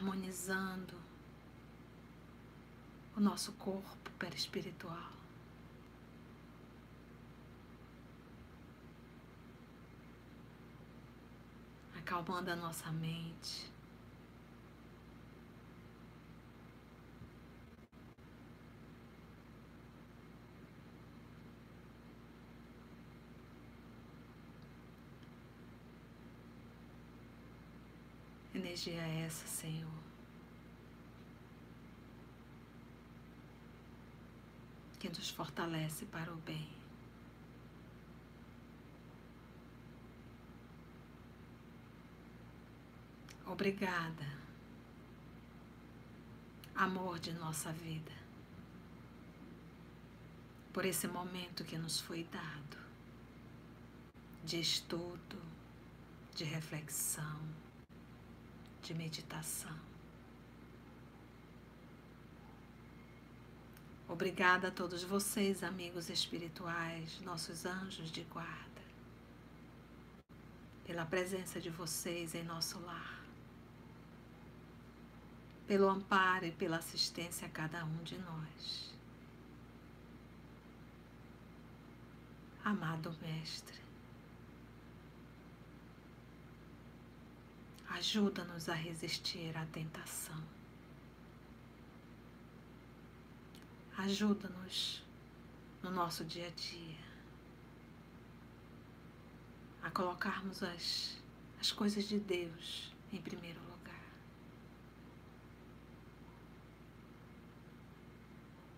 harmonizando 0.00 0.94
o 3.16 3.20
nosso 3.20 3.52
corpo 3.52 4.10
perispiritual. 4.18 5.19
Acalmando 12.01 12.51
a 12.51 12.57
nossa 12.57 12.90
mente. 12.90 13.70
energia 28.55 29.03
é 29.03 29.24
essa, 29.26 29.46
Senhor? 29.46 29.90
Que 34.98 35.09
nos 35.09 35.30
fortalece 35.30 36.07
para 36.07 36.32
o 36.32 36.36
bem. 36.36 36.79
Obrigada, 43.53 44.26
amor 46.74 47.18
de 47.18 47.32
nossa 47.32 47.72
vida, 47.72 48.12
por 50.72 50.84
esse 50.84 51.09
momento 51.09 51.64
que 51.64 51.76
nos 51.76 52.01
foi 52.01 52.22
dado 52.24 52.78
de 54.44 54.61
estudo, 54.61 55.36
de 56.34 56.44
reflexão 56.44 57.40
de 58.82 58.94
meditação. 58.94 59.78
Obrigada 64.09 64.68
a 64.68 64.70
todos 64.70 65.03
vocês, 65.05 65.62
amigos 65.62 66.09
espirituais, 66.09 67.20
nossos 67.20 67.64
anjos 67.64 68.11
de 68.11 68.22
guarda, 68.22 68.82
pela 70.84 71.05
presença 71.05 71.61
de 71.61 71.70
vocês 71.70 72.34
em 72.34 72.42
nosso 72.42 72.80
lar, 72.80 73.19
pelo 75.70 75.88
amparo 75.88 76.44
e 76.46 76.50
pela 76.50 76.78
assistência 76.78 77.46
a 77.46 77.48
cada 77.48 77.84
um 77.84 78.02
de 78.02 78.18
nós. 78.18 78.92
Amado 82.64 83.16
Mestre, 83.22 83.78
Ajuda-nos 87.88 88.68
a 88.68 88.74
resistir 88.74 89.56
à 89.56 89.64
tentação. 89.66 90.42
Ajuda-nos 93.96 95.04
no 95.84 95.92
nosso 95.92 96.24
dia 96.24 96.48
a 96.48 96.50
dia 96.50 96.98
a 99.82 99.90
colocarmos 99.90 100.64
as, 100.64 101.16
as 101.60 101.70
coisas 101.70 102.08
de 102.08 102.18
Deus 102.18 102.92
em 103.12 103.22
primeiro 103.22 103.60
lugar. 103.60 103.69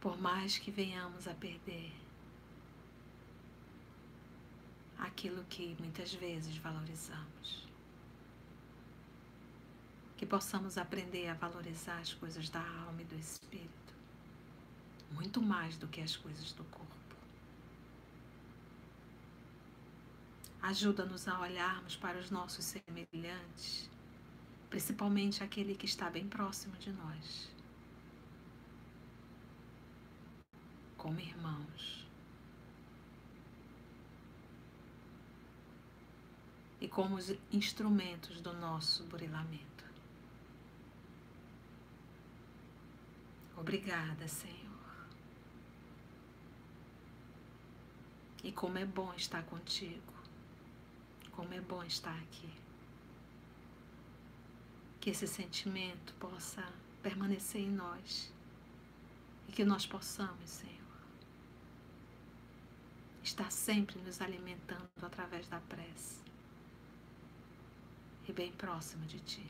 Por 0.03 0.21
mais 0.21 0.59
que 0.59 0.73
venhamos 0.73 1.29
a 1.29 1.35
perder 1.35 1.93
aquilo 4.99 5.45
que 5.45 5.77
muitas 5.79 6.13
vezes 6.13 6.57
valorizamos. 6.57 7.69
Que 10.17 10.27
possamos 10.27 10.77
aprender 10.77 11.29
a 11.29 11.35
valorizar 11.35 11.99
as 12.01 12.13
coisas 12.15 12.51
da 12.51 12.59
alma 12.61 13.01
e 13.03 13.05
do 13.05 13.15
espírito, 13.15 13.95
muito 15.13 15.41
mais 15.41 15.77
do 15.77 15.87
que 15.87 16.01
as 16.01 16.17
coisas 16.17 16.51
do 16.51 16.65
corpo. 16.65 17.17
Ajuda-nos 20.63 21.29
a 21.29 21.41
olharmos 21.41 21.95
para 21.95 22.19
os 22.19 22.29
nossos 22.29 22.65
semelhantes, 22.65 23.89
principalmente 24.69 25.45
aquele 25.45 25.77
que 25.77 25.87
está 25.87 26.11
bem 26.11 26.29
próximo 26.29 26.77
de 26.79 26.91
nós, 26.91 27.52
como 31.03 31.19
irmãos. 31.19 32.07
E 36.81 36.87
como 36.87 37.17
os 37.17 37.35
instrumentos 37.51 38.41
do 38.41 38.53
nosso 38.53 39.03
burilamento. 39.07 39.85
Obrigada, 43.57 44.29
Senhor. 44.29 45.09
E 48.45 48.53
como 48.53 48.79
é 48.79 48.87
bom 48.87 49.13
estar 49.15 49.43
contigo. 49.43 50.13
Como 51.33 51.53
é 51.53 51.61
bom 51.61 51.83
estar 51.83 52.17
aqui. 52.17 52.51
Que 55.01 55.11
esse 55.11 55.27
sentimento 55.27 56.15
possa 56.15 56.65
permanecer 57.03 57.63
em 57.63 57.71
nós 57.71 58.33
e 59.49 59.53
que 59.53 59.65
nós 59.65 59.85
possamos, 59.85 60.49
Senhor, 60.49 60.72
estar 63.23 63.51
sempre 63.51 63.99
nos 64.01 64.21
alimentando 64.21 64.91
através 65.01 65.47
da 65.49 65.61
prece 65.61 66.21
e 68.29 68.33
bem 68.33 68.53
próximo 68.53 69.05
de 69.07 69.19
Ti. 69.21 69.47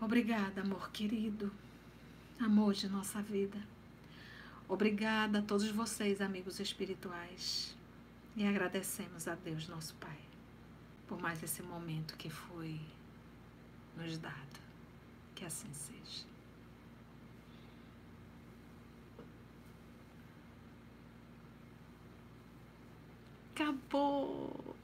Obrigada, 0.00 0.60
amor 0.60 0.90
querido, 0.90 1.52
amor 2.38 2.72
de 2.72 2.88
nossa 2.88 3.20
vida. 3.20 3.58
Obrigada 4.68 5.40
a 5.40 5.42
todos 5.42 5.70
vocês, 5.70 6.20
amigos 6.20 6.60
espirituais. 6.60 7.76
E 8.36 8.46
agradecemos 8.46 9.26
a 9.26 9.34
Deus, 9.34 9.66
nosso 9.66 9.94
Pai, 9.96 10.18
por 11.08 11.20
mais 11.20 11.42
esse 11.42 11.62
momento 11.62 12.16
que 12.16 12.30
foi 12.30 12.80
nos 13.96 14.18
dado. 14.18 14.60
Que 15.34 15.44
assim 15.44 15.72
seja. 15.72 16.24
Acabou. 23.58 24.76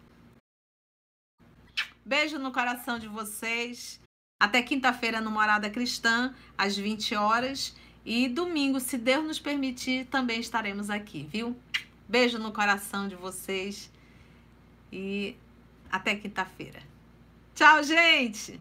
Beijo 2.05 2.41
no 2.41 2.51
coração 2.51 2.99
de 2.99 3.07
vocês. 3.07 4.01
Até 4.41 4.63
quinta-feira 4.63 5.21
no 5.21 5.31
Morada 5.31 5.71
Cristã, 5.71 6.35
às 6.59 6.77
20 6.77 7.15
horas. 7.15 7.77
E 8.05 8.29
domingo, 8.29 8.81
se 8.81 8.99
Deus 8.99 9.25
nos 9.25 9.39
permitir, 9.39 10.07
também 10.07 10.41
estaremos 10.41 10.91
aqui, 10.91 11.23
viu? 11.23 11.57
Beijo 12.09 12.37
no 12.37 12.53
coração 12.53 13.07
de 13.07 13.15
vocês 13.15 13.93
e 14.93 15.37
até 15.89 16.17
quinta-feira. 16.17 16.83
Tchau, 17.55 17.81
gente! 17.85 18.61